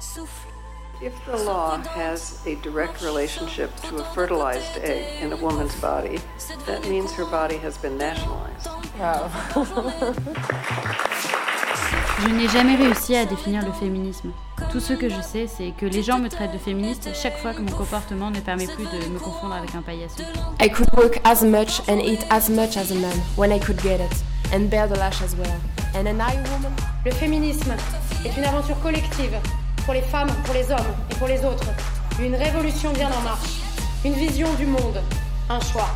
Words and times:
Souffle. 0.00 0.50
If 1.02 1.12
the 1.26 1.36
law 1.44 1.76
has 1.94 2.40
a 2.46 2.54
direct 2.56 3.02
relationship 3.02 3.70
to 3.82 3.96
a 3.96 4.04
fertilized 4.14 4.78
egg 4.78 5.22
in 5.22 5.32
a 5.32 5.36
woman's 5.36 5.74
body, 5.80 6.18
that 6.66 6.88
means 6.88 7.12
her 7.12 7.26
body 7.26 7.56
has 7.58 7.76
been 7.76 7.98
nationalized. 7.98 8.68
Je 12.22 12.28
n'ai 12.30 12.48
jamais 12.48 12.76
réussi 12.76 13.14
à 13.14 13.26
définir 13.26 13.62
le 13.62 13.72
féminisme. 13.72 14.32
Tout 14.72 14.80
ce 14.80 14.94
que 14.94 15.10
je 15.10 15.20
sais, 15.20 15.46
c'est 15.46 15.72
que 15.76 15.84
les 15.84 16.02
gens 16.02 16.18
me 16.18 16.28
traitent 16.30 16.52
de 16.52 16.58
féministe 16.58 17.10
chaque 17.14 17.36
fois 17.38 17.52
que 17.52 17.60
mon 17.60 17.72
comportement 17.72 18.30
ne 18.30 18.40
permet 18.40 18.66
plus 18.66 18.84
de 18.84 19.08
me 19.10 19.18
confondre 19.18 19.54
avec 19.54 19.74
un 19.74 19.82
paillasson. 19.82 20.24
I 20.62 20.70
could 20.70 20.88
work 20.96 21.20
as 21.24 21.42
much 21.42 21.82
and 21.88 22.00
eat 22.00 22.24
as 22.30 22.48
much 22.48 22.78
as 22.78 22.90
a 22.90 22.94
man 22.94 23.16
when 23.36 23.52
I 23.52 23.58
could 23.60 23.80
get 23.82 24.00
it, 24.00 24.24
and 24.52 24.70
bear 24.70 24.88
the 24.88 24.96
lash 24.98 25.20
as 25.22 25.36
well. 25.36 25.60
And 25.94 26.06
an 26.06 26.20
I 26.20 26.36
woman. 26.50 26.72
Le 27.04 27.12
féminisme 27.12 27.74
est 28.24 28.34
une 28.38 28.44
aventure 28.44 28.80
collective 28.80 29.38
pour 29.86 29.94
les 29.94 30.02
femmes, 30.02 30.28
pour 30.44 30.54
les 30.54 30.68
hommes 30.72 30.92
et 31.12 31.14
pour 31.14 31.28
les 31.28 31.44
autres. 31.44 31.70
Une 32.20 32.34
révolution 32.34 32.92
bien 32.92 33.06
en 33.06 33.22
marche, 33.22 33.60
une 34.04 34.14
vision 34.14 34.52
du 34.54 34.66
monde, 34.66 35.00
un 35.48 35.60
choix. 35.60 35.88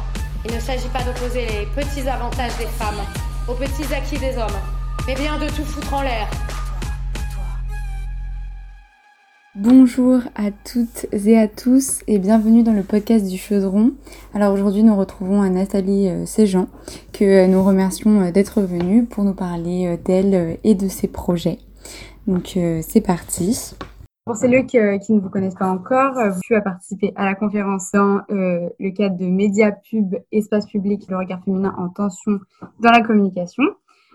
Il 0.45 0.55
ne 0.55 0.61
s'agit 0.61 0.89
pas 0.89 1.03
d'opposer 1.03 1.45
les 1.45 1.67
petits 1.75 2.09
avantages 2.09 2.57
des 2.57 2.67
femmes 2.67 3.03
aux 3.49 3.55
petits 3.55 3.93
acquis 3.93 4.19
des 4.19 4.39
hommes, 4.39 4.61
mais 5.09 5.17
bien 5.17 5.39
de 5.39 5.47
tout 5.49 5.65
foutre 5.65 5.93
en 5.93 6.03
l'air. 6.03 6.29
Bonjour 9.57 10.21
à 10.37 10.53
toutes 10.53 11.07
et 11.13 11.37
à 11.37 11.49
tous 11.49 11.99
et 12.07 12.21
bienvenue 12.21 12.63
dans 12.63 12.73
le 12.73 12.85
podcast 12.85 13.27
du 13.27 13.37
Chaudron. 13.37 13.91
Alors 14.33 14.55
aujourd'hui 14.55 14.85
nous 14.85 14.95
retrouvons 14.95 15.43
Nathalie 15.51 16.09
euh, 16.09 16.27
Séjean 16.27 16.69
que 17.13 17.25
euh, 17.25 17.47
nous 17.49 17.65
remercions 17.65 18.21
euh, 18.21 18.31
d'être 18.31 18.63
venue 18.63 19.05
pour 19.05 19.25
nous 19.25 19.35
parler 19.35 19.99
d'elle 20.05 20.59
et 20.63 20.77
de 20.77 20.87
ses 20.87 21.09
projets. 21.09 21.59
Donc 22.31 22.57
c'est 22.83 23.01
parti. 23.01 23.75
Pour 24.25 24.37
celles 24.37 24.65
qui, 24.65 24.79
qui, 25.05 25.13
ne 25.13 25.21
vous 25.21 25.31
connaissent 25.31 25.57
pas 25.57 25.69
encore, 25.69 26.15
tu 26.45 26.55
as 26.55 26.61
participé 26.61 27.13
à 27.17 27.25
la 27.25 27.35
conférence 27.35 27.91
dans 27.93 28.21
le 28.29 28.91
cadre 28.91 29.19
de 29.19 29.27
Média 29.27 29.73
Pub, 29.73 30.15
Espace 30.31 30.67
Public, 30.67 31.07
le 31.09 31.17
regard 31.17 31.43
féminin 31.43 31.75
en 31.77 31.89
tension 31.89 32.39
dans 32.79 32.93
la 32.93 33.03
communication. 33.03 33.65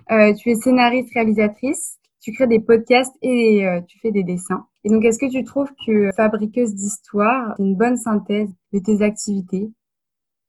tu 0.08 0.50
es 0.50 0.56
scénariste, 0.56 1.10
réalisatrice, 1.14 1.98
tu 2.22 2.32
crées 2.32 2.48
des 2.48 2.62
podcasts 2.62 3.14
et 3.22 3.68
tu 3.90 4.00
fais 4.00 4.12
des 4.12 4.24
dessins. 4.24 4.66
Et 4.86 4.90
donc, 4.90 5.04
est-ce 5.04 5.20
que 5.20 5.30
tu 5.30 5.44
trouves 5.44 5.72
que 5.86 6.10
Fabriqueuse 6.16 6.74
d'Histoire 6.74 7.54
une 7.60 7.76
bonne 7.76 7.98
synthèse 7.98 8.50
de 8.72 8.80
tes 8.80 9.02
activités? 9.02 9.70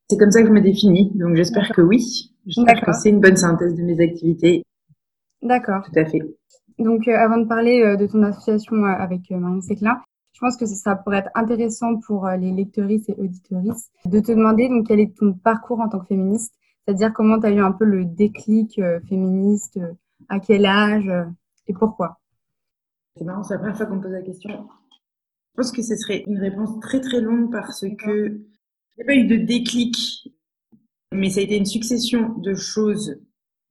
C'est 0.09 0.19
comme 0.19 0.31
ça 0.31 0.43
que 0.43 0.49
je 0.49 0.53
me 0.53 0.61
définis, 0.61 1.11
donc 1.17 1.35
j'espère 1.35 1.69
que 1.75 1.83
oui. 1.83 2.31
J'espère 2.47 2.81
que 2.81 2.93
c'est 2.93 3.09
une 3.09 3.19
bonne 3.19 3.37
synthèse 3.37 3.75
de 3.75 3.83
mes 3.83 4.01
activités. 4.01 4.63
D'accord. 5.43 5.83
Tout 5.85 5.99
à 5.99 6.05
fait. 6.05 6.21
Donc, 6.79 7.09
euh, 7.09 7.17
avant 7.17 7.39
de 7.39 7.47
parler 7.47 7.83
euh, 7.83 7.97
de 7.97 8.07
ton 8.07 8.23
association 8.23 8.77
euh, 8.77 8.89
avec 8.89 9.31
Marion 9.31 9.61
Séclin, 9.61 10.03
je 10.35 10.41
pense 10.41 10.57
que 10.57 10.67
ça 10.67 10.95
pourrait 10.97 11.19
être 11.19 11.31
intéressant 11.35 11.97
pour 11.97 12.29
les 12.29 12.53
lectrices 12.53 13.09
et 13.09 13.15
auditrices 13.17 13.91
de 14.05 14.21
te 14.21 14.33
demander 14.33 14.69
donc 14.69 14.87
quel 14.87 15.01
est 15.01 15.17
ton 15.17 15.33
parcours 15.33 15.81
en 15.81 15.89
tant 15.89 15.99
que 16.01 16.09
féministe, 16.09 16.53
c'est-à-dire 16.85 17.15
comment 17.15 17.41
tu 17.41 17.47
as 17.47 17.53
eu 17.53 17.61
un 17.61 17.73
peu 17.73 17.87
le 17.87 18.05
déclic 18.05 18.79
féministe, 19.09 19.81
à 20.29 20.39
quel 20.39 20.67
âge 20.67 21.11
et 21.67 21.73
pourquoi? 21.73 22.21
C'est 23.17 23.25
marrant, 23.25 23.43
c'est 23.43 23.55
la 23.55 23.61
première 23.61 23.79
fois 23.79 23.87
qu'on 23.87 23.97
me 23.97 24.03
pose 24.03 24.13
la 24.13 24.21
question. 24.21 24.51
Je 24.51 25.63
pense 25.63 25.73
que 25.73 25.81
ce 25.81 25.97
serait 25.97 26.23
une 26.27 26.39
réponse 26.39 26.81
très 26.81 27.01
très 27.01 27.23
longue 27.23 27.51
parce 27.51 27.81
que 27.81 28.27
il 28.29 28.99
n'y 28.99 29.05
a 29.05 29.07
pas 29.07 29.15
eu 29.15 29.27
de 29.27 29.37
déclic, 29.37 29.97
mais 31.13 31.31
ça 31.31 31.41
a 31.41 31.45
été 31.45 31.57
une 31.57 31.65
succession 31.65 32.35
de 32.37 32.53
choses 32.53 33.19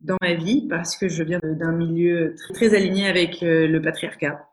dans 0.01 0.17
ma 0.21 0.33
vie 0.35 0.67
parce 0.67 0.97
que 0.97 1.07
je 1.07 1.23
viens 1.23 1.39
d'un 1.43 1.71
milieu 1.71 2.35
très, 2.53 2.73
aligné 2.73 3.07
avec 3.07 3.41
euh, 3.43 3.67
le 3.67 3.81
patriarcat, 3.81 4.47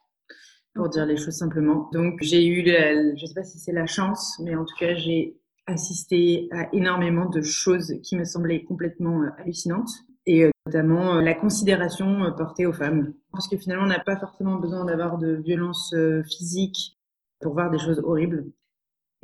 pour 0.75 0.89
dire 0.89 1.07
les 1.07 1.17
choses 1.17 1.35
simplement. 1.35 1.89
Donc 1.93 2.19
j'ai 2.23 2.47
eu, 2.47 2.65
je 2.67 3.23
ne 3.23 3.27
sais 3.27 3.35
pas 3.35 3.45
si 3.45 3.59
c'est 3.59 3.73
la 3.73 3.87
chance, 3.87 4.39
mais 4.43 4.55
en 4.55 4.65
tout 4.65 4.77
cas 4.79 4.95
j'ai 4.95 5.37
assisté 5.67 6.49
à 6.53 6.69
énormément 6.75 7.27
de 7.27 7.41
choses 7.41 7.95
qui 8.03 8.17
me 8.17 8.25
semblaient 8.25 8.65
complètement 8.65 9.23
euh, 9.23 9.29
hallucinantes 9.39 9.91
et 10.27 10.45
euh, 10.45 10.51
notamment 10.67 11.15
la 11.15 11.35
considération 11.35 12.33
portée 12.37 12.67
aux 12.67 12.73
femmes. 12.73 13.13
Parce 13.33 13.49
que 13.49 13.57
finalement, 13.57 13.85
on 13.85 13.89
n'a 13.89 13.99
pas 13.99 14.17
forcément 14.17 14.57
besoin 14.57 14.85
d'avoir 14.85 15.19
de 15.19 15.35
violence 15.35 15.95
physique 16.29 16.97
pour 17.41 17.55
voir 17.55 17.71
des 17.71 17.79
choses 17.79 18.01
horribles. 18.05 18.47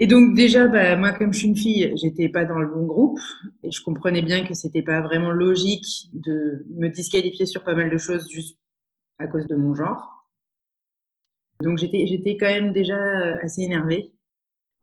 Et 0.01 0.07
donc 0.07 0.35
déjà, 0.35 0.69
bah, 0.69 0.97
moi, 0.97 1.13
comme 1.13 1.33
je 1.33 1.39
suis 1.39 1.49
une 1.49 1.57
fille, 1.57 1.93
j'étais 1.97 2.29
pas 2.29 2.45
dans 2.45 2.59
le 2.59 2.69
bon 2.69 2.87
groupe 2.87 3.19
et 3.65 3.71
je 3.73 3.83
comprenais 3.83 4.23
bien 4.23 4.47
que 4.47 4.55
c'était 4.55 4.83
pas 4.83 5.01
vraiment 5.01 5.33
logique 5.33 6.09
de 6.13 6.65
me 6.71 6.89
disqualifier 6.89 7.47
sur 7.47 7.65
pas 7.65 7.75
mal 7.75 7.91
de 7.91 7.99
choses 7.99 8.29
juste 8.31 8.59
à 9.19 9.27
cause 9.27 9.47
de 9.49 9.57
mon 9.57 9.75
genre. 9.75 10.27
Donc 11.61 11.79
j'étais, 11.79 12.07
j'étais 12.07 12.37
quand 12.37 12.47
même 12.47 12.73
déjà 12.73 12.97
assez 13.43 13.63
énervée 13.63 14.13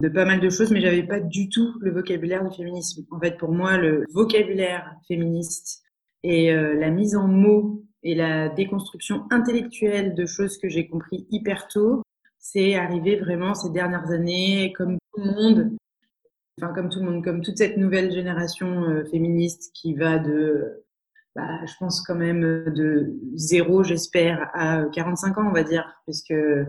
de 0.01 0.09
pas 0.09 0.25
mal 0.25 0.41
de 0.41 0.49
choses, 0.49 0.71
mais 0.71 0.81
j'avais 0.81 1.03
pas 1.03 1.21
du 1.21 1.47
tout 1.47 1.73
le 1.79 1.91
vocabulaire 1.91 2.47
du 2.47 2.53
féminisme. 2.53 3.05
En 3.11 3.19
fait, 3.19 3.37
pour 3.37 3.53
moi, 3.53 3.77
le 3.77 4.05
vocabulaire 4.13 4.93
féministe 5.07 5.83
et 6.23 6.51
euh, 6.51 6.73
la 6.73 6.89
mise 6.89 7.15
en 7.15 7.27
mots 7.29 7.83
et 8.03 8.15
la 8.15 8.49
déconstruction 8.49 9.25
intellectuelle 9.31 10.13
de 10.13 10.25
choses 10.25 10.57
que 10.57 10.67
j'ai 10.67 10.87
compris 10.87 11.25
hyper 11.31 11.69
tôt, 11.69 12.01
c'est 12.37 12.75
arrivé 12.75 13.15
vraiment 13.15 13.55
ces 13.55 13.71
dernières 13.71 14.11
années, 14.11 14.73
comme 14.77 14.97
tout 15.15 15.21
le 15.21 15.31
monde, 15.31 15.77
enfin 16.61 16.73
comme 16.73 16.89
tout 16.89 16.99
le 16.99 17.05
monde, 17.05 17.23
comme 17.23 17.41
toute 17.41 17.57
cette 17.57 17.77
nouvelle 17.77 18.11
génération 18.11 18.83
euh, 18.83 19.05
féministe 19.05 19.71
qui 19.73 19.93
va 19.93 20.19
de, 20.19 20.83
bah, 21.35 21.65
je 21.65 21.73
pense 21.79 22.01
quand 22.01 22.15
même 22.15 22.41
de 22.73 23.13
zéro, 23.35 23.83
j'espère, 23.83 24.49
à 24.53 24.85
45 24.93 25.37
ans, 25.37 25.47
on 25.49 25.53
va 25.53 25.63
dire, 25.63 25.85
puisque 26.05 26.31
euh, 26.31 26.65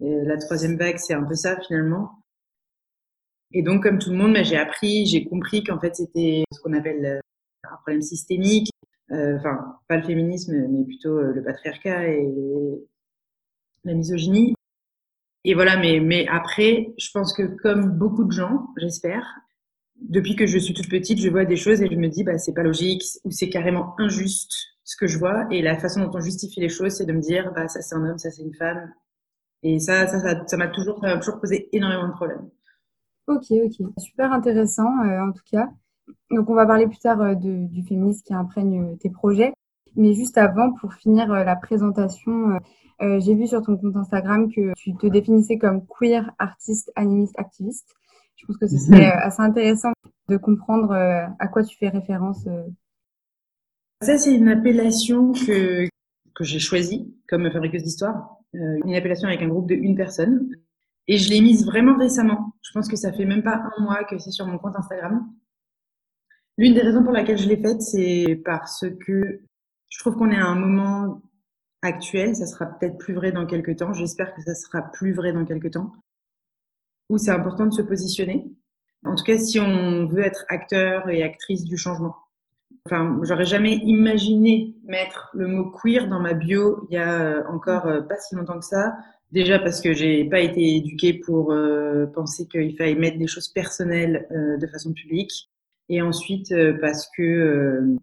la 0.00 0.36
troisième 0.38 0.76
vague, 0.76 0.98
c'est 0.98 1.14
un 1.14 1.24
peu 1.24 1.34
ça 1.34 1.58
finalement. 1.60 2.22
Et 3.52 3.62
donc, 3.62 3.82
comme 3.82 3.98
tout 3.98 4.10
le 4.10 4.16
monde, 4.16 4.34
bah, 4.34 4.42
j'ai 4.42 4.58
appris, 4.58 5.06
j'ai 5.06 5.24
compris 5.24 5.64
qu'en 5.64 5.80
fait, 5.80 5.96
c'était 5.96 6.44
ce 6.52 6.60
qu'on 6.60 6.74
appelle 6.74 7.04
euh, 7.04 7.20
un 7.70 7.76
problème 7.76 8.02
systémique. 8.02 8.70
Enfin, 9.10 9.78
pas 9.88 9.96
le 9.96 10.02
féminisme, 10.02 10.52
mais 10.68 10.84
plutôt 10.84 11.18
le 11.18 11.42
patriarcat 11.42 12.08
et 12.08 12.28
la 13.84 13.94
misogynie. 13.94 14.54
Et 15.48 15.54
voilà, 15.54 15.78
mais, 15.78 15.98
mais 15.98 16.26
après, 16.28 16.92
je 16.98 17.08
pense 17.10 17.32
que 17.32 17.42
comme 17.62 17.96
beaucoup 17.96 18.24
de 18.24 18.32
gens, 18.32 18.66
j'espère, 18.76 19.24
depuis 19.98 20.36
que 20.36 20.44
je 20.44 20.58
suis 20.58 20.74
toute 20.74 20.90
petite, 20.90 21.18
je 21.20 21.30
vois 21.30 21.46
des 21.46 21.56
choses 21.56 21.80
et 21.80 21.88
je 21.90 21.96
me 21.96 22.08
dis, 22.08 22.22
bah, 22.22 22.36
c'est 22.36 22.52
pas 22.52 22.62
logique 22.62 23.02
ou 23.24 23.30
c'est 23.30 23.48
carrément 23.48 23.94
injuste 23.98 24.52
ce 24.84 24.94
que 24.98 25.06
je 25.06 25.18
vois. 25.18 25.46
Et 25.50 25.62
la 25.62 25.78
façon 25.78 26.04
dont 26.04 26.10
on 26.12 26.20
justifie 26.20 26.60
les 26.60 26.68
choses, 26.68 26.92
c'est 26.92 27.06
de 27.06 27.14
me 27.14 27.22
dire, 27.22 27.50
bah, 27.54 27.66
ça 27.66 27.80
c'est 27.80 27.94
un 27.94 28.04
homme, 28.04 28.18
ça 28.18 28.30
c'est 28.30 28.42
une 28.42 28.52
femme. 28.52 28.92
Et 29.62 29.78
ça, 29.78 30.06
ça, 30.06 30.46
ça, 30.46 30.56
m'a 30.58 30.68
toujours, 30.68 31.00
toujours 31.18 31.40
posé 31.40 31.70
énormément 31.72 32.08
de 32.08 32.12
problèmes. 32.12 32.50
Ok, 33.26 33.50
ok. 33.50 33.88
Super 33.96 34.34
intéressant, 34.34 35.02
euh, 35.06 35.28
en 35.28 35.32
tout 35.32 35.44
cas. 35.50 35.70
Donc, 36.30 36.50
on 36.50 36.54
va 36.54 36.66
parler 36.66 36.86
plus 36.86 36.98
tard 36.98 37.22
euh, 37.22 37.34
du 37.34 37.82
féminisme 37.88 38.22
qui 38.22 38.34
imprègne 38.34 38.82
euh, 38.82 38.96
tes 38.96 39.08
projets. 39.08 39.54
Mais 39.96 40.14
juste 40.14 40.38
avant, 40.38 40.72
pour 40.74 40.94
finir 40.94 41.28
la 41.28 41.56
présentation, 41.56 42.58
euh, 43.00 43.20
j'ai 43.20 43.34
vu 43.34 43.46
sur 43.46 43.62
ton 43.62 43.76
compte 43.76 43.96
Instagram 43.96 44.50
que 44.52 44.72
tu 44.76 44.94
te 44.96 45.06
définissais 45.06 45.58
comme 45.58 45.86
queer, 45.86 46.30
artiste, 46.38 46.90
animiste, 46.96 47.38
activiste. 47.38 47.94
Je 48.36 48.46
pense 48.46 48.56
que 48.56 48.66
ce 48.66 48.76
serait 48.76 49.06
euh, 49.12 49.20
assez 49.20 49.40
intéressant 49.40 49.92
de 50.28 50.36
comprendre 50.36 50.90
euh, 50.90 51.26
à 51.38 51.48
quoi 51.48 51.62
tu 51.62 51.76
fais 51.76 51.88
référence. 51.88 52.46
Ça, 54.02 54.18
c'est 54.18 54.34
une 54.34 54.48
appellation 54.48 55.32
que, 55.32 55.88
que 56.34 56.44
j'ai 56.44 56.58
choisie 56.58 57.14
comme 57.28 57.50
fabriqueuse 57.50 57.82
d'histoire. 57.82 58.36
une 58.52 58.94
appellation 58.94 59.28
avec 59.28 59.42
un 59.42 59.48
groupe 59.48 59.68
de 59.68 59.74
une 59.74 59.96
personne. 59.96 60.50
Et 61.06 61.18
je 61.18 61.30
l'ai 61.30 61.40
mise 61.40 61.64
vraiment 61.64 61.96
récemment. 61.96 62.52
Je 62.62 62.70
pense 62.72 62.88
que 62.88 62.96
ça 62.96 63.12
fait 63.12 63.24
même 63.24 63.42
pas 63.42 63.62
un 63.76 63.82
mois 63.82 64.04
que 64.04 64.18
c'est 64.18 64.30
sur 64.30 64.46
mon 64.46 64.58
compte 64.58 64.76
Instagram. 64.76 65.26
L'une 66.58 66.74
des 66.74 66.82
raisons 66.82 67.02
pour 67.02 67.12
laquelle 67.12 67.38
je 67.38 67.48
l'ai 67.48 67.56
faite, 67.56 67.80
c'est 67.80 68.40
parce 68.44 68.84
que 69.06 69.40
je 69.88 69.98
trouve 69.98 70.16
qu'on 70.16 70.30
est 70.30 70.38
à 70.38 70.46
un 70.46 70.54
moment 70.54 71.22
actuel, 71.82 72.34
ça 72.34 72.46
sera 72.46 72.66
peut-être 72.66 72.98
plus 72.98 73.14
vrai 73.14 73.32
dans 73.32 73.46
quelques 73.46 73.76
temps, 73.76 73.92
j'espère 73.92 74.34
que 74.34 74.42
ça 74.42 74.54
sera 74.54 74.82
plus 74.82 75.12
vrai 75.12 75.32
dans 75.32 75.44
quelques 75.44 75.72
temps, 75.72 75.92
où 77.08 77.18
c'est 77.18 77.30
important 77.30 77.66
de 77.66 77.72
se 77.72 77.82
positionner. 77.82 78.50
En 79.04 79.14
tout 79.14 79.24
cas, 79.24 79.38
si 79.38 79.60
on 79.60 80.06
veut 80.06 80.24
être 80.24 80.44
acteur 80.48 81.08
et 81.08 81.22
actrice 81.22 81.64
du 81.64 81.76
changement. 81.76 82.16
Enfin, 82.86 83.20
j'aurais 83.22 83.44
jamais 83.44 83.74
imaginé 83.76 84.74
mettre 84.84 85.30
le 85.34 85.46
mot 85.46 85.70
queer 85.70 86.08
dans 86.08 86.20
ma 86.20 86.32
bio 86.32 86.86
il 86.90 86.94
y 86.94 86.98
a 86.98 87.20
euh, 87.20 87.42
encore 87.48 87.86
euh, 87.86 88.00
pas 88.00 88.16
si 88.16 88.34
longtemps 88.34 88.58
que 88.58 88.64
ça. 88.64 88.96
Déjà 89.30 89.58
parce 89.58 89.82
que 89.82 89.92
j'ai 89.92 90.24
pas 90.24 90.40
été 90.40 90.76
éduquée 90.76 91.12
pour 91.12 91.52
euh, 91.52 92.06
penser 92.06 92.48
qu'il 92.48 92.74
fallait 92.76 92.94
mettre 92.94 93.18
des 93.18 93.26
choses 93.26 93.48
personnelles 93.48 94.26
de 94.30 94.66
façon 94.66 94.94
publique. 94.94 95.50
Et 95.90 96.00
ensuite 96.00 96.54
parce 96.80 97.10
que 97.14 97.96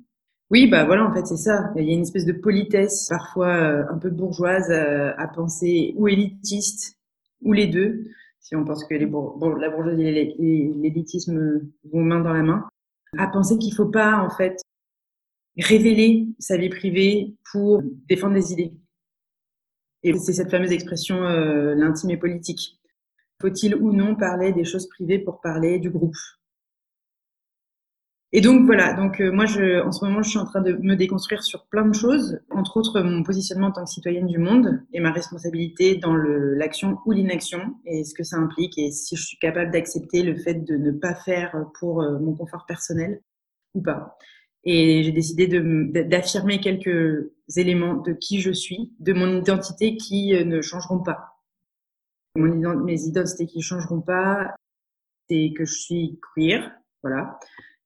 oui, 0.52 0.68
bah 0.68 0.86
voilà, 0.86 1.06
en 1.06 1.14
fait, 1.14 1.26
c'est 1.26 1.38
ça. 1.38 1.72
Il 1.76 1.86
y 1.86 1.90
a 1.90 1.94
une 1.94 2.04
espèce 2.04 2.26
de 2.26 2.34
politesse, 2.34 3.08
parfois 3.10 3.56
euh, 3.56 3.84
un 3.90 3.98
peu 3.98 4.12
bourgeoise, 4.12 4.70
euh, 4.70 5.12
à 5.18 5.28
penser 5.28 5.94
ou 5.98 6.08
élitiste, 6.08 6.98
ou 7.42 7.52
les 7.52 7.68
deux, 7.68 8.06
si 8.42 8.56
on 8.56 8.64
pense 8.64 8.86
que 8.86 8.94
la 8.94 9.70
bourgeoisie 9.70 10.04
et 10.04 10.74
l'élitisme 10.76 11.62
vont 11.92 12.02
main 12.02 12.20
dans 12.20 12.34
la 12.34 12.44
main, 12.44 12.70
à 13.18 13.28
penser 13.28 13.58
qu'il 13.58 13.74
faut 13.74 13.88
pas, 13.90 14.18
en 14.18 14.30
fait, 14.30 14.62
révéler 15.58 16.28
sa 16.38 16.58
vie 16.58 16.70
privée 16.70 17.36
pour 17.52 17.82
défendre 18.08 18.36
des 18.36 18.54
idées. 18.54 18.74
Et 20.04 20.14
c'est 20.20 20.34
cette 20.34 20.52
fameuse 20.52 20.72
expression 20.72 21.22
l'intime 21.22 22.12
est 22.12 22.18
politique. 22.18 22.80
Faut-il 23.42 23.76
ou 23.76 23.92
non 23.92 24.16
parler 24.16 24.54
des 24.54 24.64
choses 24.64 24.88
privées 24.88 25.20
pour 25.20 25.42
parler 25.42 25.80
du 25.80 25.90
groupe? 25.90 26.16
Et 28.38 28.42
donc 28.42 28.66
voilà, 28.66 28.92
donc 28.92 29.22
euh, 29.22 29.32
moi 29.32 29.46
je, 29.46 29.82
en 29.82 29.94
ce 29.94 30.04
moment 30.04 30.22
je 30.22 30.30
suis 30.30 30.38
en 30.38 30.44
train 30.44 30.60
de 30.60 30.74
me 30.74 30.98
déconstruire 30.98 31.42
sur 31.42 31.68
plein 31.68 31.88
de 31.88 31.94
choses, 31.94 32.38
entre 32.50 32.76
autres 32.76 33.00
mon 33.00 33.24
positionnement 33.24 33.68
en 33.68 33.72
tant 33.72 33.86
que 33.86 33.90
citoyenne 33.90 34.28
du 34.28 34.40
monde 34.40 34.84
et 34.92 35.00
ma 35.00 35.14
responsabilité 35.14 35.96
dans 35.96 36.14
l'action 36.14 36.98
ou 37.06 37.14
l'inaction 37.14 37.78
et 37.86 38.04
ce 38.04 38.14
que 38.14 38.24
ça 38.24 38.36
implique 38.36 38.78
et 38.78 38.92
si 38.92 39.16
je 39.16 39.26
suis 39.26 39.38
capable 39.38 39.72
d'accepter 39.72 40.22
le 40.22 40.36
fait 40.36 40.56
de 40.56 40.76
ne 40.76 40.92
pas 40.92 41.16
faire 41.16 41.56
pour 41.80 42.02
euh, 42.02 42.20
mon 42.20 42.36
confort 42.36 42.66
personnel 42.66 43.22
ou 43.74 43.82
pas. 43.82 44.18
Et 44.66 45.04
j'ai 45.04 45.14
décidé 45.14 45.48
d'affirmer 46.04 46.60
quelques 46.60 47.32
éléments 47.56 47.96
de 47.96 48.12
qui 48.12 48.42
je 48.42 48.52
suis, 48.52 48.92
de 49.00 49.14
mon 49.14 49.38
identité 49.38 49.96
qui 49.96 50.36
euh, 50.36 50.44
ne 50.44 50.62
changeront 50.62 51.00
pas. 51.00 51.40
Mon, 52.36 52.84
mes 52.84 53.02
identités 53.04 53.46
qui 53.46 53.60
ne 53.60 53.64
changeront 53.64 54.02
pas, 54.02 54.54
c'est 55.30 55.54
que 55.56 55.64
je 55.64 55.74
suis 55.74 56.20
queer, 56.36 56.70
voilà. 57.02 57.40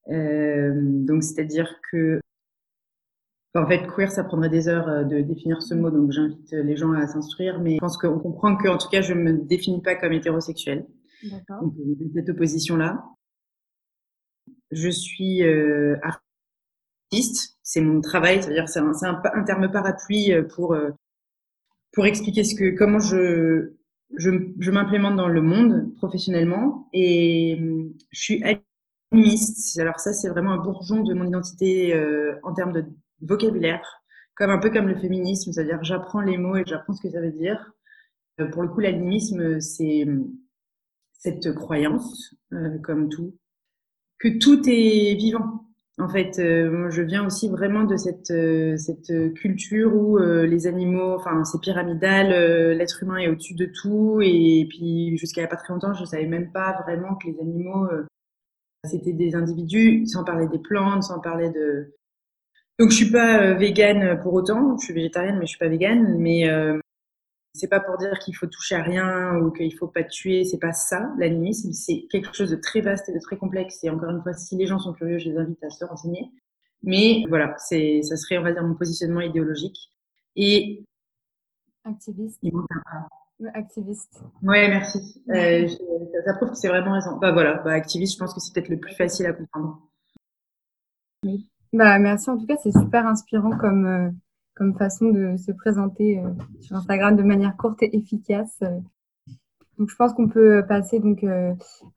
Euh, 0.09 0.71
donc, 0.75 1.23
c'est-à-dire 1.23 1.79
que 1.91 2.19
en 3.55 3.67
fait, 3.67 3.87
queer, 3.87 4.11
ça 4.11 4.23
prendrait 4.23 4.49
des 4.49 4.67
heures 4.67 4.87
euh, 4.87 5.03
de 5.03 5.21
définir 5.21 5.61
ce 5.61 5.73
mot, 5.73 5.89
donc 5.89 6.11
j'invite 6.11 6.51
les 6.51 6.77
gens 6.77 6.91
à 6.93 7.07
s'instruire, 7.07 7.59
mais 7.59 7.75
je 7.75 7.79
pense 7.79 7.97
qu'on 7.97 8.19
comprend 8.19 8.55
qu'en 8.55 8.77
tout 8.77 8.89
cas, 8.89 9.01
je 9.01 9.13
ne 9.13 9.21
me 9.21 9.33
définis 9.33 9.81
pas 9.81 9.95
comme 9.95 10.13
hétérosexuelle. 10.13 10.85
Donc, 11.49 11.73
cette 12.15 12.29
opposition-là. 12.29 13.03
Je 14.71 14.89
suis 14.89 15.43
euh, 15.43 15.97
artiste, 16.03 17.57
c'est 17.63 17.81
mon 17.81 18.01
travail, 18.01 18.41
c'est-à-dire 18.41 18.69
c'est 18.69 18.79
un, 18.79 18.93
un, 19.01 19.21
un, 19.33 19.43
terme 19.43 19.71
parapluie 19.71 20.31
pour, 20.55 20.77
pour 21.91 22.05
expliquer 22.05 22.43
ce 22.43 22.53
que, 22.55 22.77
comment 22.77 22.99
je, 22.99 23.73
je, 24.15 24.29
je 24.59 24.71
m'implémente 24.71 25.15
dans 25.15 25.27
le 25.27 25.41
monde 25.41 25.93
professionnellement. 25.97 26.87
Et 26.93 27.59
je 28.11 28.19
suis 28.19 28.43
Alors 29.11 29.99
ça, 29.99 30.13
c'est 30.13 30.29
vraiment 30.29 30.51
un 30.51 30.57
bourgeon 30.57 31.01
de 31.03 31.13
mon 31.15 31.25
identité 31.25 31.95
euh, 31.95 32.35
en 32.43 32.53
termes 32.53 32.73
de 32.73 32.85
vocabulaire, 33.21 34.03
comme 34.35 34.51
un 34.51 34.59
peu 34.59 34.69
comme 34.69 34.87
le 34.87 34.95
féminisme, 34.95 35.51
c'est-à-dire 35.51 35.83
j'apprends 35.83 36.21
les 36.21 36.37
mots 36.37 36.55
et 36.55 36.63
j'apprends 36.65 36.93
ce 36.93 37.01
que 37.01 37.09
ça 37.09 37.19
veut 37.19 37.31
dire. 37.31 37.71
Euh, 38.39 38.47
pour 38.47 38.61
le 38.61 38.69
coup, 38.69 38.81
l'animisme, 38.81 39.59
c'est 39.59 40.05
cette 41.13 41.53
croyance, 41.55 42.35
euh, 42.53 42.77
comme 42.83 43.09
tout, 43.09 43.35
que 44.19 44.37
tout 44.37 44.61
est 44.69 45.15
vivant. 45.15 45.65
En 45.97 46.07
fait, 46.07 46.35
je 46.37 47.01
viens 47.01 47.25
aussi 47.25 47.49
vraiment 47.49 47.83
de 47.83 47.97
cette, 47.97 48.31
cette 48.77 49.33
culture 49.33 49.93
où 49.93 50.17
les 50.17 50.65
animaux, 50.65 51.15
enfin, 51.15 51.43
c'est 51.43 51.59
pyramidal, 51.59 52.29
l'être 52.73 53.03
humain 53.03 53.17
est 53.17 53.27
au-dessus 53.27 53.55
de 53.55 53.65
tout. 53.65 54.21
Et 54.21 54.65
puis, 54.69 55.17
jusqu'à 55.17 55.45
pas 55.47 55.57
très 55.57 55.73
longtemps, 55.73 55.93
je 55.93 55.99
ne 55.99 56.05
savais 56.05 56.25
même 56.25 56.53
pas 56.53 56.81
vraiment 56.83 57.15
que 57.15 57.27
les 57.27 57.37
animaux 57.41 57.89
c'était 58.83 59.13
des 59.13 59.35
individus, 59.35 60.05
sans 60.05 60.23
parler 60.23 60.47
des 60.47 60.59
plantes, 60.59 61.03
sans 61.03 61.19
parler 61.19 61.49
de. 61.49 61.95
Donc 62.77 62.91
je 62.91 62.95
suis 62.95 63.11
pas 63.11 63.41
euh, 63.41 63.53
végane 63.55 64.19
pour 64.21 64.33
autant. 64.33 64.77
Je 64.77 64.85
suis 64.85 64.93
végétarienne, 64.93 65.37
mais 65.37 65.45
je 65.45 65.49
suis 65.49 65.59
pas 65.59 65.67
végane. 65.67 66.17
Mais 66.17 66.49
euh, 66.49 66.79
c'est 67.53 67.67
pas 67.67 67.79
pour 67.79 67.97
dire 67.97 68.17
qu'il 68.19 68.35
faut 68.35 68.47
toucher 68.47 68.75
à 68.75 68.83
rien 68.83 69.35
ou 69.37 69.51
qu'il 69.51 69.73
faut 69.75 69.87
pas 69.87 70.03
tuer. 70.03 70.45
C'est 70.45 70.59
pas 70.59 70.71
ça. 70.71 71.11
L'animisme, 71.17 71.73
c'est 71.73 72.05
quelque 72.09 72.33
chose 72.33 72.51
de 72.51 72.55
très 72.55 72.81
vaste 72.81 73.09
et 73.09 73.13
de 73.13 73.19
très 73.19 73.37
complexe. 73.37 73.83
Et 73.83 73.89
encore 73.89 74.11
une 74.11 74.21
fois, 74.21 74.33
si 74.33 74.55
les 74.55 74.65
gens 74.65 74.79
sont 74.79 74.93
curieux, 74.93 75.19
je 75.19 75.29
les 75.29 75.37
invite 75.37 75.63
à 75.63 75.69
se 75.69 75.83
renseigner. 75.83 76.29
Mais 76.81 77.25
voilà, 77.27 77.55
c'est, 77.57 78.01
ça 78.03 78.15
serait, 78.15 78.37
on 78.37 78.43
va 78.43 78.53
dire, 78.53 78.63
mon 78.63 78.75
positionnement 78.75 79.21
idéologique. 79.21 79.91
Et 80.37 80.85
activiste 81.83 82.39
activiste. 83.53 84.21
Ouais, 84.43 84.67
merci. 84.67 85.23
Euh, 85.29 85.67
ça, 86.25 86.33
prouve 86.35 86.49
que 86.49 86.55
c'est 86.55 86.67
vraiment 86.67 86.93
raison. 86.93 87.17
Bah 87.17 87.31
voilà, 87.31 87.61
bah, 87.63 87.71
activiste, 87.71 88.13
je 88.13 88.19
pense 88.19 88.33
que 88.33 88.39
c'est 88.39 88.53
peut-être 88.53 88.69
le 88.69 88.79
plus 88.79 88.95
facile 88.95 89.25
à 89.25 89.33
comprendre. 89.33 89.81
Oui. 91.23 91.49
Bah 91.71 91.99
merci 91.99 92.29
en 92.29 92.37
tout 92.37 92.47
cas, 92.47 92.55
c'est 92.63 92.71
super 92.71 93.05
inspirant 93.05 93.55
comme 93.57 93.85
euh, 93.85 94.09
comme 94.55 94.75
façon 94.75 95.09
de 95.09 95.37
se 95.37 95.51
présenter 95.51 96.17
euh, 96.19 96.29
sur 96.61 96.75
Instagram 96.75 97.15
de 97.15 97.23
manière 97.23 97.55
courte 97.57 97.83
et 97.83 97.95
efficace. 97.95 98.59
Donc 99.77 99.89
je 99.89 99.95
pense 99.95 100.13
qu'on 100.13 100.27
peut 100.27 100.65
passer 100.67 100.99
donc 100.99 101.23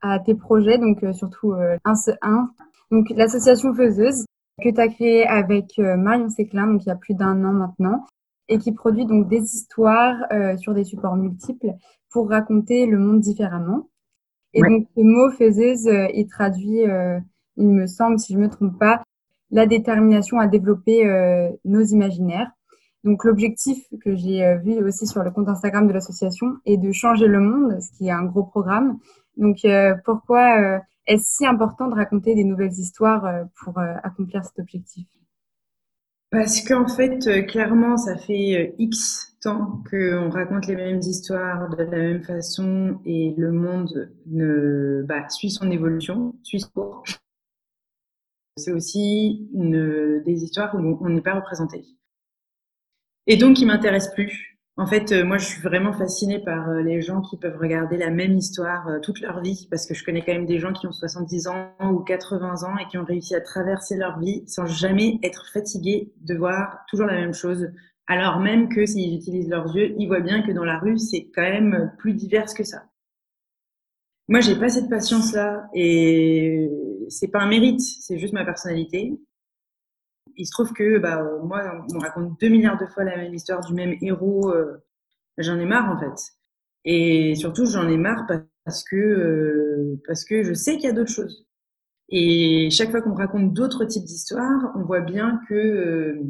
à 0.01 0.19
tes 0.19 0.35
projets, 0.35 0.77
donc 0.77 1.03
surtout 1.13 1.53
un, 1.53 1.93
un 2.21 2.49
donc 2.91 3.09
l'association 3.09 3.73
Faiseuse 3.73 4.25
que 4.63 4.69
tu 4.69 4.79
as 4.79 4.87
créée 4.87 5.27
avec 5.27 5.77
Marion 5.77 6.29
Séclin, 6.29 6.67
donc 6.67 6.85
il 6.85 6.89
y 6.89 6.91
a 6.91 6.95
plus 6.95 7.15
d'un 7.15 7.43
an 7.43 7.51
maintenant 7.51 8.05
et 8.49 8.57
qui 8.57 8.71
produit 8.71 9.05
donc 9.05 9.27
des 9.29 9.41
histoires 9.41 10.17
euh, 10.31 10.57
sur 10.57 10.73
des 10.73 10.83
supports 10.83 11.15
multiples 11.15 11.73
pour 12.09 12.29
raconter 12.29 12.85
le 12.85 12.97
monde 12.97 13.21
différemment. 13.21 13.89
Et 14.53 14.61
donc, 14.61 14.87
ce 14.95 15.01
mot 15.01 15.31
faiseuse, 15.31 15.87
euh, 15.87 16.07
il 16.13 16.27
traduit, 16.27 16.87
euh, 16.87 17.19
il 17.57 17.69
me 17.69 17.87
semble, 17.87 18.19
si 18.19 18.33
je 18.33 18.37
ne 18.37 18.43
me 18.43 18.49
trompe 18.49 18.77
pas, 18.77 19.03
la 19.49 19.65
détermination 19.65 20.39
à 20.39 20.47
développer 20.47 21.05
nos 21.63 21.83
imaginaires. 21.83 22.49
Donc, 23.03 23.23
l'objectif 23.23 23.85
que 24.03 24.15
j'ai 24.15 24.57
vu 24.63 24.83
aussi 24.83 25.05
sur 25.05 25.21
le 25.21 25.29
compte 25.29 25.47
Instagram 25.47 25.87
de 25.87 25.93
l'association 25.93 26.57
est 26.65 26.77
de 26.77 26.91
changer 26.91 27.27
le 27.27 27.39
monde, 27.39 27.79
ce 27.79 27.91
qui 27.95 28.07
est 28.07 28.11
un 28.11 28.23
gros 28.23 28.41
programme. 28.41 28.97
Donc, 29.37 29.59
pourquoi 30.05 30.81
est-ce 31.05 31.35
si 31.35 31.45
important 31.45 31.87
de 31.87 31.93
raconter 31.93 32.33
des 32.33 32.45
nouvelles 32.45 32.71
histoires 32.71 33.45
pour 33.63 33.77
accomplir 33.77 34.43
cet 34.43 34.57
objectif? 34.57 35.05
Parce 36.33 36.61
qu'en 36.61 36.87
fait, 36.87 37.27
euh, 37.27 37.43
clairement, 37.43 37.95
ça 37.95 38.17
fait 38.17 38.55
euh, 38.55 38.75
X 38.79 39.37
temps 39.39 39.83
qu'on 39.87 40.31
raconte 40.31 40.65
les 40.65 40.75
mêmes 40.75 40.97
histoires 40.97 41.69
de 41.69 41.83
la 41.83 41.85
même 41.85 42.23
façon 42.23 42.99
et 43.05 43.35
le 43.37 43.51
monde 43.51 44.11
ne, 44.25 45.03
bah, 45.07 45.29
suit 45.29 45.51
son 45.51 45.69
évolution, 45.69 46.33
suit 46.41 46.59
son 46.59 46.69
cours. 46.69 47.03
C'est 48.57 48.71
aussi 48.71 49.47
une, 49.53 50.23
des 50.23 50.43
histoires 50.43 50.73
où 50.73 50.97
on 51.01 51.09
n'est 51.09 51.21
pas 51.21 51.35
représenté. 51.35 51.85
Et 53.27 53.37
donc, 53.37 53.59
il 53.61 53.67
m'intéresse 53.67 54.11
plus. 54.15 54.52
En 54.75 54.87
fait, 54.87 55.11
euh, 55.11 55.23
moi, 55.23 55.37
je 55.37 55.45
suis 55.45 55.61
vraiment 55.61 55.93
fascinée 55.93 56.39
par 56.39 56.67
euh, 56.69 56.81
les 56.81 56.99
gens 57.01 57.21
qui 57.21 57.37
peuvent 57.37 57.59
regarder 57.59 57.95
la 57.95 58.09
même 58.09 58.35
histoire 58.35 58.87
euh, 58.87 58.99
toute 58.99 59.19
leur 59.19 59.39
vie, 59.39 59.67
parce 59.69 59.85
que 59.85 59.93
je 59.93 60.03
connais 60.03 60.23
quand 60.23 60.33
même 60.33 60.47
des 60.47 60.57
gens 60.57 60.73
qui 60.73 60.87
ont 60.87 60.91
70 60.91 61.47
ans 61.47 61.69
ou 61.91 61.99
80 61.99 62.63
ans 62.63 62.75
et 62.79 62.87
qui 62.87 62.97
ont 62.97 63.05
réussi 63.05 63.35
à 63.35 63.41
traverser 63.41 63.97
leur 63.97 64.19
vie 64.19 64.43
sans 64.47 64.65
jamais 64.65 65.19
être 65.21 65.47
fatigués 65.53 66.11
de 66.21 66.35
voir 66.35 66.79
toujours 66.89 67.05
la 67.05 67.13
même 67.13 67.35
chose. 67.35 67.67
Alors 68.07 68.39
même 68.39 68.67
que 68.67 68.83
s'ils 68.87 69.15
utilisent 69.15 69.49
leurs 69.49 69.75
yeux, 69.75 69.93
ils 69.99 70.07
voient 70.07 70.21
bien 70.21 70.41
que 70.41 70.51
dans 70.51 70.65
la 70.65 70.79
rue, 70.79 70.97
c'est 70.97 71.29
quand 71.35 71.43
même 71.43 71.93
plus 71.99 72.13
divers 72.13 72.51
que 72.55 72.63
ça. 72.63 72.83
Moi, 74.27 74.39
j'ai 74.39 74.55
pas 74.55 74.69
cette 74.69 74.89
patience-là 74.89 75.67
et 75.75 76.67
c'est 77.09 77.27
pas 77.27 77.41
un 77.41 77.47
mérite, 77.47 77.79
c'est 77.79 78.17
juste 78.17 78.33
ma 78.33 78.43
personnalité 78.43 79.19
il 80.35 80.45
se 80.45 80.51
trouve 80.51 80.73
que 80.73 80.97
bah, 80.97 81.23
moi, 81.43 81.85
on 81.93 81.99
raconte 81.99 82.39
deux 82.39 82.49
milliards 82.49 82.79
de 82.79 82.85
fois 82.85 83.03
la 83.03 83.17
même 83.17 83.33
histoire 83.33 83.65
du 83.65 83.73
même 83.73 83.95
héros. 84.01 84.51
Euh, 84.51 84.83
j'en 85.37 85.59
ai 85.59 85.65
marre 85.65 85.91
en 85.91 85.99
fait. 85.99 86.33
Et 86.85 87.35
surtout, 87.35 87.65
j'en 87.65 87.87
ai 87.87 87.97
marre 87.97 88.25
parce 88.65 88.83
que, 88.83 88.95
euh, 88.95 90.01
parce 90.07 90.25
que 90.25 90.43
je 90.43 90.53
sais 90.53 90.75
qu'il 90.75 90.85
y 90.85 90.89
a 90.89 90.93
d'autres 90.93 91.11
choses. 91.11 91.47
Et 92.09 92.69
chaque 92.69 92.91
fois 92.91 93.01
qu'on 93.01 93.13
raconte 93.13 93.53
d'autres 93.53 93.85
types 93.85 94.03
d'histoires, 94.03 94.71
on 94.75 94.83
voit 94.83 95.01
bien 95.01 95.39
que 95.47 95.53
euh, 95.53 96.21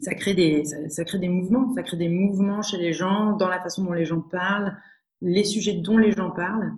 ça, 0.00 0.14
crée 0.14 0.34
des, 0.34 0.64
ça, 0.64 1.04
crée 1.04 1.18
des 1.18 1.28
mouvements. 1.28 1.72
Ça 1.74 1.82
crée 1.82 1.96
des 1.96 2.08
mouvements 2.08 2.62
chez 2.62 2.78
les 2.78 2.92
gens, 2.92 3.36
dans 3.36 3.48
la 3.48 3.60
façon 3.60 3.84
dont 3.84 3.92
les 3.92 4.04
gens 4.04 4.20
parlent, 4.20 4.76
les 5.20 5.44
sujets 5.44 5.74
dont 5.74 5.98
les 5.98 6.12
gens 6.12 6.30
parlent. 6.30 6.72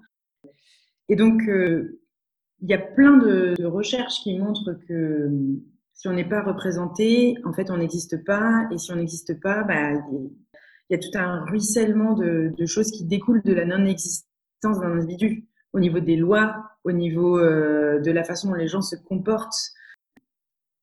Et 1.09 1.17
donc, 1.17 1.43
il 1.47 2.69
y 2.69 2.75
a 2.75 2.79
plein 2.79 3.17
de 3.17 3.65
recherches 3.65 4.21
qui 4.23 4.39
montrent 4.39 4.75
que 4.89 5.31
si 6.03 6.09
on 6.09 6.15
n'est 6.15 6.29
pas 6.29 6.43
représenté, 6.43 7.37
en 7.45 7.53
fait, 7.53 7.71
on 7.71 7.77
n'existe 7.77 8.25
pas. 8.25 8.67
Et 8.73 8.79
si 8.79 8.91
on 8.91 8.97
n'existe 8.97 9.41
pas, 9.41 9.63
bah, 9.63 9.93
il 9.93 10.33
y 10.91 10.95
a 10.97 10.99
tout 10.99 11.17
un 11.17 11.45
ruissellement 11.45 12.15
de, 12.15 12.53
choses 12.67 12.91
qui 12.91 13.05
découlent 13.05 13.45
de 13.45 13.53
la 13.53 13.65
non-existence 13.65 14.27
d'un 14.81 14.99
individu, 14.99 15.47
au 15.73 15.79
niveau 15.79 16.01
des 16.01 16.17
lois, 16.17 16.57
au 16.83 16.91
niveau 16.91 17.39
euh, 17.39 18.01
de 18.01 18.11
la 18.11 18.25
façon 18.25 18.49
dont 18.49 18.57
les 18.57 18.67
gens 18.67 18.83
se 18.83 18.97
comportent. 18.97 19.71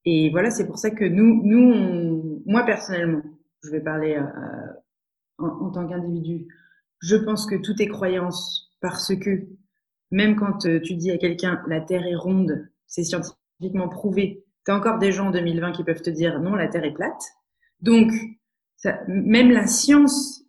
Et 0.06 0.30
voilà, 0.30 0.52
c'est 0.52 0.66
pour 0.66 0.78
ça 0.78 0.90
que 0.90 1.04
nous, 1.04 1.42
nous 1.44 2.42
moi 2.46 2.64
personnellement, 2.64 3.22
je 3.62 3.72
vais 3.72 3.82
parler 3.82 4.16
euh, 4.16 4.72
en, 5.38 5.70
tant 5.70 5.86
qu'individu, 5.86 6.48
je 7.02 7.18
pense 7.18 7.46
que 7.46 7.56
tout 7.56 7.82
est 7.82 7.88
croyance 7.88 8.72
parce 8.80 9.14
que 9.16 9.50
même 10.12 10.38
quand 10.38 10.66
euh, 10.66 10.80
tu 10.80 10.96
dis 10.96 11.12
à 11.12 11.18
quelqu'un 11.18 11.62
la 11.68 11.82
Terre 11.82 12.08
est 12.08 12.16
ronde, 12.16 12.70
c'est 12.88 13.04
scientifiquement 13.04 13.90
prouvé 13.90 14.46
encore 14.74 15.00
des 15.00 15.12
gens 15.12 15.28
en 15.28 15.32
2020 15.32 15.72
qui 15.72 15.84
peuvent 15.84 16.02
te 16.02 16.10
dire 16.10 16.40
non, 16.40 16.56
la 16.56 16.68
Terre 16.68 16.84
est 16.84 16.94
plate. 16.94 17.24
Donc, 17.82 18.12
même 19.08 19.52
la 19.52 19.68
science, 19.68 20.44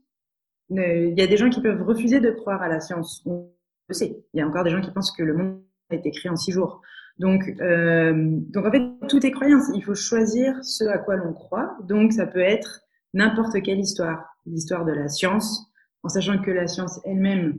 il 0.71 1.15
y 1.17 1.23
a 1.23 1.27
des 1.27 1.37
gens 1.37 1.51
qui 1.51 1.61
peuvent 1.61 1.83
refuser 1.83 2.21
de 2.21 2.31
croire 2.31 2.63
à 2.63 2.69
la 2.69 2.81
science. 2.81 3.23
On 3.27 3.51
le 3.89 3.95
sait. 3.95 4.25
Il 4.35 4.39
y 4.39 4.43
a 4.43 4.47
encore 4.47 4.65
des 4.65 4.71
gens 4.71 4.81
qui 4.81 4.91
pensent 4.91 5.13
que 5.13 5.23
le 5.23 5.35
monde 5.35 5.63
a 5.91 5.97
été 5.97 6.11
créé 6.11 6.31
en 6.31 6.37
six 6.37 6.53
jours. 6.53 6.81
Donc, 7.19 7.43
euh, 7.61 8.13
donc 8.17 8.67
en 8.67 8.71
fait, 8.71 8.83
tout 9.09 9.25
est 9.25 9.31
croyance. 9.31 9.65
Il 9.75 9.85
faut 9.85 9.95
choisir 9.95 10.65
ce 10.65 10.85
à 10.85 10.99
quoi 10.99 11.17
l'on 11.17 11.33
croit. 11.33 11.77
Donc, 11.85 12.13
ça 12.13 12.27
peut 12.27 12.41
être 12.41 12.83
n'importe 13.15 13.61
quelle 13.63 13.81
histoire. 13.81 14.25
l'histoire 14.47 14.85
de 14.85 14.93
la 14.93 15.09
science, 15.09 15.67
en 16.03 16.09
sachant 16.09 16.41
que 16.41 16.51
la 16.51 16.67
science 16.67 17.01
elle-même 17.05 17.59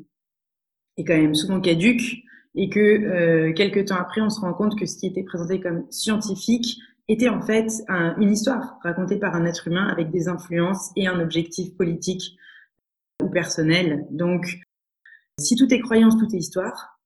est 0.97 1.03
quand 1.03 1.15
même 1.15 1.35
souvent 1.35 1.61
caduque 1.61 2.23
et 2.55 2.69
que 2.69 2.79
euh, 2.79 3.53
quelques 3.53 3.85
temps 3.85 3.95
après, 3.95 4.21
on 4.21 4.29
se 4.29 4.39
rend 4.39 4.53
compte 4.53 4.77
que 4.77 4.85
ce 4.85 4.97
qui 4.97 5.07
était 5.07 5.23
présenté 5.23 5.59
comme 5.59 5.85
scientifique 5.89 6.77
était 7.07 7.29
en 7.29 7.41
fait 7.41 7.67
une 8.17 8.31
histoire 8.31 8.77
racontée 8.83 9.17
par 9.17 9.35
un 9.35 9.45
être 9.45 9.67
humain 9.67 9.87
avec 9.87 10.11
des 10.11 10.29
influences 10.29 10.91
et 10.95 11.07
un 11.07 11.19
objectif 11.19 11.75
politique 11.75 12.37
ou 13.21 13.27
personnel. 13.27 14.05
Donc, 14.11 14.61
si 15.37 15.55
tout 15.55 15.73
est 15.73 15.79
croyance, 15.79 16.17
tout 16.17 16.33
est 16.33 16.39
histoire. 16.39 16.99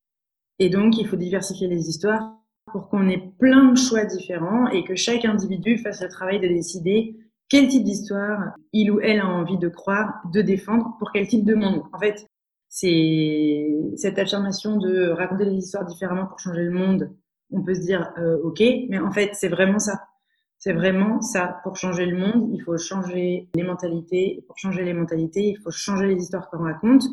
Et 0.60 0.70
donc, 0.70 0.98
il 0.98 1.08
faut 1.08 1.16
diversifier 1.16 1.68
les 1.68 1.90
histoires 1.90 2.34
pour 2.72 2.90
qu'on 2.90 3.10
ait 3.10 3.32
plein 3.40 3.72
de 3.72 3.78
choix 3.78 4.06
différents 4.06 4.68
et 4.68 4.84
que 4.84 4.96
chaque 4.96 5.26
individu 5.26 5.78
fasse 5.78 6.02
le 6.02 6.10
travail 6.10 6.40
de 6.40 6.48
décider 6.48 7.16
quel 7.50 7.68
type 7.68 7.84
d'histoire 7.84 8.54
il 8.74 8.92
ou 8.92 9.00
elle 9.00 9.20
a 9.20 9.28
envie 9.28 9.58
de 9.58 9.70
croire, 9.70 10.22
de 10.34 10.42
défendre, 10.42 10.96
pour 11.00 11.12
quel 11.12 11.28
type 11.28 11.46
de 11.46 11.54
monde. 11.54 11.84
En 11.94 12.00
fait, 12.00 12.28
c'est 12.76 13.74
cette 13.96 14.20
affirmation 14.20 14.76
de 14.76 15.08
raconter 15.08 15.46
les 15.46 15.56
histoires 15.56 15.86
différemment 15.86 16.26
pour 16.26 16.40
changer 16.40 16.64
le 16.64 16.72
monde. 16.72 17.10
On 17.50 17.64
peut 17.64 17.74
se 17.74 17.80
dire, 17.80 18.12
euh, 18.18 18.38
ok, 18.44 18.62
mais 18.90 19.00
en 19.00 19.14
fait, 19.14 19.30
c'est 19.32 19.48
vraiment 19.48 19.80
ça. 19.80 20.10
C'est 20.58 20.74
vraiment 20.74 21.22
ça. 21.22 21.62
Pour 21.64 21.78
changer 21.78 22.06
le 22.06 22.18
monde, 22.18 22.50
il 22.54 22.62
faut 22.62 22.78
changer 22.78 23.48
les 23.56 23.64
mentalités. 23.64 24.44
Pour 24.46 24.58
changer 24.58 24.84
les 24.84 24.94
mentalités, 24.94 25.52
il 25.52 25.58
faut 25.64 25.72
changer 25.72 26.06
les 26.06 26.22
histoires 26.22 26.50
qu'on 26.50 26.64
raconte. 26.64 27.04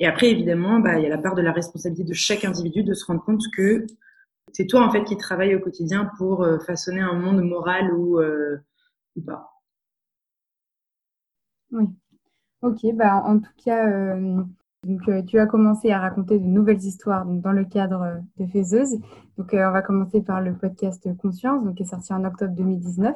Et 0.00 0.06
après, 0.08 0.32
évidemment, 0.32 0.80
bah, 0.80 0.98
il 0.98 1.04
y 1.04 1.06
a 1.06 1.10
la 1.10 1.18
part 1.18 1.36
de 1.36 1.42
la 1.42 1.52
responsabilité 1.52 2.02
de 2.02 2.12
chaque 2.12 2.44
individu 2.44 2.82
de 2.82 2.92
se 2.92 3.04
rendre 3.04 3.22
compte 3.22 3.42
que 3.56 3.86
c'est 4.52 4.66
toi, 4.66 4.84
en 4.84 4.90
fait, 4.90 5.04
qui 5.04 5.16
travaille 5.16 5.54
au 5.54 5.60
quotidien 5.60 6.10
pour 6.18 6.42
euh, 6.42 6.58
façonner 6.58 7.02
un 7.02 7.14
monde 7.14 7.40
moral 7.40 7.94
ou, 7.94 8.18
euh, 8.18 8.56
pas. 9.24 9.62
Oui. 11.70 11.84
Ok, 12.62 12.80
bah, 12.94 13.22
en 13.24 13.38
tout 13.38 13.52
cas, 13.64 13.86
euh, 13.86 14.42
donc, 14.84 15.26
tu 15.26 15.38
as 15.38 15.46
commencé 15.46 15.90
à 15.90 15.98
raconter 15.98 16.38
de 16.38 16.44
nouvelles 16.44 16.82
histoires 16.82 17.24
donc, 17.26 17.40
dans 17.42 17.52
le 17.52 17.64
cadre 17.64 18.20
de 18.38 18.46
Faiseuse. 18.46 18.98
Donc, 19.38 19.50
on 19.52 19.70
va 19.70 19.82
commencer 19.82 20.22
par 20.22 20.40
le 20.40 20.54
podcast 20.54 21.08
Conscience, 21.16 21.64
donc, 21.64 21.76
qui 21.76 21.82
est 21.82 21.86
sorti 21.86 22.12
en 22.12 22.24
octobre 22.24 22.54
2019 22.54 23.14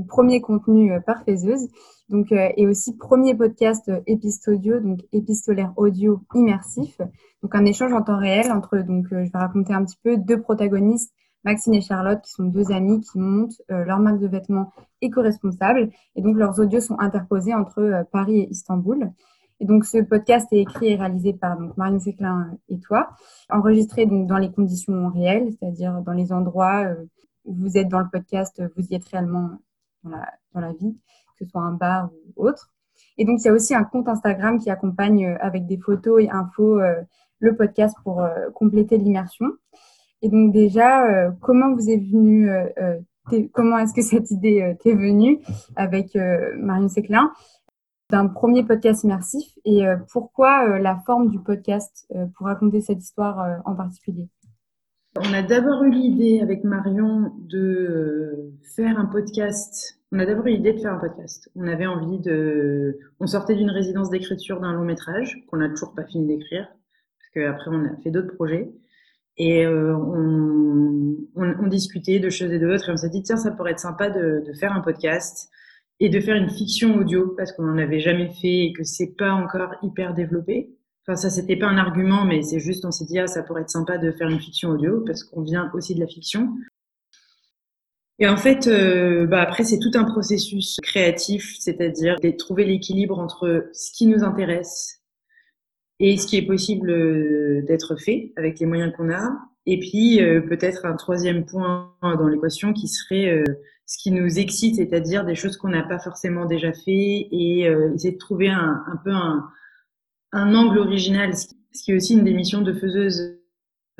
premier 0.00 0.40
contenu 0.40 0.92
euh, 0.92 1.00
par 1.00 1.22
Faiseuse, 1.24 1.68
donc, 2.08 2.32
euh, 2.32 2.48
et 2.56 2.66
aussi 2.66 2.96
premier 2.96 3.34
podcast 3.34 3.88
euh, 3.88 4.00
épistodio, 4.06 4.80
donc 4.80 5.00
épistolaire 5.12 5.72
audio 5.76 6.22
immersif, 6.34 6.98
donc 7.42 7.54
un 7.54 7.64
échange 7.64 7.92
en 7.92 8.02
temps 8.02 8.18
réel 8.18 8.50
entre, 8.50 8.78
donc 8.78 9.06
je 9.10 9.16
vais 9.16 9.30
raconter 9.34 9.74
un 9.74 9.84
petit 9.84 9.98
peu, 10.02 10.16
deux 10.16 10.40
protagonistes, 10.40 11.12
Maxine 11.44 11.74
et 11.74 11.80
Charlotte, 11.80 12.20
qui 12.22 12.30
sont 12.30 12.44
deux 12.44 12.70
amies 12.70 13.00
qui 13.00 13.18
montent 13.18 13.60
leur 13.68 13.98
marque 13.98 14.20
de 14.20 14.28
vêtements 14.28 14.70
éco-responsable, 15.00 15.90
et 16.14 16.22
donc 16.22 16.36
leurs 16.36 16.60
audios 16.60 16.80
sont 16.80 16.96
interposés 17.00 17.52
entre 17.52 18.04
Paris 18.12 18.42
et 18.42 18.50
Istanbul. 18.50 19.10
Et 19.62 19.64
donc, 19.64 19.84
ce 19.84 19.98
podcast 19.98 20.48
est 20.50 20.62
écrit 20.62 20.88
et 20.88 20.96
réalisé 20.96 21.34
par 21.34 21.56
donc, 21.56 21.76
Marine 21.76 22.00
Séclin 22.00 22.58
et 22.68 22.80
toi, 22.80 23.10
enregistré 23.48 24.06
donc, 24.06 24.26
dans 24.26 24.38
les 24.38 24.50
conditions 24.50 25.08
réelles, 25.08 25.52
c'est-à-dire 25.52 26.02
dans 26.02 26.12
les 26.12 26.32
endroits 26.32 26.84
où 27.44 27.54
vous 27.54 27.78
êtes 27.78 27.86
dans 27.86 28.00
le 28.00 28.08
podcast, 28.10 28.60
vous 28.76 28.84
y 28.90 28.96
êtes 28.96 29.04
réellement 29.04 29.50
dans 30.02 30.60
la, 30.60 30.72
vie, 30.72 30.98
que 31.38 31.44
ce 31.44 31.48
soit 31.48 31.60
un 31.60 31.74
bar 31.74 32.10
ou 32.34 32.48
autre. 32.48 32.72
Et 33.18 33.24
donc, 33.24 33.38
il 33.40 33.44
y 33.44 33.48
a 33.50 33.52
aussi 33.52 33.72
un 33.72 33.84
compte 33.84 34.08
Instagram 34.08 34.58
qui 34.58 34.68
accompagne 34.68 35.26
euh, 35.26 35.36
avec 35.40 35.66
des 35.66 35.78
photos 35.78 36.20
et 36.20 36.28
infos 36.28 36.80
euh, 36.80 37.00
le 37.38 37.54
podcast 37.54 37.96
pour 38.02 38.20
euh, 38.20 38.50
compléter 38.56 38.98
l'immersion. 38.98 39.46
Et 40.22 40.28
donc, 40.28 40.52
déjà, 40.52 41.32
comment 41.40 41.72
vous 41.72 41.90
est 41.90 41.98
venu, 41.98 42.48
comment 43.52 43.76
est-ce 43.78 43.92
que 43.92 44.02
cette 44.02 44.30
idée 44.30 44.76
t'est 44.80 44.94
venue 44.94 45.40
avec 45.74 46.16
Marion 46.58 46.88
Séclin 46.88 47.32
d'un 48.12 48.28
premier 48.28 48.62
podcast 48.62 49.02
immersif 49.02 49.58
et 49.64 49.82
pourquoi 50.12 50.78
la 50.78 51.02
forme 51.06 51.30
du 51.30 51.40
podcast 51.40 52.06
pour 52.36 52.46
raconter 52.46 52.80
cette 52.80 53.02
histoire 53.02 53.60
en 53.64 53.74
particulier? 53.74 54.28
On 55.16 55.34
a 55.34 55.42
d'abord 55.42 55.84
eu 55.84 55.90
l'idée 55.90 56.40
avec 56.40 56.64
Marion 56.64 57.32
de 57.36 57.58
euh, 57.58 58.52
faire 58.74 58.98
un 58.98 59.04
podcast. 59.04 59.98
On 60.10 60.18
a 60.18 60.24
d'abord 60.24 60.46
eu 60.46 60.52
l'idée 60.52 60.72
de 60.72 60.80
faire 60.80 60.94
un 60.94 60.98
podcast. 60.98 61.50
On 61.54 61.66
avait 61.66 61.86
envie 61.86 62.18
de. 62.18 62.98
On 63.20 63.26
sortait 63.26 63.54
d'une 63.54 63.70
résidence 63.70 64.08
d'écriture 64.08 64.58
d'un 64.60 64.72
long 64.72 64.84
métrage 64.84 65.44
qu'on 65.48 65.58
n'a 65.58 65.68
toujours 65.68 65.94
pas 65.94 66.04
fini 66.04 66.26
d'écrire, 66.26 66.66
parce 66.66 67.30
qu'après 67.34 67.70
on 67.70 67.84
a 67.84 67.96
fait 68.02 68.10
d'autres 68.10 68.34
projets. 68.34 68.72
Et 69.36 69.66
euh, 69.66 69.94
on, 69.96 71.66
discutait 71.66 72.18
de 72.18 72.28
choses 72.28 72.52
et 72.52 72.58
d'autres, 72.58 72.88
et 72.88 72.92
on 72.92 72.96
s'est 72.96 73.08
dit 73.08 73.22
tiens, 73.22 73.36
ça 73.36 73.50
pourrait 73.50 73.72
être 73.72 73.80
sympa 73.80 74.10
de, 74.10 74.42
faire 74.58 74.72
un 74.72 74.80
podcast 74.80 75.50
et 76.02 76.08
de 76.08 76.18
faire 76.18 76.34
une 76.34 76.50
fiction 76.50 76.96
audio 76.96 77.32
parce 77.36 77.52
qu'on 77.52 77.62
n'en 77.62 77.78
avait 77.78 78.00
jamais 78.00 78.28
fait 78.28 78.64
et 78.64 78.72
que 78.72 78.82
c'est 78.82 79.14
pas 79.16 79.30
encore 79.30 79.76
hyper 79.84 80.14
développé. 80.14 80.68
Enfin, 81.06 81.14
ça, 81.14 81.30
c'était 81.30 81.54
pas 81.54 81.68
un 81.68 81.78
argument, 81.78 82.24
mais 82.24 82.42
c'est 82.42 82.58
juste, 82.58 82.84
on 82.84 82.90
s'est 82.90 83.04
dit, 83.04 83.20
ah, 83.20 83.28
ça 83.28 83.44
pourrait 83.44 83.62
être 83.62 83.70
sympa 83.70 83.98
de 83.98 84.10
faire 84.10 84.28
une 84.28 84.40
fiction 84.40 84.70
audio, 84.70 85.00
parce 85.06 85.22
qu'on 85.22 85.42
vient 85.42 85.70
aussi 85.74 85.94
de 85.94 86.00
la 86.00 86.08
fiction. 86.08 86.48
Et 88.18 88.26
en 88.26 88.36
fait, 88.36 88.66
euh, 88.66 89.26
bah 89.26 89.42
après, 89.42 89.62
c'est 89.62 89.78
tout 89.78 89.92
un 89.94 90.02
processus 90.02 90.76
créatif, 90.82 91.54
c'est-à-dire 91.60 92.16
de 92.20 92.30
trouver 92.32 92.64
l'équilibre 92.64 93.20
entre 93.20 93.68
ce 93.72 93.92
qui 93.92 94.06
nous 94.06 94.24
intéresse 94.24 95.02
et 96.00 96.16
ce 96.16 96.26
qui 96.26 96.36
est 96.36 96.46
possible 96.46 96.90
euh, 96.90 97.62
d'être 97.62 97.94
fait 97.94 98.32
avec 98.34 98.58
les 98.58 98.66
moyens 98.66 98.92
qu'on 98.96 99.12
a. 99.12 99.30
Et 99.66 99.78
puis, 99.78 100.20
euh, 100.20 100.40
peut-être 100.40 100.84
un 100.84 100.96
troisième 100.96 101.46
point 101.46 101.94
dans 102.02 102.26
l'équation 102.26 102.72
qui 102.72 102.88
serait 102.88 103.44
ce 103.92 103.98
qui 103.98 104.10
nous 104.10 104.38
excite, 104.38 104.76
c'est-à-dire 104.76 105.24
des 105.24 105.34
choses 105.34 105.58
qu'on 105.58 105.68
n'a 105.68 105.82
pas 105.82 105.98
forcément 105.98 106.46
déjà 106.46 106.72
fait 106.72 107.28
et 107.30 107.68
essayer 107.94 108.14
de 108.14 108.18
trouver 108.18 108.48
un, 108.48 108.82
peu 109.04 109.10
un, 109.10 110.54
angle 110.54 110.78
original, 110.78 111.34
ce 111.36 111.82
qui 111.84 111.92
est 111.92 111.96
aussi 111.96 112.14
une 112.14 112.24
des 112.24 112.32
missions 112.32 112.62
de 112.62 112.72
faiseuse 112.72 113.38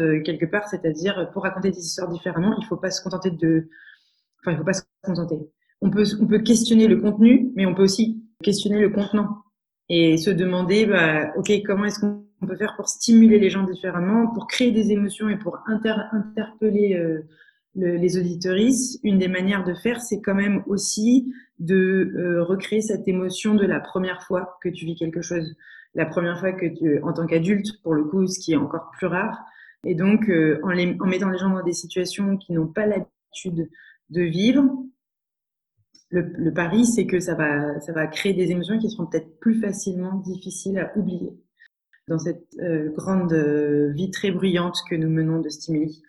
euh, 0.00 0.22
quelque 0.22 0.46
part, 0.46 0.66
c'est-à-dire 0.68 1.30
pour 1.32 1.42
raconter 1.42 1.70
des 1.70 1.78
histoires 1.78 2.08
différemment, 2.08 2.56
il 2.58 2.64
faut 2.66 2.78
pas 2.78 2.90
se 2.90 3.02
contenter 3.02 3.30
de, 3.30 3.68
enfin 4.40 4.52
il 4.52 4.56
faut 4.56 4.64
pas 4.64 4.72
se 4.72 4.82
contenter. 5.02 5.36
On 5.82 5.90
peut 5.90 6.04
on 6.18 6.26
peut 6.26 6.38
questionner 6.38 6.88
le 6.88 6.96
contenu, 6.96 7.52
mais 7.54 7.66
on 7.66 7.74
peut 7.74 7.82
aussi 7.82 8.24
questionner 8.42 8.80
le 8.80 8.88
contenant 8.88 9.42
et 9.90 10.16
se 10.16 10.30
demander, 10.30 10.86
bah 10.86 11.32
ok 11.36 11.52
comment 11.66 11.84
est-ce 11.84 12.00
qu'on 12.00 12.46
peut 12.46 12.56
faire 12.56 12.74
pour 12.76 12.88
stimuler 12.88 13.38
les 13.38 13.50
gens 13.50 13.64
différemment, 13.64 14.28
pour 14.28 14.46
créer 14.46 14.72
des 14.72 14.92
émotions 14.92 15.28
et 15.28 15.36
pour 15.36 15.58
interpeller 15.66 16.94
euh, 16.96 17.28
les 17.74 18.18
auditoristes. 18.18 19.00
Une 19.02 19.18
des 19.18 19.28
manières 19.28 19.64
de 19.64 19.74
faire, 19.74 20.00
c'est 20.00 20.20
quand 20.20 20.34
même 20.34 20.62
aussi 20.66 21.32
de 21.58 22.12
euh, 22.16 22.42
recréer 22.42 22.80
cette 22.80 23.08
émotion 23.08 23.54
de 23.54 23.64
la 23.64 23.80
première 23.80 24.22
fois 24.22 24.58
que 24.62 24.68
tu 24.68 24.84
vis 24.84 24.96
quelque 24.96 25.22
chose 25.22 25.54
la 25.94 26.06
première 26.06 26.40
fois 26.40 26.52
que 26.52 26.66
tu, 26.66 27.02
en 27.02 27.12
tant 27.12 27.26
qu'adulte, 27.26 27.82
pour 27.82 27.92
le 27.92 28.04
coup, 28.04 28.26
ce 28.26 28.40
qui 28.40 28.52
est 28.52 28.56
encore 28.56 28.90
plus 28.96 29.06
rare. 29.06 29.44
Et 29.84 29.94
donc, 29.94 30.28
euh, 30.30 30.58
en, 30.62 30.74
mettant 31.06 31.28
les 31.28 31.38
gens 31.38 31.50
dans 31.50 31.62
des 31.62 31.74
situations 31.74 32.38
qui 32.38 32.52
n'ont 32.52 32.66
pas 32.66 32.86
l'habitude 32.86 33.68
de 34.08 34.22
vivre, 34.22 34.64
le, 36.08 36.50
pari, 36.50 36.84
c'est 36.84 37.06
que 37.06 37.20
ça 37.20 37.34
va, 37.34 37.80
ça 37.80 37.92
va 37.92 38.06
créer 38.06 38.34
des 38.34 38.50
émotions 38.50 38.78
qui 38.78 38.90
seront 38.90 39.06
peut-être 39.06 39.38
plus 39.38 39.60
facilement 39.60 40.14
difficiles 40.16 40.78
à 40.78 40.96
oublier 40.96 41.32
dans 42.08 42.18
cette 42.18 42.46
euh, 42.60 42.90
grande 42.90 43.32
vie 43.94 44.10
très 44.10 44.30
bruyante 44.30 44.78
que 44.88 44.94
nous 44.94 45.08
menons 45.08 45.40
de 45.40 45.48
stimuli. 45.48 46.02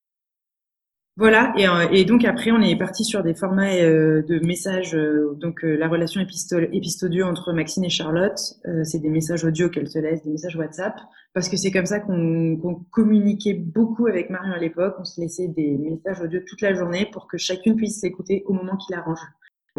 Voilà, 1.15 1.53
et, 1.55 1.67
euh, 1.67 1.87
et, 1.91 2.05
donc 2.05 2.25
après, 2.25 2.51
on 2.51 2.59
est 2.59 2.75
parti 2.75 3.03
sur 3.03 3.21
des 3.21 3.35
formats 3.35 3.75
euh, 3.75 4.23
de 4.23 4.39
messages. 4.39 4.95
Euh, 4.95 5.35
donc 5.35 5.61
la 5.61 5.87
relation 5.87 6.19
épistole, 6.19 6.69
épistodio 6.73 7.27
entre 7.27 7.53
Maxine 7.53 7.83
et 7.83 7.89
Charlotte, 7.89 8.39
c'est 8.83 8.99
des 8.99 9.09
messages 9.09 9.43
audio 9.43 9.69
qu'elle 9.69 9.87
se 9.87 9.99
laisse, 9.99 10.23
des 10.23 10.31
messages 10.31 10.55
WhatsApp, 10.55 10.95
parce 11.33 11.49
que 11.49 11.57
c'est 11.57 11.69
comme 11.69 11.85
ça 11.85 11.99
qu'on 11.99 12.83
communiquait 12.89 13.53
beaucoup 13.53 14.07
avec 14.07 14.31
Marion 14.31 14.53
à 14.53 14.57
l'époque. 14.57 14.95
On 14.99 15.03
se 15.03 15.21
laissait 15.21 15.47
des 15.49 15.77
messages 15.77 16.19
audio 16.19 16.39
toute 16.47 16.61
la 16.61 16.73
journée 16.73 17.07
pour 17.11 17.27
que 17.27 17.37
chacune 17.37 17.75
puisse 17.75 17.99
s'écouter 17.99 18.41
au 18.47 18.53
moment 18.53 18.75
qui 18.77 18.91
l'arrange. 18.91 19.21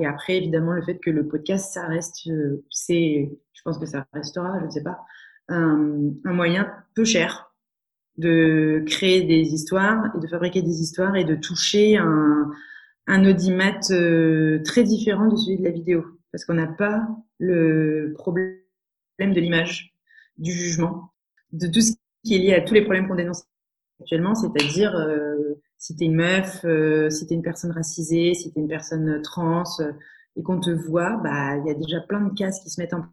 Et 0.01 0.07
après, 0.07 0.37
évidemment, 0.37 0.73
le 0.73 0.83
fait 0.83 0.99
que 0.99 1.11
le 1.11 1.27
podcast, 1.27 1.73
ça 1.73 1.87
reste, 1.87 2.29
c'est, 2.71 3.31
je 3.53 3.63
pense 3.65 3.79
que 3.79 3.87
ça 3.87 4.07
restera, 4.13 4.61
je 4.61 4.67
ne 4.67 4.71
sais 4.71 4.83
pas, 4.85 5.01
un 5.49 6.13
moyen 6.25 6.73
peu 6.95 7.05
cher 7.05 7.54
de 8.19 8.83
créer 8.87 9.23
des 9.23 9.53
histoires 9.53 10.15
et 10.17 10.21
de 10.21 10.27
fabriquer 10.27 10.63
des 10.63 10.81
histoires 10.81 11.17
et 11.17 11.25
de 11.25 11.35
toucher 11.35 11.97
un, 11.97 12.51
un 13.07 13.25
audimat 13.25 13.81
euh, 13.91 14.63
très 14.63 14.85
différent 14.85 15.29
de 15.29 15.37
celui 15.37 15.59
de 15.59 15.65
la 15.65 15.71
vidéo. 15.71 16.05
Parce 16.33 16.45
qu'on 16.45 16.55
n'a 16.55 16.67
pas 16.67 17.07
le 17.39 18.13
problème 18.17 18.59
de 19.21 19.41
l'image, 19.41 19.95
du 20.39 20.53
jugement, 20.53 21.13
de 21.53 21.67
tout 21.67 21.81
ce 21.81 21.93
qui 22.25 22.37
est 22.37 22.39
lié 22.39 22.55
à 22.55 22.61
tous 22.61 22.75
les 22.75 22.83
problèmes 22.83 23.09
qu'on 23.09 23.15
dénonce 23.15 23.45
actuellement, 24.01 24.35
c'est-à-dire 24.35 24.95
euh, 24.97 25.55
si 25.79 25.95
t'es 25.97 26.07
une 26.07 26.17
meuf, 26.17 26.65
euh, 26.65 27.11
si 27.11 27.27
t'es 27.27 27.35
une 27.35 27.43
personne 27.43 27.71
racisée, 27.71 28.35
si 28.35 28.53
t'es 28.53 28.61
une 28.61 28.69
personne 28.69 29.23
trans, 29.23 29.65
euh, 29.81 29.93
et 30.37 30.43
qu'on 30.43 30.59
te 30.59 30.71
voit, 30.71 31.21
bah 31.23 31.57
il 31.59 31.67
y 31.67 31.71
a 31.71 31.75
déjà 31.75 32.01
plein 32.01 32.21
de 32.21 32.35
cases 32.35 32.61
qui 32.61 32.71
se 32.71 32.81
mettent 32.81 32.95
en 32.95 33.05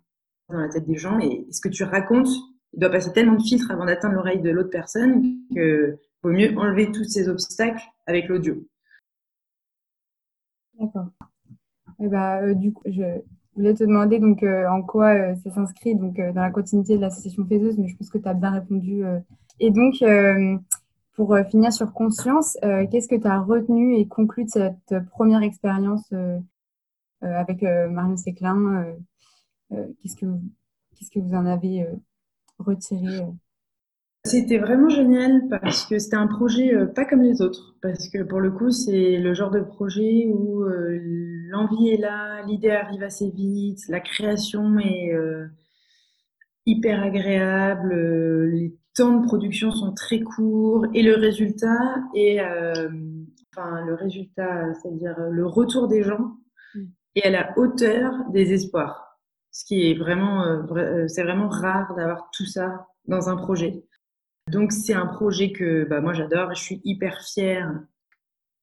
dans 0.52 0.60
la 0.60 0.70
tête 0.70 0.86
des 0.86 0.98
gens. 0.98 1.20
Et 1.20 1.48
ce 1.52 1.62
que 1.62 1.70
tu 1.70 1.84
racontes 1.84 2.30
il 2.74 2.80
doit 2.80 2.90
passer 2.90 3.12
tellement 3.12 3.36
de 3.36 3.44
filtres 3.44 3.72
avant 3.72 3.86
d'atteindre 3.86 4.16
l'oreille 4.16 4.42
de 4.42 4.50
l'autre 4.50 4.70
personne 4.70 5.38
que 5.54 5.98
vaut 6.24 6.32
mieux 6.32 6.58
enlever 6.58 6.92
tous 6.92 7.04
ces 7.04 7.28
obstacles 7.28 7.84
avec 8.06 8.28
l'audio. 8.28 8.66
D'accord. 10.80 11.08
Eh 12.00 12.08
ben, 12.08 12.42
euh, 12.44 12.54
du 12.54 12.72
coup, 12.72 12.84
je, 12.86 13.04
voulais 13.56 13.74
te 13.74 13.84
demander 13.84 14.20
donc 14.20 14.44
en 14.44 14.82
quoi 14.82 15.36
ça 15.36 15.52
s'inscrit 15.52 15.96
donc 15.96 16.16
dans 16.16 16.42
la 16.42 16.52
continuité 16.52 16.96
de 16.96 17.02
l'association 17.02 17.46
Faiseuse, 17.46 17.78
mais 17.78 17.88
je 17.90 17.98
pense 17.98 18.10
que 18.10 18.18
tu 18.18 18.28
as 18.28 18.34
bien 18.34 18.52
répondu. 18.52 19.04
Et 19.60 19.72
donc, 19.72 20.02
pour 21.14 21.38
finir 21.50 21.74
sur 21.74 21.92
conscience, 21.92 22.58
qu'est-ce 22.62 23.10
que 23.10 23.16
tu 23.16 23.28
as 23.28 23.42
retenu 23.42 23.98
et 23.98 24.08
conclu 24.08 24.46
de 24.46 24.50
cette 24.50 25.06
première 25.10 25.44
expérience 25.44 26.14
avec 27.20 27.62
Marion 27.62 28.16
Séclin 28.16 28.96
Qu'est-ce 29.70 30.16
que 30.16 30.26
qu'est-ce 30.96 31.12
que 31.12 31.20
vous 31.20 31.34
en 31.34 31.46
avez 31.46 31.86
retiré 32.62 33.22
c'était 34.24 34.60
vraiment 34.60 34.90
génial 34.90 35.48
parce 35.50 35.86
que 35.88 35.98
c'était 35.98 36.16
un 36.16 36.28
projet 36.28 36.76
euh, 36.76 36.86
pas 36.86 37.06
comme 37.06 37.24
les 37.24 37.42
autres. 37.42 37.76
Parce 37.82 38.08
que 38.10 38.22
pour 38.22 38.40
le 38.40 38.52
coup, 38.52 38.70
c'est 38.70 39.18
le 39.18 39.34
genre 39.34 39.50
de 39.50 39.62
projet 39.62 40.28
où 40.28 40.64
euh, 40.64 41.00
l'envie 41.50 41.90
est 41.90 41.98
là, 41.98 42.44
l'idée 42.46 42.70
arrive 42.70 43.02
assez 43.02 43.32
vite, 43.32 43.80
la 43.90 44.00
création 44.00 44.78
est 44.78 45.14
euh, 45.14 45.48
hyper 46.68 47.02
agréable, 47.02 47.96
les 48.52 48.78
temps 48.94 49.18
de 49.18 49.26
production 49.26 49.72
sont 49.72 49.94
très 49.94 50.20
courts 50.20 50.86
et 50.94 51.02
le 51.02 51.16
résultat 51.16 51.96
est, 52.14 52.42
enfin 52.42 53.84
le 53.86 53.96
résultat, 53.96 54.74
c'est-à-dire 54.76 55.16
le 55.32 55.48
retour 55.48 55.88
des 55.88 56.04
gens 56.04 56.36
mm. 56.76 56.84
est 57.16 57.24
à 57.24 57.30
la 57.32 57.58
hauteur 57.58 58.30
des 58.32 58.54
espoirs. 58.54 59.11
Ce 59.52 59.66
qui 59.66 59.90
est 59.90 59.94
vraiment, 59.96 60.66
c'est 61.08 61.24
vraiment 61.24 61.50
rare 61.50 61.94
d'avoir 61.96 62.30
tout 62.32 62.46
ça 62.46 62.88
dans 63.06 63.30
un 63.30 63.36
projet. 63.36 63.84
Donc 64.50 64.72
c'est 64.72 64.94
un 64.94 65.08
projet 65.08 65.52
que 65.52 65.84
bah, 65.84 66.02
moi 66.02 66.14
j'adore. 66.14 66.54
Je 66.56 66.62
suis 66.62 66.82
hyper 66.84 67.22
fière 67.22 67.72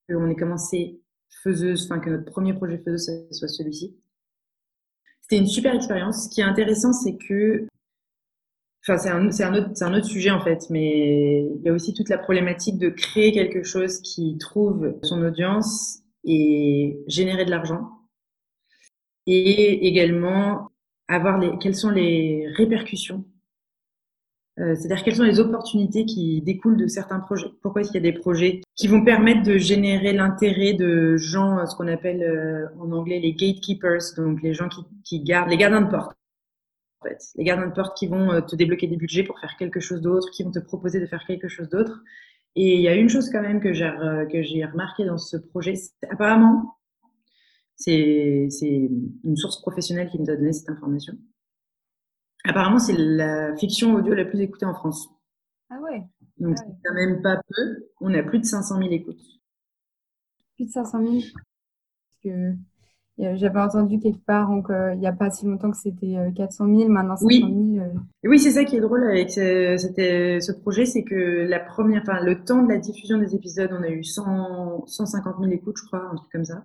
qu'on 0.08 0.28
ait 0.30 0.36
commencé 0.36 1.00
faiseuse, 1.42 1.84
enfin 1.84 2.00
que 2.00 2.10
notre 2.10 2.24
premier 2.24 2.54
projet 2.54 2.78
faiseuse 2.78 3.26
soit 3.30 3.48
celui-ci. 3.48 3.96
C'était 5.20 5.38
une 5.38 5.46
super 5.46 5.74
expérience. 5.74 6.24
Ce 6.24 6.28
qui 6.30 6.40
est 6.40 6.44
intéressant, 6.44 6.92
c'est 6.94 7.16
que, 7.16 7.66
enfin 8.82 8.96
c'est 8.96 9.10
un 9.10 9.94
autre 9.94 10.06
sujet 10.06 10.30
en 10.30 10.40
fait, 10.40 10.70
mais 10.70 11.42
il 11.44 11.62
y 11.62 11.68
a 11.68 11.72
aussi 11.72 11.92
toute 11.92 12.08
la 12.08 12.16
problématique 12.18 12.78
de 12.78 12.88
créer 12.88 13.32
quelque 13.32 13.62
chose 13.62 14.00
qui 14.00 14.38
trouve 14.38 14.98
son 15.02 15.22
audience 15.22 16.00
et 16.24 16.98
générer 17.06 17.44
de 17.44 17.50
l'argent. 17.50 17.90
Et 19.26 19.86
également 19.86 20.70
avoir 21.08 21.38
les, 21.38 21.58
quelles 21.58 21.76
sont 21.76 21.90
les 21.90 22.46
répercussions 22.56 23.24
euh, 24.60 24.74
c'est-à-dire 24.74 25.04
quelles 25.04 25.16
sont 25.16 25.22
les 25.22 25.38
opportunités 25.38 26.04
qui 26.04 26.42
découlent 26.42 26.76
de 26.76 26.88
certains 26.88 27.20
projets. 27.20 27.46
Pourquoi 27.62 27.82
est-ce 27.82 27.92
qu'il 27.92 28.02
y 28.02 28.08
a 28.08 28.10
des 28.10 28.18
projets 28.18 28.60
qui 28.74 28.88
vont 28.88 29.04
permettre 29.04 29.44
de 29.44 29.56
générer 29.56 30.12
l'intérêt 30.12 30.72
de 30.72 31.16
gens, 31.16 31.64
ce 31.64 31.76
qu'on 31.76 31.86
appelle 31.86 32.22
euh, 32.22 32.66
en 32.80 32.90
anglais 32.90 33.20
les 33.20 33.34
gatekeepers, 33.34 34.14
donc 34.16 34.42
les 34.42 34.54
gens 34.54 34.68
qui, 35.04 35.20
gardent, 35.20 35.50
les 35.50 35.56
gardiens 35.56 35.82
de 35.82 35.90
porte. 35.90 36.16
En 37.00 37.06
fait, 37.06 37.18
les 37.36 37.44
gardiens 37.44 37.68
de 37.68 37.72
porte 37.72 37.96
qui 37.96 38.08
vont 38.08 38.32
euh, 38.32 38.40
te 38.40 38.56
débloquer 38.56 38.88
des 38.88 38.96
budgets 38.96 39.22
pour 39.22 39.38
faire 39.38 39.56
quelque 39.56 39.78
chose 39.78 40.00
d'autre, 40.00 40.28
qui 40.32 40.42
vont 40.42 40.50
te 40.50 40.58
proposer 40.58 40.98
de 40.98 41.06
faire 41.06 41.24
quelque 41.24 41.46
chose 41.46 41.68
d'autre. 41.68 42.02
Et 42.56 42.74
il 42.74 42.80
y 42.80 42.88
a 42.88 42.94
une 42.94 43.08
chose 43.08 43.30
quand 43.30 43.42
même 43.42 43.60
que 43.60 43.72
j'ai 43.72 43.88
que 44.32 44.42
j'ai 44.42 44.64
remarqué 44.64 45.04
dans 45.04 45.18
ce 45.18 45.36
projet, 45.36 45.74
apparemment, 46.10 46.77
c'est 47.78 48.48
une 49.24 49.36
source 49.36 49.60
professionnelle 49.62 50.08
qui 50.10 50.18
nous 50.18 50.28
a 50.30 50.36
donné 50.36 50.52
cette 50.52 50.68
information. 50.68 51.14
Apparemment, 52.44 52.78
c'est 52.78 52.96
la 52.96 53.56
fiction 53.56 53.94
audio 53.94 54.14
la 54.14 54.24
plus 54.24 54.40
écoutée 54.40 54.66
en 54.66 54.74
France. 54.74 55.08
Ah 55.70 55.80
ouais 55.80 56.02
Donc, 56.38 56.56
ah 56.58 56.62
c'est 56.66 56.88
quand 56.88 56.94
même 56.94 57.22
pas 57.22 57.36
peu. 57.36 57.88
On 58.00 58.12
a 58.14 58.22
plus 58.22 58.40
de 58.40 58.44
500 58.44 58.78
000 58.78 58.90
écoutes. 58.90 59.20
Plus 60.56 60.66
de 60.66 60.70
500 60.70 61.06
000 61.06 61.12
Parce 61.12 62.18
que 62.24 62.54
j'avais 63.36 63.60
entendu 63.60 63.98
quelque 63.98 64.24
part, 64.24 64.48
donc, 64.48 64.66
il 64.70 64.98
n'y 64.98 65.06
a 65.06 65.12
pas 65.12 65.30
si 65.30 65.46
longtemps 65.46 65.70
que 65.70 65.76
c'était 65.76 66.16
400 66.36 66.66
000, 66.66 66.88
maintenant 66.88 67.16
500 67.16 67.26
oui. 67.26 67.74
000. 67.74 67.84
Euh. 67.84 67.92
Oui, 68.24 68.38
c'est 68.38 68.52
ça 68.52 68.64
qui 68.64 68.76
est 68.76 68.80
drôle 68.80 69.04
avec 69.04 69.30
ce, 69.30 69.76
ce 69.76 70.52
projet, 70.52 70.86
c'est 70.86 71.02
que 71.02 71.46
la 71.48 71.60
première, 71.60 72.02
enfin, 72.02 72.22
le 72.24 72.44
temps 72.44 72.62
de 72.62 72.68
la 72.68 72.78
diffusion 72.78 73.18
des 73.18 73.34
épisodes, 73.34 73.70
on 73.72 73.82
a 73.82 73.88
eu 73.88 74.04
100, 74.04 74.86
150 74.86 75.36
000 75.40 75.50
écoutes, 75.52 75.76
je 75.78 75.86
crois, 75.86 76.08
un 76.10 76.14
truc 76.14 76.30
comme 76.30 76.44
ça. 76.44 76.64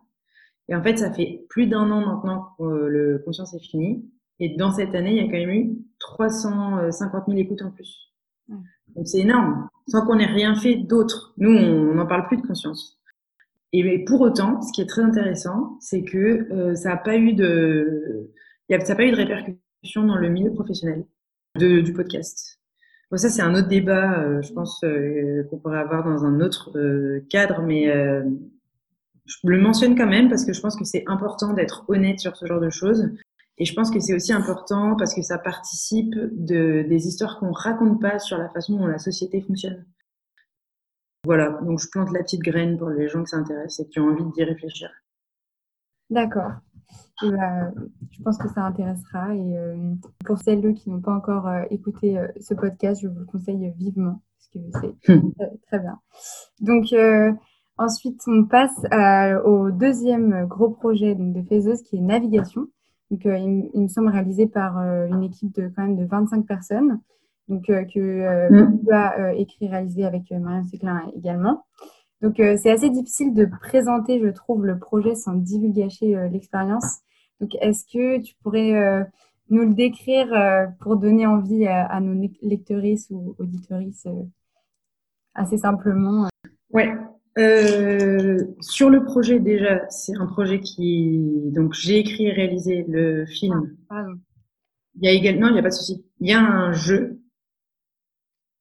Et 0.69 0.76
en 0.76 0.84
fait, 0.84 0.97
ça 0.97 1.12
fait 1.12 1.45
plus 1.49 1.67
d'un 1.67 1.91
an 1.91 2.06
maintenant 2.06 2.49
que 2.58 2.63
le 2.63 3.21
Conscience 3.26 3.54
est 3.54 3.63
fini. 3.63 4.10
Et 4.39 4.56
dans 4.56 4.71
cette 4.71 4.95
année, 4.95 5.12
il 5.12 5.17
y 5.17 5.19
a 5.19 5.26
quand 5.26 5.47
même 5.47 5.49
eu 5.49 5.78
350 5.99 7.23
000 7.28 7.39
écoutes 7.39 7.62
en 7.62 7.71
plus. 7.71 8.13
Donc 8.95 9.08
c'est 9.08 9.19
énorme, 9.19 9.67
sans 9.88 10.06
qu'on 10.06 10.19
ait 10.19 10.26
rien 10.26 10.56
fait 10.56 10.76
d'autre. 10.76 11.34
Nous, 11.38 11.52
on 11.52 11.95
n'en 11.95 12.06
parle 12.06 12.28
plus 12.28 12.38
de 12.38 12.45
conscience. 12.45 12.99
Et 13.71 14.06
pour 14.06 14.21
autant, 14.21 14.62
ce 14.62 14.71
qui 14.71 14.82
est 14.82 14.86
très 14.86 15.02
intéressant, 15.02 15.78
c'est 15.80 16.04
que 16.04 16.47
euh, 16.54 16.76
ça 16.76 16.89
n'a 16.89 16.97
pas 16.97 17.17
eu 17.17 17.34
de, 17.34 18.32
ça 18.69 18.95
pas 18.95 19.04
eu 19.04 19.12
de 19.12 19.15
répercussion 19.15 20.04
dans 20.04 20.15
le 20.15 20.30
milieu 20.30 20.52
professionnel 20.52 21.06
de, 21.58 21.82
du 21.82 21.91
podcast. 21.91 22.60
Bon, 23.10 23.17
ça, 23.17 23.30
c'est 23.30 23.41
un 23.41 23.56
autre 23.56 23.67
débat, 23.67 24.21
euh, 24.21 24.41
je 24.43 24.54
pense, 24.54 24.84
euh, 24.84 25.43
qu'on 25.49 25.58
pourrait 25.58 25.80
avoir 25.80 26.04
dans 26.04 26.23
un 26.23 26.39
autre 26.39 26.78
cadre, 27.30 27.63
mais 27.63 27.91
je 29.26 29.38
le 29.44 29.60
mentionne 29.60 29.96
quand 29.96 30.08
même 30.08 30.30
parce 30.30 30.46
que 30.46 30.54
je 30.54 30.62
pense 30.62 30.76
que 30.76 30.86
c'est 30.86 31.04
important 31.08 31.54
d'être 31.54 31.86
honnête 31.88 32.20
sur 32.20 32.36
ce 32.36 32.46
genre 32.46 32.60
de 32.60 32.70
choses. 32.70 33.10
Et 33.58 33.66
je 33.66 33.74
pense 33.74 33.92
que 33.92 34.00
c'est 34.00 34.16
aussi 34.16 34.34
important 34.34 34.96
parce 34.96 35.14
que 35.14 35.22
ça 35.22 35.38
participe 35.38 36.16
de, 36.16 36.84
des 36.88 37.08
histoires 37.08 37.40
qu'on 37.40 37.52
raconte 37.52 38.02
pas 38.02 38.20
sur 38.20 38.38
la 38.38 38.50
façon 38.50 38.78
dont 38.78 38.88
la 38.88 38.98
société 38.98 39.42
fonctionne. 39.42 39.86
Voilà, 41.26 41.52
donc 41.62 41.80
je 41.80 41.88
plante 41.90 42.12
la 42.12 42.24
petite 42.24 42.42
graine 42.42 42.78
pour 42.78 42.90
les 42.90 43.08
gens 43.08 43.24
qui 43.24 43.30
s'intéressent 43.30 43.86
et 43.86 43.90
qui 43.90 44.00
ont 44.00 44.08
envie 44.08 44.26
d'y 44.32 44.44
réfléchir. 44.44 44.90
D'accord. 46.10 46.52
Bah, 47.22 47.72
je 48.12 48.22
pense 48.22 48.38
que 48.38 48.50
ça 48.50 48.66
intéressera. 48.66 49.34
Et 49.34 49.58
euh, 49.58 49.94
pour 50.26 50.38
celles 50.40 50.74
qui 50.74 50.90
n'ont 50.90 51.02
pas 51.02 51.14
encore 51.14 51.48
euh, 51.48 51.64
écouté 51.70 52.18
euh, 52.18 52.28
ce 52.42 52.54
podcast, 52.54 53.02
je 53.02 53.08
vous 53.08 53.20
le 53.20 53.26
conseille 53.26 53.72
vivement 53.78 54.22
parce 54.38 54.50
que 54.50 54.94
c'est 55.06 55.14
hmm. 55.14 55.32
très, 55.68 55.80
bien. 55.80 56.00
Donc, 56.60 56.94
ensuite, 57.84 58.22
on 58.28 58.46
passe 58.46 58.76
au 59.46 59.72
deuxième 59.72 60.46
gros 60.48 60.69
projet 60.69 61.15
donc, 61.15 61.34
de 61.34 61.41
Fezos 61.41 61.84
qui 61.84 61.98
est 61.98 62.02
navigation. 62.02 62.67
Donc, 63.13 63.28
euh, 63.28 63.38
il, 63.38 63.82
me 63.82 63.88
semble 63.88 64.10
réalisé 64.10 64.48
par 64.48 64.80
euh, 64.80 65.06
une 65.06 65.22
équipe 65.22 65.54
de 65.54 65.72
quand 65.76 65.84
même 65.84 65.98
de 65.98 66.06
25 66.06 66.48
personnes. 66.48 67.00
Donc, 67.48 67.69
euh, 67.69 67.84
que 67.84 68.50
mm. 68.50 68.89
a 68.91 69.34
écrit 69.36 69.65
et 69.65 69.69
réalisé 69.69 70.04
avec 70.04 70.32
Marianne 70.32 70.63
Séclin 70.63 71.12
également. 71.15 71.63
Donc, 72.24 72.38
c'est 72.38 72.72
assez 72.72 72.89
difficile 72.89 73.36
de 73.36 73.46
présenter, 73.46 74.19
je 74.19 74.30
trouve, 74.30 74.65
le 74.65 74.80
projet 74.80 75.13
sans 75.13 75.34
divulgacher 75.34 76.30
l'expérience. 76.32 77.02
Donc, 77.39 77.54
est-ce 77.60 77.86
que 77.86 78.22
tu 78.22 78.34
pourrais 78.41 79.06
nous 79.50 79.63
le 79.63 79.74
décrire 79.74 80.30
pour 80.80 80.96
donner 80.96 81.28
envie 81.28 81.67
à, 81.67 82.00
nos 82.00 82.13
lectrices 82.41 83.10
ou 83.12 83.36
auditrices 83.39 84.08
assez 85.36 85.58
simplement 85.58 86.30
Ouais, 86.72 86.98
euh, 87.38 88.38
sur 88.62 88.89
le 88.89 89.04
projet 89.04 89.39
déjà, 89.39 89.88
c'est 89.89 90.15
un 90.15 90.28
projet 90.28 90.60
qui 90.60 91.50
donc 91.52 91.74
j'ai 91.74 92.00
écrit 92.00 92.28
et 92.28 92.32
réalisé 92.32 92.86
le 92.88 93.26
film. 93.26 93.76
Ah, 93.89 94.06
il 94.96 95.06
y 95.06 95.08
a 95.08 95.12
également, 95.12 95.48
il 95.48 95.54
n'y 95.54 95.60
a 95.60 95.63
pas 95.63 95.69
de 95.69 95.74
souci. 95.74 96.06
Il 96.19 96.30
y 96.30 96.34
a 96.34 96.39
un 96.39 96.74
jeu 96.74 97.19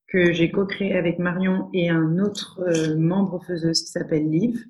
que 0.08 0.32
j'ai 0.32 0.50
co-créé 0.50 0.94
avec 0.94 1.18
Marion 1.18 1.68
et 1.74 1.90
un 1.90 2.18
autre 2.18 2.61
euh, 2.66 2.96
membre 2.96 3.42
faiseuse 3.46 3.82
qui 3.82 3.90
s'appelle 3.90 4.30
Liv. 4.30 4.64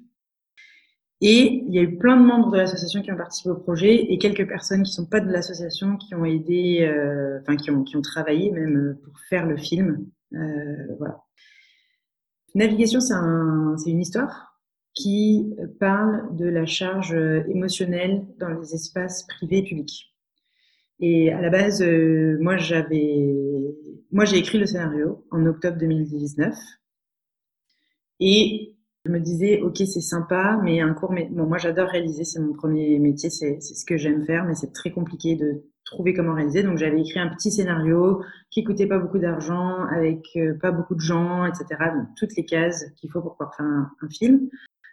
Et 1.21 1.62
il 1.69 1.73
y 1.73 1.79
a 1.79 1.83
eu 1.83 1.97
plein 1.97 2.17
de 2.17 2.25
membres 2.25 2.51
de 2.51 2.57
l'association 2.57 3.01
qui 3.03 3.12
ont 3.12 3.17
participé 3.17 3.51
au 3.51 3.55
projet 3.55 3.95
et 3.95 4.19
quelques 4.19 4.49
personnes 4.49 4.83
qui 4.83 4.91
sont 4.91 5.07
pas 5.07 5.21
de 5.21 5.31
l'association 5.31 5.97
qui 5.97 6.17
ont 6.17 6.25
aidé, 6.25 6.81
euh, 6.83 7.38
enfin 7.41 7.55
qui 7.55 7.71
ont 7.71 7.85
qui 7.85 7.97
ont 7.97 8.03
travaillé 8.03 8.51
même 8.51 8.99
pour 9.05 9.21
faire 9.29 9.47
le 9.47 9.57
film. 9.57 10.05
voilà. 10.99 11.23
Navigation, 12.55 13.01
c'est 13.01 13.91
une 13.91 14.01
histoire 14.01 14.61
qui 14.95 15.55
parle 15.81 16.37
de 16.37 16.47
la 16.47 16.67
charge 16.67 17.15
émotionnelle 17.49 18.27
dans 18.38 18.49
les 18.49 18.75
espaces 18.75 19.27
privés 19.27 19.59
et 19.59 19.65
publics. 19.65 20.12
Et 21.03 21.33
à 21.33 21.41
la 21.41 21.51
base, 21.51 21.83
euh, 21.83 22.38
moi, 22.41 22.57
j'avais, 22.57 23.35
moi, 24.12 24.25
j'ai 24.25 24.38
écrit 24.38 24.59
le 24.59 24.67
scénario 24.67 25.27
en 25.33 25.45
octobre 25.47 25.77
2019. 25.77 26.55
Et 28.21 28.77
je 29.05 29.11
me 29.11 29.19
disais, 29.19 29.61
ok, 29.62 29.79
c'est 29.79 30.01
sympa, 30.01 30.61
mais 30.62 30.81
un 30.81 30.95
court, 30.95 31.12
bon, 31.12 31.47
moi, 31.47 31.59
j'adore 31.59 31.88
réaliser, 31.88 32.23
c'est 32.23 32.38
mon 32.38 32.53
premier 32.53 33.01
métier, 33.01 33.31
c'est 33.31 33.61
ce 33.61 33.85
que 33.85 33.97
j'aime 33.97 34.25
faire, 34.25 34.45
mais 34.45 34.55
c'est 34.55 34.73
très 34.73 34.93
compliqué 34.93 35.35
de 35.35 35.65
trouver 35.85 36.14
comment 36.14 36.35
réaliser. 36.35 36.62
Donc 36.62 36.79
j'avais 36.79 37.01
écrit 37.01 37.21
un 37.21 37.29
petit 37.29 37.51
scénario 37.51 38.23
qui 38.51 38.64
coûtait 38.64 38.87
pas 38.87 38.99
beaucoup 38.99 39.18
d'argent, 39.18 39.85
avec 39.87 40.27
euh, 40.37 40.55
pas 40.59 40.71
beaucoup 40.71 40.95
de 40.95 41.01
gens, 41.01 41.45
etc. 41.45 41.66
Donc 41.95 42.09
toutes 42.16 42.37
les 42.37 42.45
cases 42.45 42.85
qu'il 42.97 43.11
faut 43.11 43.21
pour 43.21 43.33
pouvoir 43.33 43.55
faire 43.57 43.66
un, 43.66 43.90
film 44.11 44.49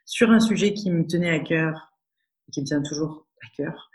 sur 0.06 0.32
un 0.32 0.40
sujet 0.40 0.74
qui 0.74 0.92
me 0.92 1.06
tenait 1.06 1.30
à 1.30 1.40
cœur, 1.40 1.94
qui 2.52 2.62
me 2.62 2.66
tient 2.66 2.82
toujours 2.82 3.28
à 3.42 3.48
cœur. 3.56 3.90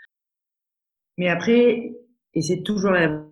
Mais 1.17 1.29
après, 1.29 1.95
et 2.33 2.41
c'est 2.41 2.63
toujours 2.63 2.91
la, 2.91 3.23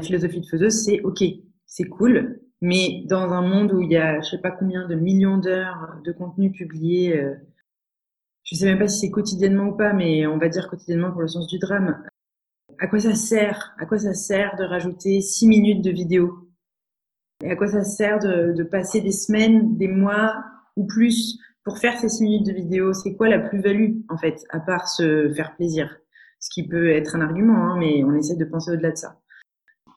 philosophie 0.00 0.40
de 0.40 0.46
faiseuse, 0.46 0.84
c'est 0.84 1.00
ok, 1.00 1.24
c'est 1.66 1.88
cool, 1.88 2.40
mais 2.60 3.04
dans 3.08 3.32
un 3.32 3.42
monde 3.42 3.72
où 3.72 3.80
il 3.80 3.90
y 3.90 3.96
a 3.96 4.20
je 4.20 4.30
sais 4.30 4.38
pas 4.38 4.50
combien 4.50 4.86
de 4.86 4.94
millions 4.94 5.38
d'heures 5.38 5.96
de 6.04 6.12
contenu 6.12 6.52
publié, 6.52 7.18
euh, 7.18 7.34
je 8.44 8.54
sais 8.54 8.66
même 8.66 8.78
pas 8.78 8.88
si 8.88 9.00
c'est 9.00 9.10
quotidiennement 9.10 9.68
ou 9.68 9.76
pas, 9.76 9.92
mais 9.92 10.26
on 10.26 10.38
va 10.38 10.48
dire 10.48 10.68
quotidiennement 10.68 11.10
pour 11.10 11.22
le 11.22 11.28
sens 11.28 11.46
du 11.48 11.58
drame, 11.58 12.02
à 12.82 12.88
quoi 12.88 12.98
ça 12.98 13.14
sert 13.14 13.76
À 13.78 13.86
quoi 13.86 13.96
ça 13.96 14.12
sert 14.12 14.56
de 14.56 14.64
rajouter 14.64 15.20
six 15.20 15.46
minutes 15.46 15.84
de 15.84 15.92
vidéo? 15.92 16.48
Et 17.44 17.48
à 17.48 17.54
quoi 17.54 17.68
ça 17.68 17.84
sert 17.84 18.18
de, 18.18 18.60
passer 18.64 19.00
des 19.00 19.12
semaines, 19.12 19.76
des 19.76 19.86
mois 19.86 20.44
ou 20.74 20.84
plus 20.84 21.38
pour 21.62 21.78
faire 21.78 21.96
ces 21.96 22.08
six 22.08 22.24
minutes 22.24 22.46
de 22.46 22.52
vidéo? 22.52 22.92
C'est 22.92 23.14
quoi 23.14 23.28
la 23.28 23.38
plus-value 23.38 24.00
en 24.08 24.18
fait, 24.18 24.44
à 24.50 24.58
part 24.58 24.88
se 24.88 25.32
faire 25.32 25.54
plaisir? 25.54 25.96
Ce 26.40 26.50
qui 26.52 26.66
peut 26.66 26.90
être 26.90 27.14
un 27.14 27.20
argument, 27.20 27.54
hein, 27.54 27.76
mais 27.78 28.02
on 28.02 28.16
essaie 28.16 28.34
de 28.34 28.44
penser 28.44 28.72
au-delà 28.72 28.90
de 28.90 28.96
ça. 28.96 29.20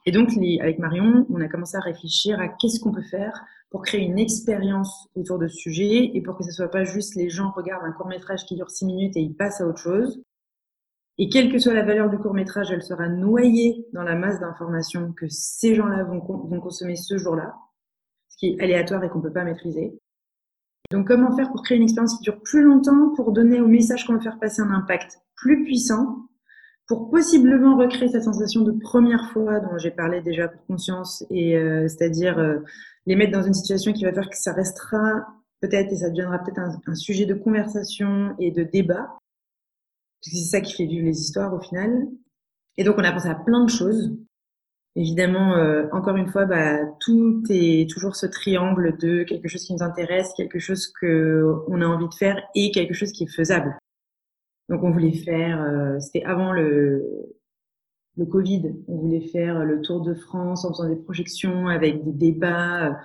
Et 0.04 0.12
donc, 0.12 0.30
avec 0.60 0.78
Marion, 0.78 1.26
on 1.28 1.40
a 1.40 1.48
commencé 1.48 1.76
à 1.76 1.80
réfléchir 1.80 2.38
à 2.38 2.46
qu'est-ce 2.46 2.78
qu'on 2.78 2.92
peut 2.92 3.02
faire 3.02 3.44
pour 3.70 3.82
créer 3.82 4.02
une 4.02 4.20
expérience 4.20 5.08
autour 5.16 5.40
de 5.40 5.48
ce 5.48 5.56
sujet 5.56 6.12
et 6.14 6.20
pour 6.20 6.38
que 6.38 6.44
ce 6.44 6.52
soit 6.52 6.70
pas 6.70 6.84
juste 6.84 7.16
les 7.16 7.30
gens 7.30 7.50
regardent 7.50 7.84
un 7.84 7.90
court 7.90 8.06
métrage 8.06 8.46
qui 8.46 8.54
dure 8.54 8.70
six 8.70 8.86
minutes 8.86 9.16
et 9.16 9.22
ils 9.22 9.34
passent 9.34 9.60
à 9.60 9.66
autre 9.66 9.80
chose. 9.80 10.22
Et 11.18 11.28
quelle 11.28 11.50
que 11.50 11.58
soit 11.58 11.74
la 11.74 11.84
valeur 11.84 12.10
du 12.10 12.18
court 12.18 12.34
métrage, 12.34 12.70
elle 12.70 12.82
sera 12.82 13.08
noyée 13.08 13.86
dans 13.92 14.02
la 14.02 14.14
masse 14.14 14.38
d'informations 14.38 15.12
que 15.12 15.26
ces 15.28 15.74
gens-là 15.74 16.04
vont, 16.04 16.20
vont 16.20 16.60
consommer 16.60 16.96
ce 16.96 17.16
jour-là, 17.16 17.54
ce 18.28 18.36
qui 18.36 18.48
est 18.48 18.62
aléatoire 18.62 19.02
et 19.02 19.08
qu'on 19.08 19.22
peut 19.22 19.32
pas 19.32 19.44
maîtriser. 19.44 19.98
Donc, 20.90 21.08
comment 21.08 21.34
faire 21.34 21.50
pour 21.50 21.62
créer 21.62 21.78
une 21.78 21.84
expérience 21.84 22.16
qui 22.18 22.22
dure 22.22 22.40
plus 22.42 22.62
longtemps, 22.62 23.12
pour 23.16 23.32
donner 23.32 23.60
au 23.60 23.66
message 23.66 24.06
qu'on 24.06 24.14
veut 24.14 24.20
faire 24.20 24.38
passer 24.38 24.62
un 24.62 24.70
impact 24.70 25.18
plus 25.34 25.64
puissant, 25.64 26.28
pour 26.86 27.10
possiblement 27.10 27.76
recréer 27.76 28.08
cette 28.08 28.22
sensation 28.22 28.62
de 28.62 28.72
première 28.72 29.30
fois 29.32 29.58
dont 29.58 29.76
j'ai 29.78 29.90
parlé 29.90 30.22
déjà 30.22 30.48
pour 30.48 30.64
conscience, 30.66 31.24
et 31.30 31.56
euh, 31.56 31.88
c'est-à-dire 31.88 32.38
euh, 32.38 32.58
les 33.06 33.16
mettre 33.16 33.32
dans 33.32 33.42
une 33.42 33.54
situation 33.54 33.92
qui 33.92 34.04
va 34.04 34.12
faire 34.12 34.30
que 34.30 34.36
ça 34.36 34.52
restera 34.52 35.26
peut-être 35.60 35.92
et 35.92 35.96
ça 35.96 36.10
deviendra 36.10 36.38
peut-être 36.38 36.60
un, 36.60 36.94
sujet 36.94 37.26
de 37.26 37.34
conversation 37.34 38.36
et 38.38 38.50
de 38.52 38.62
débat, 38.62 39.18
parce 40.20 40.32
que 40.32 40.38
c'est 40.38 40.50
ça 40.50 40.60
qui 40.60 40.74
fait 40.74 40.86
vivre 40.86 41.04
les 41.04 41.20
histoires 41.20 41.54
au 41.54 41.60
final. 41.60 42.08
Et 42.76 42.84
donc 42.84 42.96
on 42.98 43.04
a 43.04 43.12
pensé 43.12 43.28
à 43.28 43.34
plein 43.34 43.64
de 43.64 43.70
choses. 43.70 44.16
Évidemment, 44.96 45.56
euh, 45.56 45.86
encore 45.92 46.16
une 46.16 46.28
fois, 46.28 46.46
bah, 46.46 46.78
tout 47.00 47.42
est 47.50 47.88
toujours 47.90 48.16
ce 48.16 48.24
triangle 48.24 48.96
de 48.96 49.24
quelque 49.24 49.46
chose 49.46 49.62
qui 49.64 49.74
nous 49.74 49.82
intéresse, 49.82 50.32
quelque 50.34 50.58
chose 50.58 50.90
que 51.00 51.54
on 51.68 51.82
a 51.82 51.86
envie 51.86 52.08
de 52.08 52.14
faire 52.14 52.42
et 52.54 52.70
quelque 52.70 52.94
chose 52.94 53.12
qui 53.12 53.24
est 53.24 53.34
faisable. 53.34 53.76
Donc 54.70 54.82
on 54.82 54.90
voulait 54.90 55.12
faire, 55.12 55.62
euh, 55.62 56.00
c'était 56.00 56.24
avant 56.24 56.52
le, 56.52 57.04
le 58.16 58.24
Covid, 58.24 58.74
on 58.88 58.96
voulait 58.96 59.28
faire 59.28 59.64
le 59.64 59.82
tour 59.82 60.00
de 60.00 60.14
France 60.14 60.64
en 60.64 60.70
faisant 60.70 60.88
des 60.88 60.96
projections 60.96 61.68
avec 61.68 62.02
des 62.02 62.12
débats. 62.12 62.98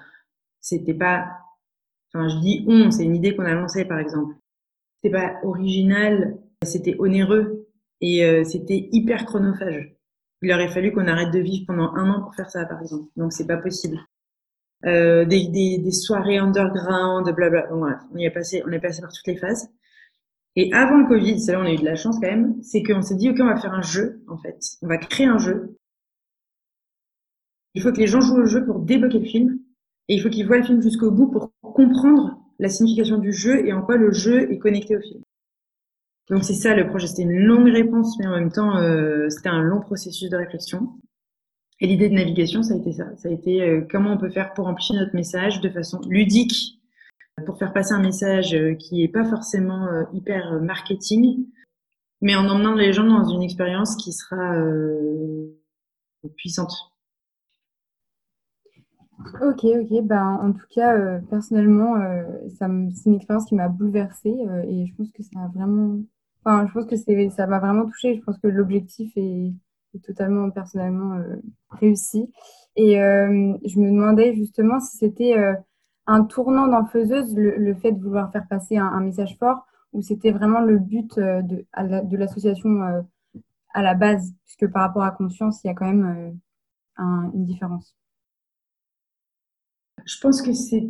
C'était 0.61 0.93
pas, 0.93 1.27
enfin 2.13 2.29
je 2.29 2.37
dis 2.37 2.65
on, 2.67 2.89
c'est 2.89 3.03
une 3.03 3.15
idée 3.15 3.35
qu'on 3.35 3.45
a 3.45 3.53
lancée 3.53 3.85
par 3.85 3.99
exemple. 3.99 4.35
C'était 4.95 5.13
pas 5.13 5.39
original, 5.43 6.37
c'était 6.63 6.95
onéreux 6.99 7.67
et 8.01 8.25
euh, 8.25 8.43
c'était 8.43 8.89
hyper 8.91 9.25
chronophage. 9.25 9.95
Il 10.41 10.51
aurait 10.51 10.69
fallu 10.69 10.91
qu'on 10.91 11.07
arrête 11.07 11.31
de 11.31 11.39
vivre 11.39 11.65
pendant 11.67 11.93
un 11.95 12.09
an 12.09 12.21
pour 12.21 12.35
faire 12.35 12.49
ça 12.49 12.65
par 12.65 12.81
exemple. 12.81 13.09
Donc 13.15 13.33
c'est 13.33 13.47
pas 13.47 13.57
possible. 13.57 13.99
Euh, 14.85 15.25
des, 15.25 15.91
soirées 15.91 16.37
underground, 16.37 17.29
blabla. 17.35 17.67
Bon, 17.67 17.85
on 18.13 18.17
est 18.17 18.31
passé, 18.31 18.63
on 18.65 18.79
passé 18.79 19.01
par 19.01 19.11
toutes 19.11 19.27
les 19.27 19.37
phases. 19.37 19.69
Et 20.55 20.73
avant 20.73 20.97
le 20.97 21.07
Covid, 21.07 21.39
c'est 21.39 21.53
là 21.53 21.61
on 21.61 21.65
a 21.65 21.71
eu 21.71 21.77
de 21.77 21.85
la 21.85 21.95
chance 21.95 22.15
quand 22.15 22.27
même, 22.27 22.61
c'est 22.61 22.83
qu'on 22.83 23.01
s'est 23.01 23.15
dit, 23.15 23.29
OK, 23.29 23.37
on 23.39 23.45
va 23.45 23.55
faire 23.55 23.73
un 23.73 23.81
jeu, 23.81 24.21
en 24.27 24.37
fait. 24.37 24.57
On 24.81 24.87
va 24.87 24.97
créer 24.97 25.27
un 25.27 25.37
jeu. 25.37 25.77
Il 27.73 27.81
faut 27.81 27.91
que 27.91 27.97
les 27.99 28.07
gens 28.07 28.19
jouent 28.19 28.41
au 28.41 28.45
jeu 28.45 28.65
pour 28.65 28.79
débloquer 28.79 29.19
le 29.19 29.25
film. 29.25 29.59
Et 30.09 30.15
il 30.15 30.21
faut 30.21 30.29
qu'ils 30.29 30.45
voient 30.45 30.57
le 30.57 30.63
film 30.63 30.81
jusqu'au 30.81 31.11
bout 31.11 31.27
pour 31.27 31.53
comprendre 31.61 32.37
la 32.59 32.67
signification 32.67 33.17
du 33.17 33.31
jeu 33.31 33.65
et 33.65 33.71
en 33.71 33.81
quoi 33.81 33.95
le 33.95 34.11
jeu 34.11 34.51
est 34.51 34.57
connecté 34.57 34.97
au 34.97 34.99
film. 34.99 35.23
Donc 36.29 36.43
c'est 36.43 36.53
ça 36.53 36.75
le 36.75 36.87
projet. 36.87 37.07
C'était 37.07 37.23
une 37.23 37.39
longue 37.39 37.69
réponse, 37.69 38.17
mais 38.19 38.27
en 38.27 38.31
même 38.31 38.51
temps, 38.51 38.77
euh, 38.77 39.29
c'était 39.29 39.49
un 39.49 39.61
long 39.61 39.81
processus 39.81 40.29
de 40.29 40.37
réflexion. 40.37 40.89
Et 41.79 41.87
l'idée 41.87 42.09
de 42.09 42.15
navigation, 42.15 42.63
ça 42.63 42.75
a 42.75 42.77
été 42.77 42.93
ça. 42.93 43.05
Ça 43.17 43.27
a 43.27 43.31
été 43.31 43.61
euh, 43.61 43.81
comment 43.89 44.13
on 44.13 44.17
peut 44.17 44.29
faire 44.29 44.53
pour 44.53 44.67
amplifier 44.67 44.95
notre 44.95 45.15
message 45.15 45.61
de 45.61 45.69
façon 45.69 45.99
ludique 46.07 46.81
pour 47.45 47.57
faire 47.57 47.73
passer 47.73 47.93
un 47.93 48.01
message 48.01 48.53
euh, 48.53 48.75
qui 48.75 49.01
n'est 49.01 49.07
pas 49.07 49.25
forcément 49.25 49.87
euh, 49.87 50.03
hyper 50.13 50.53
euh, 50.53 50.59
marketing, 50.59 51.47
mais 52.21 52.35
en 52.35 52.47
emmenant 52.47 52.75
les 52.75 52.93
gens 52.93 53.05
dans 53.05 53.29
une 53.29 53.41
expérience 53.41 53.95
qui 53.95 54.13
sera 54.13 54.55
puissante. 56.37 56.90
Ok, 59.41 59.63
ok. 59.63 60.03
Ben, 60.03 60.39
en 60.41 60.51
tout 60.51 60.65
cas, 60.73 61.19
personnellement, 61.29 61.95
c'est 62.49 62.65
une 62.65 63.15
expérience 63.15 63.45
qui 63.45 63.55
m'a 63.55 63.69
bouleversée 63.69 64.35
et 64.67 64.85
je 64.85 64.95
pense 64.95 65.11
que 65.11 65.23
ça 65.23 65.39
a 65.39 65.47
vraiment, 65.47 65.99
enfin, 66.43 66.67
je 66.67 66.73
pense 66.73 66.85
que 66.85 66.95
ça 67.29 67.47
m'a 67.47 67.59
vraiment 67.59 67.85
touchée. 67.85 68.15
Je 68.15 68.21
pense 68.21 68.37
que 68.37 68.47
l'objectif 68.47 69.11
est, 69.15 69.53
totalement 70.05 70.49
personnellement 70.51 71.21
réussi. 71.69 72.31
Et 72.75 72.95
je 72.95 73.79
me 73.79 73.91
demandais 73.91 74.33
justement 74.33 74.79
si 74.79 74.97
c'était 74.97 75.35
un 76.07 76.23
tournant 76.23 76.67
dans 76.67 76.85
Faiseuse, 76.85 77.35
le, 77.35 77.73
fait 77.75 77.91
de 77.91 78.03
vouloir 78.03 78.31
faire 78.31 78.47
passer 78.47 78.77
un, 78.77 78.99
message 78.99 79.37
fort, 79.39 79.65
ou 79.93 80.01
c'était 80.01 80.31
vraiment 80.31 80.61
le 80.61 80.77
but 80.79 81.17
euh, 81.17 81.41
de, 81.41 82.17
l'association 82.17 82.81
euh, 82.83 83.01
à 83.73 83.81
la 83.81 83.93
base, 83.93 84.33
puisque 84.45 84.71
par 84.71 84.83
rapport 84.83 85.03
à 85.03 85.11
conscience, 85.11 85.63
il 85.63 85.67
y 85.67 85.69
a 85.69 85.73
quand 85.73 85.85
même 85.85 86.39
euh, 86.99 87.31
une 87.33 87.45
différence. 87.45 87.95
Je 90.05 90.19
pense 90.19 90.41
que 90.41 90.53
c'est 90.53 90.87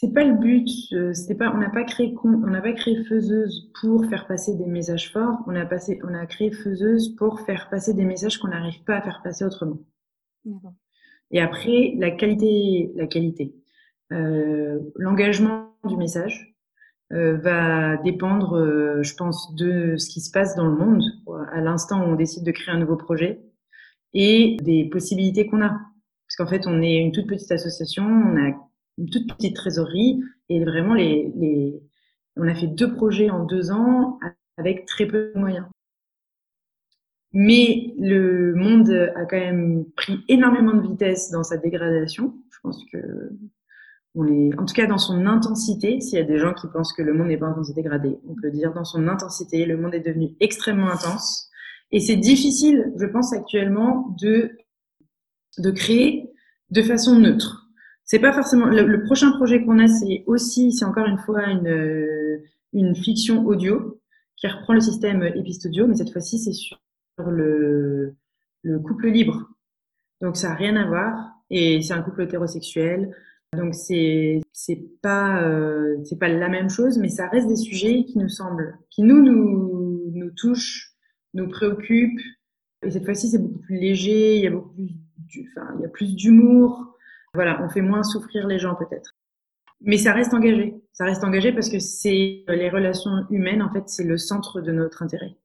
c'est 0.00 0.12
pas 0.12 0.22
le 0.22 0.34
but. 0.34 0.68
C'était 1.12 1.34
pas, 1.34 1.52
on 1.52 1.58
n'a 1.58 1.70
pas 1.70 1.82
créé, 1.82 2.14
on 2.22 2.28
n'a 2.28 2.60
pas 2.60 2.72
créé 2.72 3.02
Faiseuse 3.04 3.72
pour 3.80 4.06
faire 4.06 4.28
passer 4.28 4.54
des 4.54 4.66
messages 4.66 5.12
forts. 5.12 5.42
On 5.48 5.56
a 5.56 5.66
passé, 5.66 5.98
on 6.04 6.14
a 6.14 6.24
créé 6.26 6.52
Faiseuse 6.52 7.16
pour 7.16 7.40
faire 7.40 7.68
passer 7.68 7.94
des 7.94 8.04
messages 8.04 8.38
qu'on 8.38 8.48
n'arrive 8.48 8.84
pas 8.84 8.98
à 8.98 9.02
faire 9.02 9.22
passer 9.24 9.44
autrement. 9.44 9.78
Et 11.32 11.40
après, 11.40 11.94
la 11.98 12.12
qualité, 12.12 12.92
la 12.94 13.08
qualité, 13.08 13.54
euh, 14.12 14.78
l'engagement 14.96 15.74
du 15.84 15.96
message 15.96 16.56
euh, 17.12 17.36
va 17.38 17.96
dépendre, 17.98 18.56
euh, 18.56 19.02
je 19.02 19.14
pense, 19.14 19.54
de 19.56 19.96
ce 19.96 20.08
qui 20.08 20.20
se 20.20 20.30
passe 20.30 20.54
dans 20.54 20.66
le 20.66 20.76
monde 20.76 21.02
à 21.52 21.60
l'instant 21.60 22.00
où 22.00 22.12
on 22.12 22.14
décide 22.14 22.44
de 22.44 22.52
créer 22.52 22.74
un 22.74 22.78
nouveau 22.78 22.96
projet 22.96 23.42
et 24.14 24.56
des 24.62 24.88
possibilités 24.88 25.46
qu'on 25.46 25.62
a. 25.62 25.76
Parce 26.38 26.50
qu'en 26.50 26.56
fait, 26.56 26.68
on 26.68 26.80
est 26.82 26.94
une 26.94 27.10
toute 27.10 27.26
petite 27.26 27.50
association, 27.50 28.04
on 28.04 28.36
a 28.36 28.54
une 28.96 29.10
toute 29.10 29.26
petite 29.26 29.56
trésorerie 29.56 30.22
et 30.48 30.64
vraiment, 30.64 30.94
les... 30.94 31.82
on 32.36 32.46
a 32.46 32.54
fait 32.54 32.68
deux 32.68 32.94
projets 32.94 33.28
en 33.28 33.44
deux 33.44 33.72
ans 33.72 34.20
avec 34.56 34.86
très 34.86 35.06
peu 35.06 35.32
de 35.34 35.38
moyens. 35.38 35.66
Mais 37.32 37.92
le 37.98 38.54
monde 38.54 38.88
a 39.16 39.24
quand 39.24 39.36
même 39.36 39.84
pris 39.96 40.24
énormément 40.28 40.74
de 40.74 40.86
vitesse 40.88 41.30
dans 41.32 41.42
sa 41.42 41.56
dégradation. 41.56 42.34
Je 42.50 42.58
pense 42.62 42.84
que 42.92 42.98
on 44.14 44.26
est, 44.26 44.56
en 44.58 44.64
tout 44.64 44.74
cas 44.74 44.86
dans 44.86 44.98
son 44.98 45.26
intensité, 45.26 46.00
s'il 46.00 46.18
y 46.18 46.22
a 46.22 46.24
des 46.24 46.38
gens 46.38 46.54
qui 46.54 46.66
pensent 46.72 46.92
que 46.92 47.02
le 47.02 47.14
monde 47.14 47.28
n'est 47.28 47.36
pas 47.36 47.48
en 47.48 47.52
train 47.52 47.60
de 47.60 47.66
se 47.66 47.74
dégrader, 47.74 48.18
on 48.28 48.34
peut 48.34 48.50
dire 48.50 48.72
dans 48.72 48.84
son 48.84 49.06
intensité, 49.06 49.66
le 49.66 49.76
monde 49.76 49.94
est 49.94 50.00
devenu 50.00 50.30
extrêmement 50.40 50.90
intense. 50.90 51.50
Et 51.90 52.00
c'est 52.00 52.16
difficile, 52.16 52.92
je 52.96 53.06
pense 53.06 53.32
actuellement, 53.32 54.14
de, 54.20 54.52
de 55.58 55.70
créer 55.70 56.30
de 56.70 56.82
façon 56.82 57.18
neutre. 57.18 57.68
C'est 58.04 58.18
pas 58.18 58.32
forcément, 58.32 58.66
le, 58.66 59.02
prochain 59.04 59.32
projet 59.32 59.64
qu'on 59.64 59.78
a, 59.78 59.86
c'est 59.86 60.24
aussi, 60.26 60.72
c'est 60.72 60.84
encore 60.84 61.06
une 61.06 61.18
fois 61.18 61.46
une, 61.46 62.40
une 62.72 62.94
fiction 62.94 63.44
audio 63.46 64.00
qui 64.36 64.46
reprend 64.46 64.72
le 64.72 64.80
système 64.80 65.22
épistodio, 65.22 65.86
mais 65.86 65.94
cette 65.94 66.12
fois-ci, 66.12 66.38
c'est 66.38 66.52
sur 66.52 66.78
le, 67.18 68.14
le 68.62 68.78
couple 68.78 69.08
libre. 69.08 69.48
Donc 70.20 70.36
ça 70.36 70.48
n'a 70.48 70.54
rien 70.54 70.76
à 70.76 70.86
voir. 70.86 71.32
Et 71.50 71.80
c'est 71.82 71.94
un 71.94 72.02
couple 72.02 72.22
hétérosexuel. 72.22 73.14
Donc 73.56 73.74
c'est 73.74 74.42
c'est 74.52 74.82
pas 75.00 75.42
euh, 75.42 75.96
c'est 76.04 76.18
pas 76.18 76.28
la 76.28 76.50
même 76.50 76.68
chose, 76.68 76.98
mais 76.98 77.08
ça 77.08 77.28
reste 77.28 77.48
des 77.48 77.56
sujets 77.56 78.04
qui 78.04 78.18
nous 78.18 78.28
semblent, 78.28 78.76
qui 78.90 79.02
nous 79.02 79.22
nous 79.22 80.10
nous 80.12 80.30
touchent, 80.32 80.92
nous 81.32 81.48
préoccupent. 81.48 82.20
Et 82.82 82.90
cette 82.90 83.06
fois-ci 83.06 83.28
c'est 83.28 83.38
beaucoup 83.38 83.60
plus 83.60 83.78
léger, 83.78 84.36
il 84.36 84.42
y 84.42 84.46
a 84.46 84.50
beaucoup 84.50 84.74
plus, 84.74 84.90
enfin 85.50 85.74
il 85.76 85.82
y 85.82 85.84
a 85.84 85.88
plus 85.88 86.14
d'humour. 86.14 86.96
Voilà, 87.34 87.62
on 87.62 87.68
fait 87.68 87.82
moins 87.82 88.02
souffrir 88.02 88.46
les 88.46 88.58
gens 88.58 88.74
peut-être. 88.74 89.14
Mais 89.80 89.96
ça 89.96 90.12
reste 90.12 90.34
engagé. 90.34 90.74
Ça 90.92 91.04
reste 91.04 91.24
engagé 91.24 91.52
parce 91.52 91.68
que 91.68 91.78
c'est 91.78 92.44
les 92.48 92.70
relations 92.70 93.26
humaines 93.30 93.62
en 93.62 93.72
fait 93.72 93.88
c'est 93.88 94.04
le 94.04 94.18
centre 94.18 94.60
de 94.60 94.72
notre 94.72 95.02
intérêt 95.02 95.36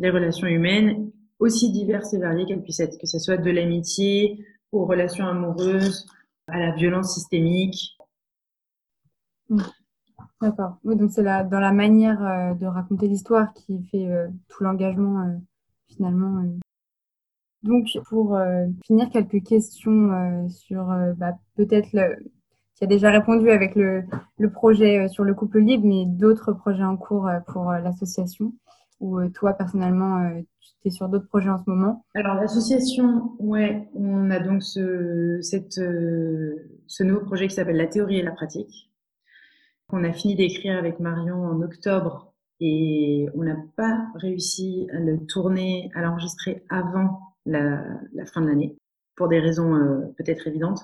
les 0.00 0.10
relations 0.10 0.46
humaines, 0.46 1.12
aussi 1.38 1.70
diverses 1.70 2.14
et 2.14 2.18
variées 2.18 2.46
qu'elles 2.46 2.62
puissent 2.62 2.80
être, 2.80 2.98
que 2.98 3.06
ce 3.06 3.18
soit 3.18 3.36
de 3.36 3.50
l'amitié 3.50 4.44
aux 4.72 4.86
relations 4.86 5.26
amoureuses, 5.26 6.06
à 6.46 6.58
la 6.58 6.72
violence 6.72 7.14
systémique. 7.14 7.96
D'accord. 10.40 10.78
Oui, 10.84 10.96
donc 10.96 11.10
c'est 11.12 11.22
dans 11.22 11.60
la 11.60 11.72
manière 11.72 12.22
euh, 12.24 12.54
de 12.54 12.66
raconter 12.66 13.08
l'histoire 13.08 13.52
qui 13.52 13.84
fait 13.90 14.10
euh, 14.10 14.28
tout 14.48 14.64
l'engagement 14.64 15.20
euh, 15.20 15.36
finalement. 15.88 16.42
Donc 17.62 17.86
pour 18.08 18.38
finir, 18.84 19.10
quelques 19.10 19.42
questions 19.44 20.48
sur 20.48 20.86
bah, 21.16 21.34
peut-être 21.56 21.92
le, 21.92 22.16
qui 22.74 22.84
a 22.84 22.86
déjà 22.86 23.10
répondu 23.10 23.50
avec 23.50 23.74
le, 23.74 24.04
le 24.38 24.50
projet 24.50 25.08
sur 25.08 25.24
le 25.24 25.34
couple 25.34 25.60
libre, 25.60 25.86
mais 25.86 26.06
d'autres 26.06 26.52
projets 26.52 26.84
en 26.84 26.96
cours 26.96 27.28
pour 27.46 27.70
l'association 27.72 28.52
euh, 29.02 29.28
toi, 29.30 29.54
personnellement, 29.54 30.18
euh, 30.18 30.40
tu 30.82 30.88
es 30.88 30.90
sur 30.90 31.08
d'autres 31.08 31.28
projets 31.28 31.50
en 31.50 31.58
ce 31.58 31.68
moment? 31.68 32.04
Alors 32.14 32.34
l'association, 32.34 33.32
ouais, 33.38 33.88
on 33.94 34.30
a 34.30 34.40
donc 34.40 34.62
ce, 34.62 35.38
cette, 35.42 35.80
ce 36.86 37.02
nouveau 37.02 37.20
projet 37.20 37.48
qui 37.48 37.54
s'appelle 37.54 37.76
La 37.76 37.86
théorie 37.86 38.18
et 38.18 38.22
la 38.22 38.32
pratique, 38.32 38.90
qu'on 39.88 40.04
a 40.04 40.12
fini 40.12 40.36
d'écrire 40.36 40.78
avec 40.78 41.00
Marion 41.00 41.44
en 41.44 41.62
octobre 41.62 42.32
et 42.60 43.26
on 43.34 43.42
n'a 43.42 43.56
pas 43.76 44.06
réussi 44.16 44.86
à 44.92 45.00
le 45.00 45.24
tourner, 45.26 45.90
à 45.94 46.02
l'enregistrer 46.02 46.62
avant 46.68 47.29
la, 47.50 48.26
fin 48.26 48.40
de 48.42 48.48
l'année, 48.48 48.76
pour 49.16 49.28
des 49.28 49.40
raisons 49.40 50.12
peut-être 50.16 50.46
évidentes. 50.46 50.80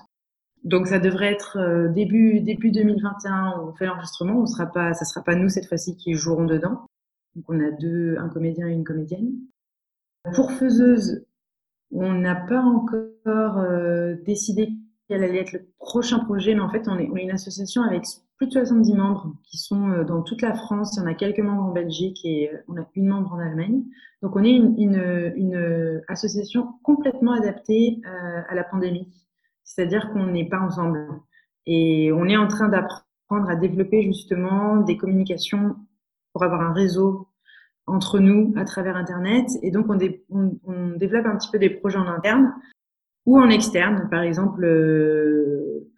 Donc 0.63 0.87
ça 0.87 0.99
devrait 0.99 1.31
être 1.31 1.57
euh, 1.57 1.87
début 1.87 2.41
début 2.41 2.71
2021, 2.71 3.61
on 3.61 3.73
fait 3.73 3.85
l'enregistrement. 3.85 4.41
On 4.41 4.45
sera 4.45 4.65
pas, 4.65 4.93
ça 4.93 5.05
sera 5.05 5.23
pas 5.23 5.35
nous 5.35 5.49
cette 5.49 5.67
fois-ci 5.67 5.95
qui 5.95 6.13
jouerons 6.13 6.45
dedans. 6.45 6.85
Donc 7.35 7.45
on 7.47 7.59
a 7.59 7.71
deux, 7.71 8.17
un 8.17 8.29
comédien 8.29 8.67
et 8.67 8.73
une 8.73 8.83
comédienne. 8.83 9.31
Pour 10.33 10.51
Faiseuse, 10.51 11.25
on 11.91 12.13
n'a 12.13 12.35
pas 12.35 12.61
encore 12.61 13.59
euh, 13.59 14.15
décidé 14.25 14.69
quel 15.07 15.23
allait 15.23 15.39
être 15.41 15.53
le 15.53 15.67
prochain 15.79 16.19
projet, 16.19 16.53
mais 16.53 16.61
en 16.61 16.69
fait 16.69 16.87
on 16.87 16.97
est, 16.97 17.09
on 17.09 17.15
est 17.15 17.23
une 17.23 17.31
association 17.31 17.83
avec 17.83 18.03
plus 18.37 18.47
de 18.47 18.51
70 18.51 18.93
membres 18.93 19.35
qui 19.43 19.57
sont 19.57 19.89
euh, 19.89 20.03
dans 20.03 20.21
toute 20.21 20.41
la 20.41 20.53
France. 20.53 20.95
Il 20.95 21.01
y 21.01 21.03
en 21.03 21.07
a 21.07 21.13
quelques 21.13 21.39
membres 21.39 21.63
en 21.63 21.71
Belgique 21.71 22.19
et 22.23 22.51
on 22.67 22.77
a 22.77 22.85
une 22.95 23.07
membre 23.07 23.33
en 23.33 23.39
Allemagne. 23.39 23.83
Donc 24.21 24.35
on 24.35 24.43
est 24.43 24.51
une, 24.55 24.75
une, 24.77 25.33
une 25.35 26.01
association 26.07 26.73
complètement 26.83 27.33
adaptée 27.33 28.01
à 28.49 28.55
la 28.55 28.63
pandémie. 28.63 29.07
C'est-à-dire 29.63 30.11
qu'on 30.11 30.27
n'est 30.27 30.49
pas 30.49 30.59
ensemble. 30.59 31.07
Et 31.67 32.11
on 32.13 32.25
est 32.25 32.37
en 32.37 32.47
train 32.47 32.69
d'apprendre 32.69 33.49
à 33.49 33.55
développer 33.55 34.01
justement 34.03 34.77
des 34.77 34.97
communications 34.97 35.75
pour 36.31 36.43
avoir 36.43 36.61
un 36.61 36.73
réseau 36.73 37.27
entre 37.87 38.19
nous 38.19 38.53
à 38.55 38.65
travers 38.65 38.95
Internet. 38.95 39.47
Et 39.61 39.71
donc, 39.71 39.87
on, 39.89 39.95
développe 39.95 41.25
un 41.25 41.37
petit 41.37 41.51
peu 41.51 41.59
des 41.59 41.69
projets 41.69 41.97
en 41.97 42.07
interne 42.07 42.53
ou 43.25 43.39
en 43.39 43.49
externe. 43.49 44.07
Par 44.09 44.21
exemple, 44.21 44.63
euh, 44.63 45.89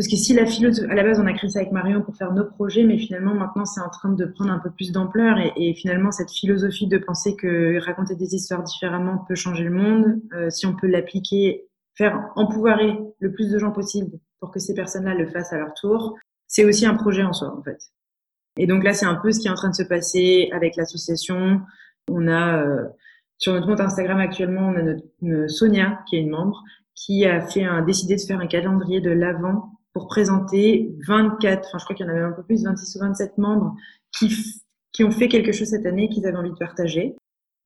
parce 0.00 0.08
que 0.08 0.16
si 0.16 0.32
la 0.32 0.46
philosophie, 0.46 0.90
à 0.90 0.94
la 0.94 1.02
base, 1.02 1.20
on 1.20 1.26
a 1.26 1.34
créé 1.34 1.50
ça 1.50 1.58
avec 1.58 1.72
Marion 1.72 2.00
pour 2.00 2.16
faire 2.16 2.32
nos 2.32 2.46
projets, 2.46 2.84
mais 2.84 2.96
finalement, 2.96 3.34
maintenant, 3.34 3.66
c'est 3.66 3.82
en 3.82 3.90
train 3.90 4.08
de 4.08 4.24
prendre 4.24 4.50
un 4.50 4.58
peu 4.58 4.70
plus 4.70 4.92
d'ampleur. 4.92 5.36
Et, 5.56 5.74
finalement, 5.74 6.10
cette 6.10 6.30
philosophie 6.30 6.86
de 6.86 6.96
penser 6.96 7.36
que 7.36 7.78
raconter 7.84 8.16
des 8.16 8.34
histoires 8.34 8.62
différemment 8.62 9.18
peut 9.28 9.34
changer 9.34 9.62
le 9.62 9.72
monde, 9.72 10.22
euh, 10.32 10.48
si 10.48 10.64
on 10.64 10.74
peut 10.74 10.86
l'appliquer 10.86 11.66
faire 11.98 12.30
empouvoirer 12.34 12.98
le 13.18 13.30
plus 13.30 13.50
de 13.50 13.58
gens 13.58 13.72
possible 13.72 14.18
pour 14.40 14.50
que 14.50 14.58
ces 14.58 14.72
personnes-là 14.72 15.12
le 15.12 15.26
fassent 15.26 15.52
à 15.52 15.58
leur 15.58 15.74
tour, 15.74 16.16
c'est 16.46 16.64
aussi 16.64 16.86
un 16.86 16.94
projet 16.94 17.22
en 17.22 17.34
soi, 17.34 17.54
en 17.54 17.62
fait. 17.62 17.92
Et 18.56 18.66
donc 18.66 18.84
là, 18.84 18.94
c'est 18.94 19.04
un 19.04 19.16
peu 19.16 19.32
ce 19.32 19.38
qui 19.38 19.48
est 19.48 19.50
en 19.50 19.54
train 19.54 19.68
de 19.68 19.74
se 19.74 19.82
passer 19.82 20.48
avec 20.54 20.76
l'association. 20.76 21.60
On 22.10 22.26
a, 22.26 22.56
euh, 22.62 22.84
sur 23.36 23.52
notre 23.52 23.66
compte 23.66 23.80
Instagram 23.80 24.18
actuellement, 24.18 24.68
on 24.68 24.76
a 24.76 24.82
notre, 24.82 25.50
Sonia, 25.50 25.98
qui 26.08 26.16
est 26.16 26.20
une 26.20 26.30
membre, 26.30 26.62
qui 26.94 27.26
a 27.26 27.42
fait 27.42 27.64
un, 27.64 27.82
décidé 27.82 28.16
de 28.16 28.22
faire 28.22 28.40
un 28.40 28.46
calendrier 28.46 29.02
de 29.02 29.10
l'avant 29.10 29.76
pour 29.92 30.06
présenter 30.06 30.94
24, 31.06 31.66
enfin 31.66 31.78
je 31.78 31.84
crois 31.84 31.96
qu'il 31.96 32.06
y 32.06 32.08
en 32.08 32.12
avait 32.12 32.22
un 32.22 32.32
peu 32.32 32.42
plus, 32.42 32.64
26 32.64 32.96
ou 32.96 32.98
27 33.00 33.38
membres 33.38 33.74
qui, 34.16 34.32
qui 34.92 35.04
ont 35.04 35.10
fait 35.10 35.28
quelque 35.28 35.52
chose 35.52 35.68
cette 35.68 35.86
année 35.86 36.08
qu'ils 36.08 36.26
avaient 36.26 36.36
envie 36.36 36.50
de 36.50 36.56
partager. 36.56 37.16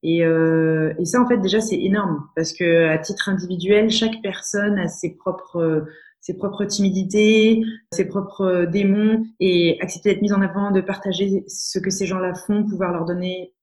Et, 0.03 0.23
euh, 0.23 0.93
et, 0.99 1.05
ça, 1.05 1.19
en 1.19 1.27
fait, 1.27 1.37
déjà, 1.37 1.61
c'est 1.61 1.79
énorme 1.79 2.27
parce 2.35 2.53
que 2.53 2.87
à 2.89 2.97
titre 2.99 3.29
individuel, 3.29 3.89
chaque 3.89 4.21
personne 4.21 4.77
a 4.77 4.87
ses 4.87 5.15
propres 5.15 5.85
ses 6.25 6.33
propres 6.33 6.65
timidités, 6.65 7.61
ses 7.91 8.05
propres 8.05 8.65
démons, 8.65 9.27
et 9.39 9.77
accepter 9.79 10.09
d'être 10.09 10.23
mise 10.23 10.33
en 10.33 10.41
avant, 10.41 10.71
de 10.71 10.81
partager 10.81 11.43
ce 11.47 11.77
que 11.77 11.91
ces 11.91 12.07
gens-là 12.07 12.33
font, 12.33 12.65
pouvoir 12.65 12.91
leur 12.91 13.05
donner 13.05 13.53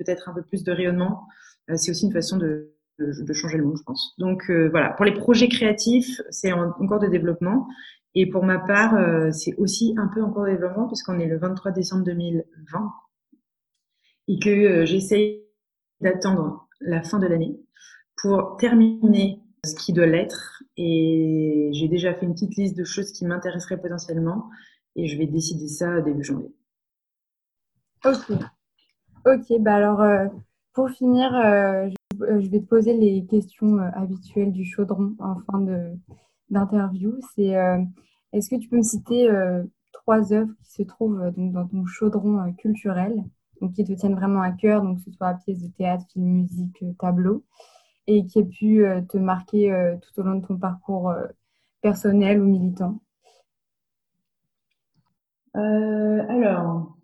peut-être 0.00 0.28
un 0.28 0.34
peu 0.34 0.42
plus 0.42 0.64
de 0.64 0.72
rayonnement, 0.72 1.28
euh, 1.70 1.76
c'est 1.76 1.92
aussi 1.92 2.06
une 2.06 2.12
façon 2.12 2.38
de, 2.38 2.71
de, 2.98 3.32
changer 3.32 3.58
le 3.58 3.64
monde, 3.64 3.76
je 3.78 3.82
pense. 3.82 4.14
Donc 4.18 4.50
euh, 4.50 4.68
voilà, 4.70 4.90
pour 4.90 5.04
les 5.04 5.14
projets 5.14 5.48
créatifs, 5.48 6.20
c'est 6.30 6.52
encore 6.52 7.00
de 7.00 7.08
développement. 7.08 7.68
Et 8.14 8.28
pour 8.28 8.44
ma 8.44 8.58
part, 8.58 8.94
euh, 8.94 9.30
c'est 9.32 9.54
aussi 9.56 9.94
un 9.96 10.06
peu 10.08 10.22
encore 10.22 10.44
de 10.44 10.50
développement 10.50 10.86
puisqu'on 10.86 11.18
est 11.18 11.26
le 11.26 11.38
23 11.38 11.72
décembre 11.72 12.04
2020 12.04 12.92
et 14.28 14.38
que 14.38 14.84
j'essaye 14.84 15.42
d'attendre 16.00 16.68
la 16.80 17.02
fin 17.02 17.18
de 17.18 17.26
l'année 17.26 17.58
pour 18.16 18.56
terminer 18.58 19.40
ce 19.64 19.74
qui 19.74 19.92
doit 19.92 20.06
l'être. 20.06 20.62
Et 20.76 21.70
j'ai 21.72 21.88
déjà 21.88 22.14
fait 22.14 22.26
une 22.26 22.34
petite 22.34 22.56
liste 22.56 22.76
de 22.76 22.84
choses 22.84 23.12
qui 23.12 23.24
m'intéresseraient 23.24 23.80
potentiellement 23.80 24.50
et 24.96 25.06
je 25.06 25.16
vais 25.16 25.26
décider 25.26 25.68
ça 25.68 26.00
début 26.02 26.22
janvier. 26.22 26.52
Ok. 28.04 28.32
Ok, 29.24 29.60
bah 29.60 29.76
alors 29.76 30.00
euh, 30.00 30.26
pour 30.72 30.90
finir, 30.90 31.32
euh, 31.34 31.86
euh, 31.86 31.90
je, 32.28 32.48
vais 32.48 32.60
te 32.60 32.66
poser 32.66 32.94
les 32.96 33.24
questions 33.26 33.78
habituelles 33.78 34.52
du 34.52 34.64
chaudron 34.64 35.14
en 35.18 35.36
fin 35.40 35.64
d'interview. 36.50 37.18
C'est 37.34 37.54
est-ce 38.32 38.48
que 38.48 38.56
tu 38.56 38.68
peux 38.68 38.78
me 38.78 38.82
citer 38.82 39.28
trois 39.92 40.32
œuvres 40.32 40.52
qui 40.64 40.70
se 40.72 40.82
trouvent 40.82 41.30
donc, 41.36 41.52
dans 41.52 41.66
ton 41.66 41.86
chaudron 41.86 42.52
culturel 42.54 43.22
donc 43.62 43.74
qui 43.74 43.84
te 43.84 43.92
tiennent 43.92 44.16
vraiment 44.16 44.42
à 44.42 44.50
cœur, 44.50 44.82
donc 44.82 44.98
que 44.98 45.04
ce 45.04 45.12
soit 45.12 45.34
pièce 45.34 45.60
de 45.60 45.68
théâtre, 45.68 46.04
film, 46.12 46.26
musique, 46.26 46.82
euh, 46.82 46.92
tableau, 46.98 47.44
et 48.08 48.26
qui 48.26 48.40
ait 48.40 48.44
pu 48.44 48.84
euh, 48.84 49.00
te 49.02 49.16
marquer 49.16 49.72
euh, 49.72 49.96
tout 49.96 50.20
au 50.20 50.24
long 50.24 50.40
de 50.40 50.46
ton 50.46 50.58
parcours 50.58 51.14
personnel 51.80 52.42
ou 52.42 52.44
militant? 52.44 53.00
Alors, 55.54 56.96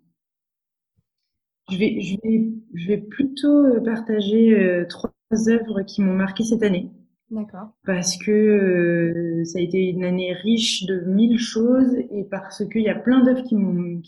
je 1.69 1.77
vais, 1.77 2.01
je, 2.01 2.17
vais, 2.23 2.49
je 2.73 2.87
vais 2.87 2.97
plutôt 2.97 3.81
partager 3.83 4.85
trois 4.89 5.11
œuvres 5.47 5.81
qui 5.83 6.01
m'ont 6.01 6.15
marqué 6.15 6.43
cette 6.43 6.63
année. 6.63 6.89
D'accord. 7.31 7.69
Parce 7.85 8.17
que 8.17 9.43
ça 9.45 9.59
a 9.59 9.61
été 9.61 9.89
une 9.89 10.03
année 10.03 10.33
riche 10.33 10.85
de 10.85 11.01
mille 11.01 11.37
choses 11.37 11.95
et 12.11 12.23
parce 12.23 12.67
qu'il 12.69 12.81
y 12.81 12.89
a 12.89 12.95
plein 12.95 13.23
d'œuvres 13.23 13.43
qui 13.43 13.55
m'ont 13.55 14.01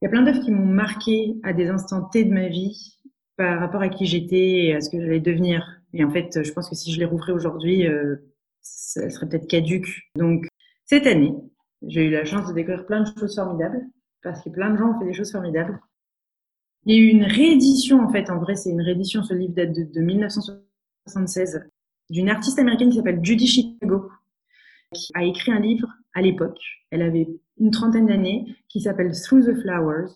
il 0.00 0.06
y 0.06 0.08
a 0.08 0.10
plein 0.10 0.22
d'œuvres 0.22 0.40
qui 0.40 0.50
m'ont 0.50 0.64
marqué 0.64 1.36
à 1.42 1.52
des 1.52 1.68
instants 1.68 2.04
T 2.04 2.24
de 2.24 2.32
ma 2.32 2.48
vie 2.48 2.98
par 3.36 3.60
rapport 3.60 3.82
à 3.82 3.90
qui 3.90 4.06
j'étais 4.06 4.64
et 4.64 4.74
à 4.74 4.80
ce 4.80 4.88
que 4.88 4.98
j'allais 4.98 5.20
devenir. 5.20 5.82
Et 5.92 6.04
en 6.04 6.10
fait, 6.10 6.42
je 6.42 6.52
pense 6.52 6.70
que 6.70 6.74
si 6.74 6.92
je 6.92 6.98
les 6.98 7.04
rouvrais 7.04 7.32
aujourd'hui, 7.32 7.86
euh, 7.86 8.16
ça 8.62 9.10
serait 9.10 9.28
peut-être 9.28 9.46
caduque. 9.46 10.10
Donc, 10.16 10.46
cette 10.86 11.06
année, 11.06 11.34
j'ai 11.86 12.06
eu 12.06 12.10
la 12.10 12.24
chance 12.24 12.48
de 12.48 12.54
découvrir 12.54 12.86
plein 12.86 13.02
de 13.02 13.10
choses 13.18 13.34
formidables 13.34 13.82
parce 14.22 14.42
que 14.42 14.48
plein 14.48 14.70
de 14.70 14.78
gens 14.78 14.94
ont 14.94 14.98
fait 14.98 15.06
des 15.06 15.12
choses 15.12 15.32
formidables. 15.32 15.78
Il 16.86 16.94
y 16.94 16.98
a 16.98 17.02
eu 17.02 17.08
une 17.08 17.24
réédition, 17.24 18.00
en 18.00 18.10
fait, 18.10 18.30
en 18.30 18.38
vrai, 18.38 18.56
c'est 18.56 18.70
une 18.70 18.80
réédition, 18.80 19.22
ce 19.22 19.34
livre 19.34 19.54
date 19.54 19.72
de, 19.72 19.84
de 19.84 20.00
1976, 20.00 21.62
d'une 22.08 22.28
artiste 22.28 22.58
américaine 22.58 22.90
qui 22.90 22.96
s'appelle 22.96 23.20
Judy 23.22 23.46
Chicago, 23.46 24.10
qui 24.94 25.10
a 25.14 25.24
écrit 25.24 25.52
un 25.52 25.60
livre 25.60 25.88
à 26.14 26.22
l'époque. 26.22 26.60
Elle 26.90 27.02
avait 27.02 27.28
une 27.58 27.70
trentaine 27.70 28.06
d'années 28.06 28.56
qui 28.68 28.80
s'appelle 28.80 29.12
Through 29.12 29.44
the 29.44 29.60
Flowers. 29.60 30.10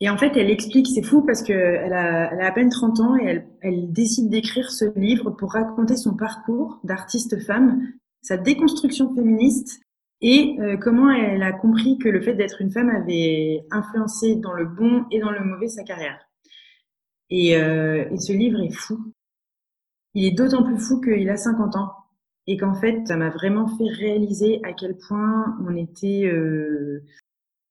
Et 0.00 0.08
en 0.08 0.16
fait, 0.16 0.36
elle 0.36 0.50
explique, 0.50 0.88
c'est 0.88 1.02
fou 1.02 1.22
parce 1.22 1.42
qu'elle 1.42 1.92
a, 1.92 2.32
elle 2.32 2.40
a 2.40 2.46
à 2.46 2.52
peine 2.52 2.70
30 2.70 3.00
ans 3.00 3.16
et 3.16 3.42
elle 3.60 3.92
décide 3.92 4.30
d'écrire 4.30 4.70
ce 4.70 4.86
livre 4.98 5.30
pour 5.30 5.52
raconter 5.52 5.96
son 5.96 6.14
parcours 6.14 6.80
d'artiste 6.84 7.38
femme, 7.44 7.86
sa 8.22 8.36
déconstruction 8.36 9.14
féministe 9.14 9.80
et 10.22 10.56
euh, 10.60 10.76
comment 10.76 11.10
elle 11.10 11.42
a 11.42 11.52
compris 11.52 11.98
que 11.98 12.08
le 12.08 12.20
fait 12.20 12.34
d'être 12.34 12.60
une 12.60 12.70
femme 12.70 12.90
avait 12.90 13.62
influencé 13.70 14.36
dans 14.36 14.52
le 14.52 14.66
bon 14.66 15.06
et 15.10 15.18
dans 15.18 15.30
le 15.30 15.42
mauvais 15.42 15.68
sa 15.68 15.82
carrière? 15.82 16.18
Et, 17.30 17.56
euh, 17.56 18.04
et 18.10 18.18
ce 18.18 18.32
livre 18.32 18.60
est 18.60 18.72
fou. 18.72 18.98
Il 20.14 20.26
est 20.26 20.36
d'autant 20.36 20.62
plus 20.62 20.78
fou 20.78 21.00
qu'il 21.00 21.30
a 21.30 21.36
50 21.36 21.76
ans 21.76 21.92
et 22.46 22.56
qu'en 22.56 22.74
fait, 22.74 23.06
ça 23.06 23.16
m'a 23.16 23.30
vraiment 23.30 23.68
fait 23.78 23.88
réaliser 23.88 24.60
à 24.64 24.72
quel 24.72 24.96
point 24.96 25.56
on 25.66 25.74
était. 25.76 26.24
Euh... 26.26 27.02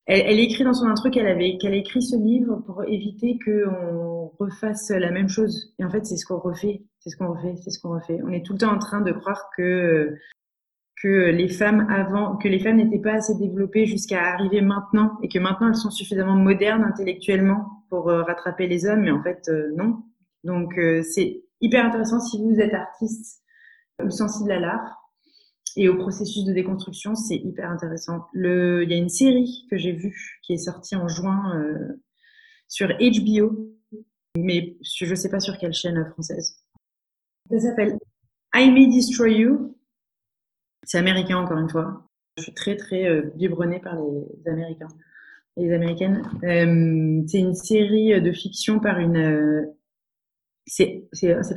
Elle, 0.06 0.22
elle, 0.26 0.40
écrit 0.40 0.64
dans 0.64 0.74
son 0.74 0.88
intro 0.88 1.12
qu'elle 1.12 1.28
avait 1.28 1.58
qu'elle 1.58 1.76
écrit 1.76 2.02
ce 2.02 2.16
livre 2.16 2.64
pour 2.66 2.84
éviter 2.86 3.38
qu'on 3.46 4.32
refasse 4.40 4.90
la 4.90 5.12
même 5.12 5.30
chose. 5.30 5.76
Et 5.78 5.86
en 5.86 5.90
fait, 5.92 6.04
c'est 6.06 6.18
ce 6.18 6.26
qu'on 6.26 6.40
refait, 6.40 6.82
c'est 7.00 7.12
ce 7.12 7.18
qu'on 7.18 7.32
refait, 7.34 7.56
c'est 7.58 7.70
ce 7.70 7.80
qu'on 7.80 7.94
refait. 7.94 8.20
On 8.24 8.32
est 8.32 8.44
tout 8.44 8.54
le 8.54 8.60
temps 8.60 8.74
en 8.74 8.80
train 8.80 9.02
de 9.02 9.12
croire 9.12 9.50
que 9.56 10.16
que 11.02 11.30
les 11.30 11.48
femmes 11.48 11.88
avant, 11.90 12.36
que 12.36 12.48
les 12.48 12.60
femmes 12.60 12.78
n'étaient 12.78 13.02
pas 13.02 13.14
assez 13.14 13.34
développées 13.36 13.86
jusqu'à 13.86 14.22
arriver 14.22 14.62
maintenant, 14.62 15.18
et 15.24 15.30
que 15.30 15.40
maintenant 15.40 15.70
elles 15.70 15.76
sont 15.76 15.92
suffisamment 15.92 16.36
modernes 16.36 16.84
intellectuellement 16.84 17.86
pour 17.90 18.10
euh, 18.10 18.24
rattraper 18.24 18.68
les 18.68 18.86
hommes, 18.86 19.02
mais 19.02 19.12
en 19.12 19.24
fait 19.24 19.48
euh, 19.50 19.72
non. 19.78 20.04
Donc 20.44 20.78
euh, 20.78 21.02
c'est 21.02 21.44
hyper 21.62 21.86
intéressant 21.86 22.20
si 22.20 22.42
vous 22.42 22.60
êtes 22.60 22.74
artiste 22.74 23.42
ou 24.04 24.10
sensible 24.10 24.52
à 24.52 24.60
l'art 24.60 24.96
et 25.76 25.88
au 25.88 25.98
processus 25.98 26.46
de 26.46 26.54
déconstruction, 26.54 27.16
c'est 27.16 27.36
hyper 27.36 27.70
intéressant. 27.70 28.26
Il 28.34 28.88
y 28.90 28.94
a 28.94 28.98
une 28.98 29.10
série 29.10 29.68
que 29.70 29.78
j'ai 29.78 29.92
vue 29.92 30.40
qui 30.42 30.54
est 30.54 30.58
sortie 30.58 30.96
en 30.96 31.08
juin 31.08 31.54
sur 32.68 32.88
HBO, 32.88 33.70
mais 34.36 34.78
je 34.82 35.06
ne 35.06 35.16
sais 35.16 35.30
pas 35.30 35.40
sur 35.40 35.58
quelle 35.58 35.74
chaîne 35.74 36.04
française. 36.14 36.58
Ça 37.52 37.60
s'appelle 37.60 38.00
I 38.56 38.72
May 38.72 38.88
Destroy 38.88 39.38
You. 39.38 39.79
C'est 40.84 40.98
américain 40.98 41.38
encore 41.38 41.58
une 41.58 41.70
fois. 41.70 42.04
Je 42.38 42.44
suis 42.44 42.54
très 42.54 42.76
très 42.76 43.06
euh, 43.06 43.32
vibronnée 43.36 43.80
par 43.80 43.96
les 43.96 44.52
Américains. 44.52 44.88
les 45.58 45.74
américaines. 45.74 46.22
Euh, 46.44 47.22
c'est 47.28 47.40
une 47.40 47.56
série 47.56 48.22
de 48.22 48.32
fiction 48.32 48.80
par 48.80 49.00
une. 49.00 49.68
c'est 50.66 51.08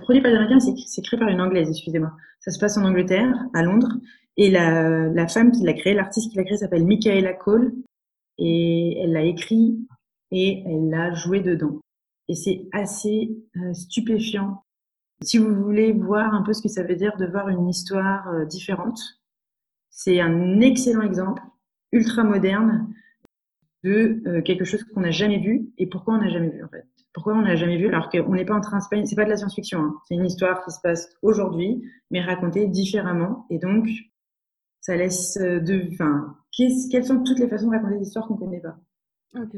produit 0.00 0.20
par 0.20 0.30
les 0.30 0.37
américains, 0.37 0.61
c'est 0.61 1.02
créé 1.02 1.18
par 1.18 1.28
une 1.28 1.40
anglaise, 1.40 1.68
excusez-moi. 1.68 2.12
Ça 2.40 2.50
se 2.50 2.58
passe 2.58 2.76
en 2.76 2.85
Angleterre, 2.85 3.32
à 3.54 3.62
Londres. 3.62 3.92
Et 4.37 4.50
la, 4.50 5.08
la 5.08 5.28
femme 5.28 5.52
qui 5.52 5.62
l'a 5.62 5.74
créé, 5.74 5.94
l'artiste 5.94 6.30
qui 6.30 6.37
l'a 6.37 6.44
créé 6.44 6.56
s'appelle 6.56 6.85
Michaela 6.85 7.35
Cole. 7.35 7.72
Et 8.38 8.98
elle 8.98 9.12
l'a 9.12 9.22
écrit 9.22 9.87
et 10.32 10.64
elle 10.66 10.88
l'a 10.88 11.12
joué 11.12 11.40
dedans. 11.40 11.80
Et 12.28 12.35
c'est 12.35 12.66
assez 12.72 13.37
stupéfiant 13.74 14.64
si 15.22 15.38
vous 15.38 15.54
voulez 15.54 15.92
voir 15.92 16.35
un 16.35 16.42
peu 16.42 16.52
ce 16.52 16.62
que 16.62 16.68
ça 16.68 16.82
veut 16.82 16.96
dire 16.96 17.16
de 17.16 17.26
voir 17.26 17.48
une 17.48 17.68
histoire 17.68 18.28
euh, 18.28 18.44
différente, 18.44 19.00
c'est 19.90 20.20
un 20.20 20.61
excellent 20.61 21.02
exemple, 21.02 21.42
ultra 21.92 22.24
moderne, 22.24 22.88
de 23.85 24.22
euh, 24.26 24.42
quelque 24.42 24.64
chose 24.64 24.85
qu'on 24.85 25.00
n'a 25.00 25.11
jamais 25.11 25.38
vu. 25.38 25.70
Et 25.78 25.87
pourquoi 25.87 26.14
on 26.14 26.18
n'a 26.18 26.28
jamais 26.28 26.50
vu 26.50 26.62
en 26.64 26.68
fait 26.68 26.87
Pourquoi 27.12 27.35
on 27.35 27.42
n'a 27.42 27.56
jamais 27.56 27.76
vu 27.76 27.88
alors 27.88 28.11
qu'on 28.11 28.35
n'est 28.35 28.44
pas 28.44 28.54
en 28.54 28.61
train 28.61 28.78
de... 28.78 29.04
C'est 29.04 29.16
pas 29.16 29.24
de 29.24 29.30
la 29.30 29.37
science-fiction, 29.37 29.80
hein. 29.80 29.96
c'est 30.06 30.14
une 30.14 30.24
histoire 30.24 30.64
qui 30.64 30.70
se 30.70 30.80
passe 30.80 31.08
aujourd'hui, 31.22 31.82
mais 32.11 32.20
racontée 32.20 32.66
différemment. 32.68 33.46
Et 33.50 33.58
donc, 33.58 33.88
ça 34.80 34.96
laisse 34.96 35.37
euh, 35.38 35.61
de... 35.61 35.88
Enfin, 35.92 36.37
quelles 36.56 37.04
sont 37.04 37.22
toutes 37.22 37.38
les 37.38 37.48
façons 37.48 37.66
de 37.66 37.72
raconter 37.72 37.98
des 37.98 38.06
histoires 38.06 38.26
qu'on 38.26 38.35
ne 38.35 38.40
connaît 38.40 38.61
pas 38.61 38.76
Ok. 39.35 39.56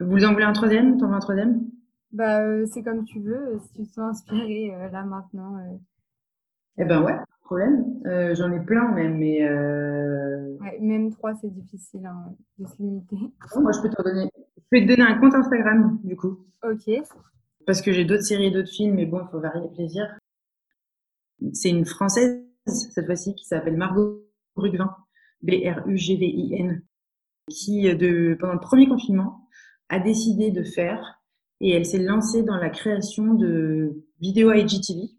Vous 0.00 0.24
en 0.24 0.32
voulez 0.32 0.44
un 0.44 0.52
troisième? 0.52 0.96
T'en 0.96 1.08
veux 1.08 1.14
un 1.14 1.20
troisième? 1.20 1.70
Bah, 2.12 2.42
euh, 2.42 2.66
c'est 2.66 2.82
comme 2.82 3.04
tu 3.04 3.20
veux, 3.20 3.54
euh, 3.54 3.58
si 3.60 3.72
tu 3.72 3.88
te 3.88 3.92
sens 3.94 4.10
inspiré 4.18 4.74
euh, 4.74 4.88
là 4.90 5.04
maintenant. 5.04 5.56
Eh 6.78 6.84
ben 6.84 7.02
ouais, 7.02 7.16
problème. 7.42 7.84
j'en 8.34 8.52
ai 8.52 8.60
plein 8.64 8.90
même, 8.92 9.18
mais 9.18 9.42
Ouais, 10.60 10.78
même 10.80 11.10
trois, 11.12 11.34
c'est 11.36 11.52
difficile 11.52 12.06
hein, 12.06 12.34
de 12.58 12.66
se 12.66 12.76
limiter. 12.78 13.16
moi 13.56 13.72
je 13.72 13.80
peux 13.82 13.88
te 13.90 14.02
donner. 14.02 14.30
Je 14.56 14.62
peux 14.70 14.80
te 14.86 14.88
donner 14.88 15.02
un 15.02 15.18
compte 15.18 15.34
Instagram 15.34 15.98
du 16.04 16.16
coup, 16.16 16.46
Ok. 16.62 16.90
parce 17.66 17.82
que 17.82 17.92
j'ai 17.92 18.04
d'autres 18.04 18.22
séries 18.24 18.46
et 18.46 18.50
d'autres 18.50 18.70
films, 18.70 18.94
mais 18.94 19.06
bon, 19.06 19.20
il 19.24 19.30
faut 19.30 19.40
varier 19.40 19.62
les 19.62 19.74
plaisirs. 19.74 20.16
C'est 21.52 21.70
une 21.70 21.86
française 21.86 22.44
cette 22.66 23.06
fois-ci 23.06 23.34
qui 23.34 23.46
s'appelle 23.46 23.76
Margot 23.76 24.22
Brugvin, 24.54 24.94
B-R-U-G-V-I-N, 25.42 26.82
qui 27.48 27.94
de 27.94 28.36
pendant 28.38 28.52
le 28.54 28.60
premier 28.60 28.86
confinement 28.88 29.48
a 29.88 29.98
décidé 29.98 30.50
de 30.50 30.62
faire 30.62 31.19
et 31.60 31.70
elle 31.70 31.84
s'est 31.84 32.02
lancée 32.02 32.42
dans 32.42 32.56
la 32.56 32.70
création 32.70 33.34
de 33.34 34.04
vidéos 34.20 34.52
IGTV. 34.52 35.10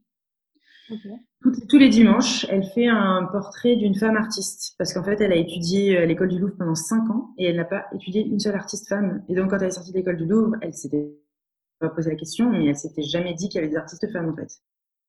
Tous, 1.70 1.78
les 1.78 1.90
dimanches, 1.90 2.46
elle 2.50 2.64
fait 2.64 2.88
un 2.88 3.28
portrait 3.32 3.76
d'une 3.76 3.96
femme 3.96 4.18
artiste 4.18 4.76
parce 4.78 4.94
qu'en 4.94 5.04
fait, 5.04 5.22
elle 5.22 5.32
a 5.32 5.38
étudié 5.38 5.98
à 5.98 6.06
l'école 6.06 6.30
du 6.30 6.40
Louvre 6.40 6.56
pendant 6.58 6.76
cinq 6.76 7.10
ans 7.10 7.34
et 7.38 7.46
elle 7.46 7.56
n'a 7.56 7.66
pas 7.66 7.86
étudié 7.96 8.26
une 8.26 8.40
seule 8.40 8.56
artiste 8.56 8.90
femme. 8.90 9.24
Et 9.30 9.36
donc, 9.36 9.50
quand 9.50 9.58
elle 9.58 9.70
est 9.70 9.72
sortie 9.72 9.92
de 9.92 9.98
l'école 9.98 10.18
du 10.18 10.26
Louvre, 10.26 10.56
elle 10.62 10.74
s'était 10.74 11.10
pas 11.80 11.90
posé 11.90 12.12
la 12.12 12.16
question, 12.16 12.52
mais 12.52 12.66
elle 12.66 12.76
s'était 12.76 13.02
jamais 13.02 13.34
dit 13.34 13.50
qu'il 13.50 13.60
y 13.60 13.64
avait 13.64 13.72
des 13.72 13.78
artistes 13.78 14.12
femmes 14.12 14.30
en 14.30 14.36
fait. 14.36 14.52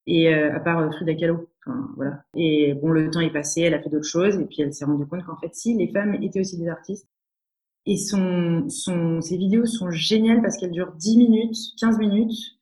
Et 0.06 0.34
euh, 0.34 0.54
à 0.54 0.60
part 0.60 0.78
euh, 0.78 0.90
Frida 0.90 1.14
Kahlo, 1.14 1.48
enfin, 1.64 1.90
voilà. 1.96 2.24
Et 2.34 2.74
bon, 2.74 2.88
le 2.88 3.10
temps 3.10 3.20
est 3.20 3.32
passé, 3.32 3.62
elle 3.62 3.74
a 3.74 3.82
fait 3.82 3.90
d'autres 3.90 4.08
choses 4.08 4.36
et 4.36 4.44
puis 4.46 4.62
elle 4.62 4.72
s'est 4.72 4.84
rendue 4.84 5.06
compte 5.06 5.24
qu'en 5.24 5.36
fait, 5.36 5.54
si 5.54 5.74
les 5.76 5.92
femmes 5.92 6.14
étaient 6.14 6.40
aussi 6.40 6.58
des 6.58 6.68
artistes, 6.68 7.08
et 7.86 7.96
son, 7.96 8.68
son, 8.68 9.20
ses 9.20 9.36
vidéos 9.36 9.66
sont 9.66 9.90
géniales 9.90 10.40
parce 10.40 10.56
qu'elles 10.56 10.70
durent 10.70 10.94
10 10.94 11.16
minutes, 11.16 11.56
15 11.80 11.98
minutes. 11.98 12.58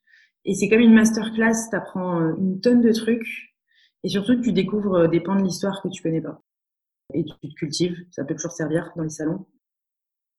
Et 0.46 0.54
c'est 0.54 0.68
comme 0.68 0.80
une 0.80 0.94
masterclass, 0.94 1.68
tu 1.68 1.76
apprends 1.76 2.20
euh, 2.20 2.34
une 2.38 2.60
tonne 2.60 2.80
de 2.80 2.92
trucs. 2.92 3.54
Et 4.02 4.08
surtout, 4.08 4.40
tu 4.40 4.52
découvres 4.52 4.94
euh, 4.94 5.08
des 5.08 5.20
pans 5.20 5.36
de 5.36 5.42
l'histoire 5.42 5.82
que 5.82 5.88
tu 5.88 6.02
connais 6.02 6.22
pas. 6.22 6.40
Et 7.12 7.24
tu 7.24 7.48
te 7.48 7.54
cultives, 7.54 7.96
ça 8.10 8.24
peut 8.24 8.34
toujours 8.34 8.52
servir 8.52 8.92
dans 8.96 9.02
les 9.02 9.10
salons. 9.10 9.46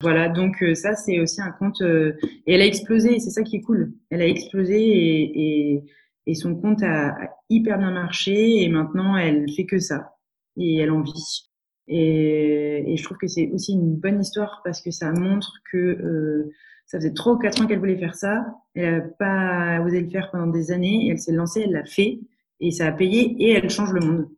Voilà, 0.02 0.30
donc 0.30 0.64
euh, 0.64 0.74
ça, 0.74 0.96
c'est 0.96 1.20
aussi 1.20 1.42
un 1.42 1.52
compte. 1.52 1.82
et 1.82 2.16
elle 2.48 2.62
a 2.62 2.66
explosé, 2.66 3.20
c'est 3.20 3.30
ça 3.30 3.44
qui 3.44 3.58
est 3.58 3.62
cool. 3.62 3.94
Elle 4.10 4.22
a 4.22 4.28
explosé 4.28 4.80
et, 4.80 5.74
et, 5.74 5.84
et 6.26 6.34
son 6.34 6.56
compte 6.56 6.82
a, 6.82 7.10
a, 7.10 7.30
hyper 7.50 7.78
bien 7.78 7.92
marché. 7.92 8.64
Et 8.64 8.70
maintenant, 8.70 9.16
elle 9.16 9.46
fait 9.52 9.68
que 9.68 9.78
ça. 9.78 10.16
Et 10.58 10.78
elle 10.78 10.90
en 10.90 11.02
vit. 11.02 11.51
Et, 11.88 12.96
je 12.98 13.04
trouve 13.04 13.18
que 13.18 13.28
c'est 13.28 13.50
aussi 13.52 13.74
une 13.74 13.96
bonne 13.96 14.22
histoire 14.22 14.62
parce 14.64 14.82
que 14.82 14.92
ça 14.92 15.12
montre 15.12 15.54
que 15.72 15.78
euh, 15.78 16.52
ça 16.86 16.98
faisait 17.00 17.14
ou 17.26 17.38
quatre 17.38 17.62
ans 17.62 17.68
qu'elle 17.68 17.80
voulait 17.80 17.98
faire 17.98 18.16
ça. 18.16 18.46
Elle 18.76 18.98
n'a 18.98 19.02
pas 19.02 19.82
osé 19.82 20.02
le 20.02 20.10
faire 20.10 20.30
pendant 20.32 20.48
des 20.48 20.72
années. 20.72 21.10
Elle 21.10 21.20
s'est 21.20 21.32
lancée, 21.32 21.62
elle 21.62 21.72
l'a 21.72 21.86
fait. 21.86 22.20
Et 22.60 22.72
ça 22.72 22.88
a 22.88 22.92
payé 22.92 23.36
et 23.40 23.52
elle 23.52 23.70
change 23.70 23.94
le 23.94 24.02
monde. 24.02 24.30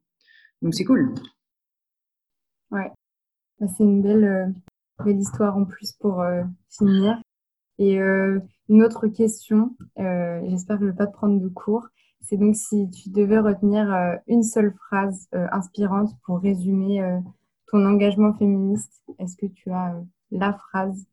Donc 0.62 0.74
c'est 0.74 0.86
cool. 0.86 1.14
Ouais. 2.72 2.90
Bah, 3.60 3.68
c'est 3.78 3.84
une 3.84 4.02
belle, 4.02 4.24
euh, 4.24 4.48
belle 5.04 5.20
histoire 5.20 5.58
en 5.58 5.66
plus 5.66 5.94
pour 5.94 6.22
euh, 6.22 6.44
finir. 6.70 7.22
Et 7.80 7.98
une 7.98 8.84
autre 8.84 9.08
question, 9.08 9.76
j'espère 9.98 10.78
que 10.78 10.84
je 10.84 10.86
ne 10.86 10.92
vais 10.92 10.96
pas 10.96 11.08
te 11.08 11.12
prendre 11.12 11.42
de 11.42 11.50
cours. 11.50 11.88
C'est 12.24 12.38
donc 12.38 12.56
si 12.56 12.90
tu 12.90 13.10
devais 13.10 13.40
retenir 13.40 13.92
euh, 13.94 14.16
une 14.28 14.44
seule 14.44 14.74
phrase 14.74 15.28
inspirante 15.32 16.12
pour 16.26 16.40
résumer 16.40 17.02
ton 17.74 17.86
engagement 17.88 18.34
féministe, 18.36 19.02
est-ce 19.18 19.36
que 19.36 19.48
tu 19.48 19.72
as 19.72 19.96
euh, 19.96 20.02
la 20.30 20.54
phrase? 20.54 21.08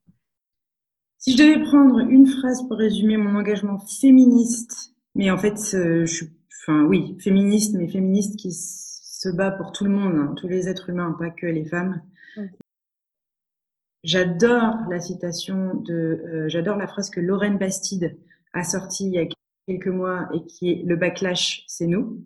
Si 1.17 1.33
je 1.33 1.39
devais 1.39 1.63
prendre 1.65 2.01
une 2.01 2.27
phrase 2.27 2.69
pour 2.69 2.77
résumer 2.77 3.17
mon 3.17 3.35
engagement 3.35 3.79
féministe, 3.79 4.95
mais 5.15 5.31
en 5.31 5.39
fait, 5.39 5.59
euh, 5.73 6.05
je 6.05 6.13
suis, 6.13 6.31
enfin 6.63 6.85
oui, 6.85 7.17
féministe, 7.19 7.75
mais 7.79 7.89
féministe 7.89 8.39
qui 8.39 8.53
se 8.53 9.31
bat 9.31 9.51
pour 9.51 9.73
tout 9.73 9.85
le 9.85 9.91
monde, 9.91 10.15
hein, 10.17 10.35
tous 10.37 10.49
les 10.49 10.69
êtres 10.69 10.91
humains, 10.91 11.17
pas 11.19 11.31
que 11.31 11.47
les 11.47 11.65
femmes. 11.65 12.03
J'adore 14.05 14.77
la 14.91 15.01
citation 15.01 15.75
de, 15.75 15.95
euh, 15.95 16.49
j'adore 16.49 16.77
la 16.77 16.87
phrase 16.87 17.09
que 17.09 17.21
Lorraine 17.21 17.57
Bastide 17.57 18.19
a 18.53 18.65
sortie 18.65 19.07
il 19.07 19.13
y 19.13 19.19
a 19.19 19.25
quelques 19.67 19.89
mois 19.89 20.29
et 20.35 20.45
qui 20.47 20.71
est 20.71 20.83
le 20.85 20.97
backlash, 20.97 21.65
c'est 21.67 21.87
nous. 21.87 22.25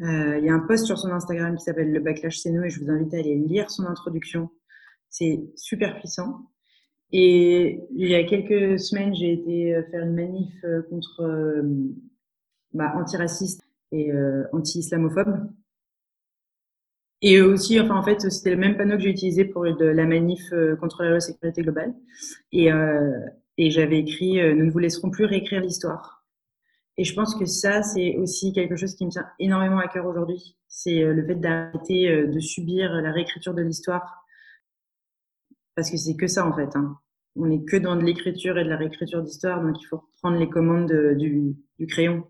Euh, 0.00 0.38
il 0.38 0.44
y 0.44 0.48
a 0.48 0.54
un 0.54 0.60
post 0.60 0.86
sur 0.86 0.98
son 0.98 1.10
Instagram 1.10 1.56
qui 1.56 1.64
s'appelle 1.64 1.92
Le 1.92 2.00
Backlash 2.00 2.38
C'est 2.38 2.50
nous 2.50 2.62
et 2.62 2.70
je 2.70 2.80
vous 2.80 2.90
invite 2.90 3.12
à 3.14 3.18
aller 3.18 3.34
lire 3.34 3.70
son 3.70 3.84
introduction. 3.84 4.50
C'est 5.10 5.40
super 5.56 5.98
puissant. 5.98 6.50
Et 7.10 7.80
il 7.96 8.08
y 8.08 8.14
a 8.14 8.22
quelques 8.24 8.78
semaines, 8.78 9.14
j'ai 9.14 9.32
été 9.32 9.74
euh, 9.74 9.82
faire 9.90 10.04
une 10.04 10.14
manif 10.14 10.52
euh, 10.64 10.82
contre 10.82 11.64
bah, 12.74 12.92
antiraciste 12.96 13.62
et 13.90 14.12
anti-islamophobe. 14.52 15.50
Et 17.22 17.40
aussi, 17.40 17.80
enfin 17.80 17.96
en 17.96 18.02
fait, 18.02 18.20
c'était 18.30 18.50
le 18.50 18.58
même 18.58 18.76
panneau 18.76 18.96
que 18.96 19.02
j'ai 19.02 19.10
utilisé 19.10 19.46
pour 19.46 19.64
la 19.64 20.04
manif 20.04 20.52
contre 20.78 21.02
la 21.04 21.18
sécurité 21.18 21.62
globale. 21.62 21.94
Et 22.52 22.70
j'avais 23.70 23.98
écrit 23.98 24.34
Nous 24.54 24.66
ne 24.66 24.70
vous 24.70 24.78
laisserons 24.78 25.10
plus 25.10 25.24
réécrire 25.24 25.62
l'histoire. 25.62 26.17
Et 27.00 27.04
je 27.04 27.14
pense 27.14 27.36
que 27.36 27.46
ça, 27.46 27.82
c'est 27.84 28.16
aussi 28.16 28.52
quelque 28.52 28.74
chose 28.74 28.96
qui 28.96 29.06
me 29.06 29.10
tient 29.10 29.26
énormément 29.38 29.78
à 29.78 29.86
cœur 29.86 30.04
aujourd'hui. 30.04 30.56
C'est 30.66 31.00
euh, 31.00 31.14
le 31.14 31.24
fait 31.24 31.36
d'arrêter 31.36 32.10
euh, 32.10 32.26
de 32.26 32.40
subir 32.40 32.90
la 32.90 33.12
réécriture 33.12 33.54
de 33.54 33.62
l'histoire. 33.62 34.24
Parce 35.76 35.92
que 35.92 35.96
c'est 35.96 36.16
que 36.16 36.26
ça, 36.26 36.44
en 36.44 36.52
fait. 36.52 36.74
Hein. 36.74 36.98
On 37.36 37.46
n'est 37.46 37.62
que 37.62 37.76
dans 37.76 37.94
de 37.94 38.02
l'écriture 38.02 38.58
et 38.58 38.64
de 38.64 38.68
la 38.68 38.76
réécriture 38.76 39.22
d'histoire, 39.22 39.62
donc 39.62 39.80
il 39.80 39.86
faut 39.86 40.02
prendre 40.20 40.38
les 40.38 40.50
commandes 40.50 40.92
du, 41.16 41.56
du, 41.78 41.86
crayon. 41.86 42.24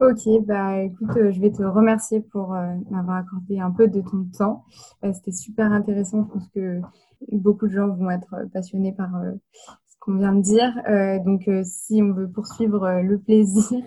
Ok, 0.00 0.44
bah 0.46 0.82
écoute, 0.82 1.16
euh, 1.16 1.32
je 1.32 1.40
vais 1.40 1.50
te 1.50 1.62
remercier 1.62 2.20
pour 2.20 2.50
m'avoir 2.90 3.16
accordé 3.16 3.58
un 3.58 3.70
peu 3.70 3.88
de 3.88 4.02
ton 4.02 4.26
temps. 4.36 4.66
C'était 5.14 5.32
super 5.32 5.72
intéressant. 5.72 6.24
Je 6.24 6.32
pense 6.34 6.48
que 6.48 6.80
beaucoup 7.32 7.68
de 7.68 7.72
gens 7.72 7.88
vont 7.88 8.10
être 8.10 8.36
passionnés 8.52 8.92
par 8.92 9.10
qu'on 10.08 10.16
vient 10.16 10.34
de 10.34 10.40
dire. 10.40 10.72
Euh, 10.88 11.18
donc, 11.22 11.46
euh, 11.48 11.62
si 11.64 12.02
on 12.02 12.12
veut 12.12 12.30
poursuivre 12.30 12.84
euh, 12.84 13.02
le 13.02 13.18
plaisir, 13.18 13.80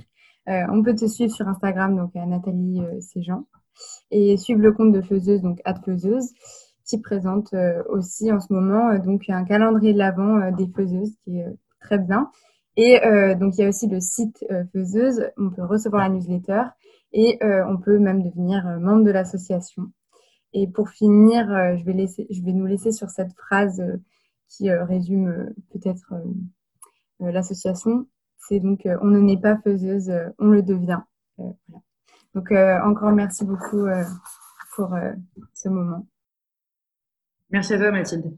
on 0.47 0.84
peut 0.84 0.95
te 0.95 1.05
suivre 1.05 1.34
sur 1.34 1.47
Instagram, 1.47 1.95
donc 1.95 2.15
à 2.15 2.25
Nathalie 2.25 2.81
Séjean, 2.99 3.45
et 4.10 4.36
suivre 4.36 4.60
le 4.60 4.73
compte 4.73 4.91
de 4.91 4.99
Faiseuse, 4.99 5.41
donc 5.41 5.62
Faiseuse, 5.86 6.29
qui 6.84 6.99
présente 6.99 7.55
aussi 7.88 8.31
en 8.34 8.41
ce 8.41 8.51
moment 8.51 8.97
donc 8.97 9.30
un 9.30 9.45
calendrier 9.45 9.93
de 9.93 9.99
l'avant 9.99 10.51
des 10.51 10.67
faiseuses 10.67 11.15
qui 11.24 11.38
est 11.38 11.45
très 11.80 11.99
bien. 11.99 12.32
Et 12.76 12.99
donc, 13.39 13.55
il 13.55 13.61
y 13.61 13.63
a 13.63 13.69
aussi 13.69 13.88
le 13.88 14.01
site 14.01 14.43
Faiseuse, 14.74 15.30
on 15.38 15.51
peut 15.51 15.63
recevoir 15.63 16.01
la 16.01 16.15
newsletter 16.15 16.63
et 17.13 17.39
on 17.43 17.78
peut 17.78 17.99
même 17.99 18.24
devenir 18.24 18.65
membre 18.82 19.05
de 19.05 19.11
l'association. 19.11 19.84
Et 20.51 20.67
pour 20.67 20.89
finir, 20.89 21.47
je 21.78 21.86
vais 21.86 22.53
nous 22.53 22.65
laisser 22.65 22.91
sur 22.91 23.09
cette 23.09 23.32
phrase 23.38 23.82
qui 24.52 24.70
euh, 24.70 24.84
résume 24.86 25.28
euh, 25.30 25.56
peut-être 25.72 26.14
euh, 26.14 27.32
l'association. 27.32 28.08
C'est 28.38 28.60
donc 28.60 28.88
on 29.02 29.06
ne 29.06 29.20
n'est 29.20 29.39
pas 29.39 29.58
faiseuse, 29.64 30.12
on 30.39 30.47
le 30.47 30.64
devient. 30.64 30.99
Donc 32.34 32.52
encore 32.52 33.12
merci 33.12 33.45
beaucoup 33.45 33.86
pour 34.76 34.95
ce 35.54 35.70
moment. 35.70 36.08
Merci 37.52 37.76
à 37.76 37.78
toi 37.78 37.91
Mathilde. 37.91 38.36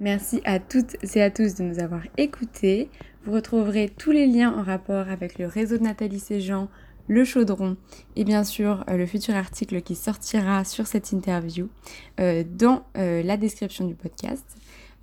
Merci 0.00 0.42
à 0.44 0.60
toutes 0.60 1.02
et 1.16 1.22
à 1.22 1.30
tous 1.30 1.54
de 1.54 1.62
nous 1.62 1.78
avoir 1.78 2.02
écoutés. 2.18 2.90
Vous 3.24 3.32
retrouverez 3.32 3.88
tous 3.88 4.10
les 4.10 4.26
liens 4.26 4.52
en 4.52 4.62
rapport 4.62 5.08
avec 5.08 5.38
le 5.38 5.46
réseau 5.46 5.78
de 5.78 5.84
Nathalie 5.84 6.20
Séjean, 6.20 6.68
le 7.08 7.24
chaudron 7.24 7.76
et 8.16 8.24
bien 8.24 8.44
sûr 8.44 8.84
le 8.88 9.06
futur 9.06 9.34
article 9.34 9.82
qui 9.82 9.94
sortira 9.94 10.64
sur 10.64 10.86
cette 10.86 11.12
interview 11.12 11.68
dans 12.16 12.84
la 12.94 13.36
description 13.36 13.86
du 13.86 13.94
podcast. 13.94 14.44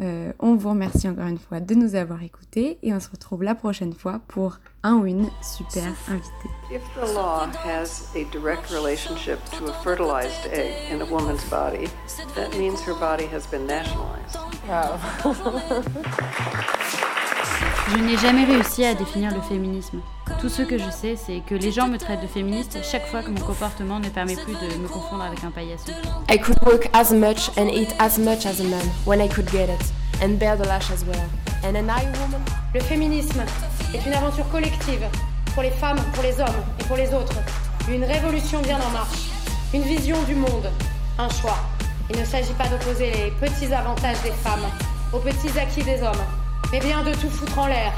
Euh, 0.01 0.31
on 0.39 0.55
vous 0.55 0.69
remercie 0.69 1.09
encore 1.09 1.27
une 1.27 1.37
fois 1.37 1.59
de 1.59 1.75
nous 1.75 1.95
avoir 1.95 2.23
écoutés 2.23 2.77
et 2.83 2.93
on 2.93 3.01
se 3.01 3.09
retrouve 3.09 3.43
la 3.43 3.53
prochaine 3.53 3.93
fois 3.93 4.21
pour 4.29 4.59
un 4.83 4.95
ou 4.95 5.05
une 5.05 5.29
super 5.41 5.93
invité. 6.07 6.49
If 6.71 6.81
the 6.95 7.13
law 7.13 7.47
has 7.65 8.07
a 8.15 8.23
direct 8.31 8.71
relationship 8.71 9.39
to 9.57 9.65
a 9.65 9.73
fertilized 9.83 10.47
egg 10.53 10.71
in 10.89 11.01
a 11.01 11.05
woman's 11.05 11.43
body, 11.49 11.89
that 12.35 12.57
means 12.57 12.81
her 12.87 12.93
body 12.93 13.25
has 13.25 13.45
been 13.47 13.67
nationalized. 13.67 14.37
Je 17.91 17.97
n'ai 17.97 18.17
jamais 18.17 18.45
réussi 18.45 18.85
à 18.85 18.93
définir 18.93 19.33
le 19.33 19.41
féminisme. 19.41 19.99
Tout 20.39 20.49
ce 20.49 20.61
que 20.61 20.77
je 20.77 20.89
sais, 20.91 21.15
c'est 21.15 21.41
que 21.45 21.55
les 21.55 21.71
gens 21.71 21.87
me 21.87 21.97
traitent 21.97 22.21
de 22.21 22.27
féministe 22.27 22.77
chaque 22.83 23.05
fois 23.07 23.21
que 23.21 23.29
mon 23.29 23.41
comportement 23.41 23.99
ne 23.99 24.09
permet 24.09 24.35
plus 24.35 24.53
de 24.53 24.77
me 24.77 24.87
confondre 24.87 25.23
avec 25.23 25.43
un 25.43 25.51
paillasson. 25.51 25.91
I 26.29 26.39
could 26.39 26.57
work 26.65 26.89
as 26.93 27.11
much 27.11 27.49
and 27.57 27.67
eat 27.67 27.93
as 27.99 28.17
much 28.17 28.45
as 28.45 28.61
a 28.61 28.63
man 28.63 28.87
when 29.05 29.19
I 29.19 29.27
could 29.27 29.49
get 29.51 29.69
it, 29.69 30.23
and 30.23 30.37
bear 30.37 30.55
the 30.55 30.65
lash 30.67 30.91
as 30.91 31.03
well. 31.03 31.19
And 31.63 31.75
an 31.75 31.89
I 31.89 32.05
woman? 32.19 32.41
Le 32.73 32.79
féminisme 32.79 33.43
est 33.93 34.05
une 34.05 34.13
aventure 34.13 34.47
collective 34.49 35.05
pour 35.53 35.63
les 35.63 35.71
femmes, 35.71 35.99
pour 36.13 36.23
les 36.23 36.39
hommes 36.39 36.63
et 36.79 36.83
pour 36.85 36.95
les 36.95 37.13
autres. 37.13 37.39
Une 37.89 38.03
révolution 38.05 38.61
bien 38.61 38.77
en 38.77 38.91
marche, 38.91 39.29
une 39.73 39.81
vision 39.81 40.21
du 40.23 40.35
monde, 40.35 40.69
un 41.17 41.29
choix. 41.29 41.57
Il 42.11 42.19
ne 42.19 42.25
s'agit 42.25 42.53
pas 42.53 42.67
d'opposer 42.67 43.11
les 43.11 43.31
petits 43.31 43.73
avantages 43.73 44.21
des 44.23 44.31
femmes 44.31 44.65
aux 45.11 45.19
petits 45.19 45.59
acquis 45.59 45.83
des 45.83 46.01
hommes, 46.03 46.23
mais 46.71 46.79
bien 46.79 47.03
de 47.03 47.13
tout 47.13 47.29
foutre 47.29 47.59
en 47.59 47.67
l'air. 47.67 47.93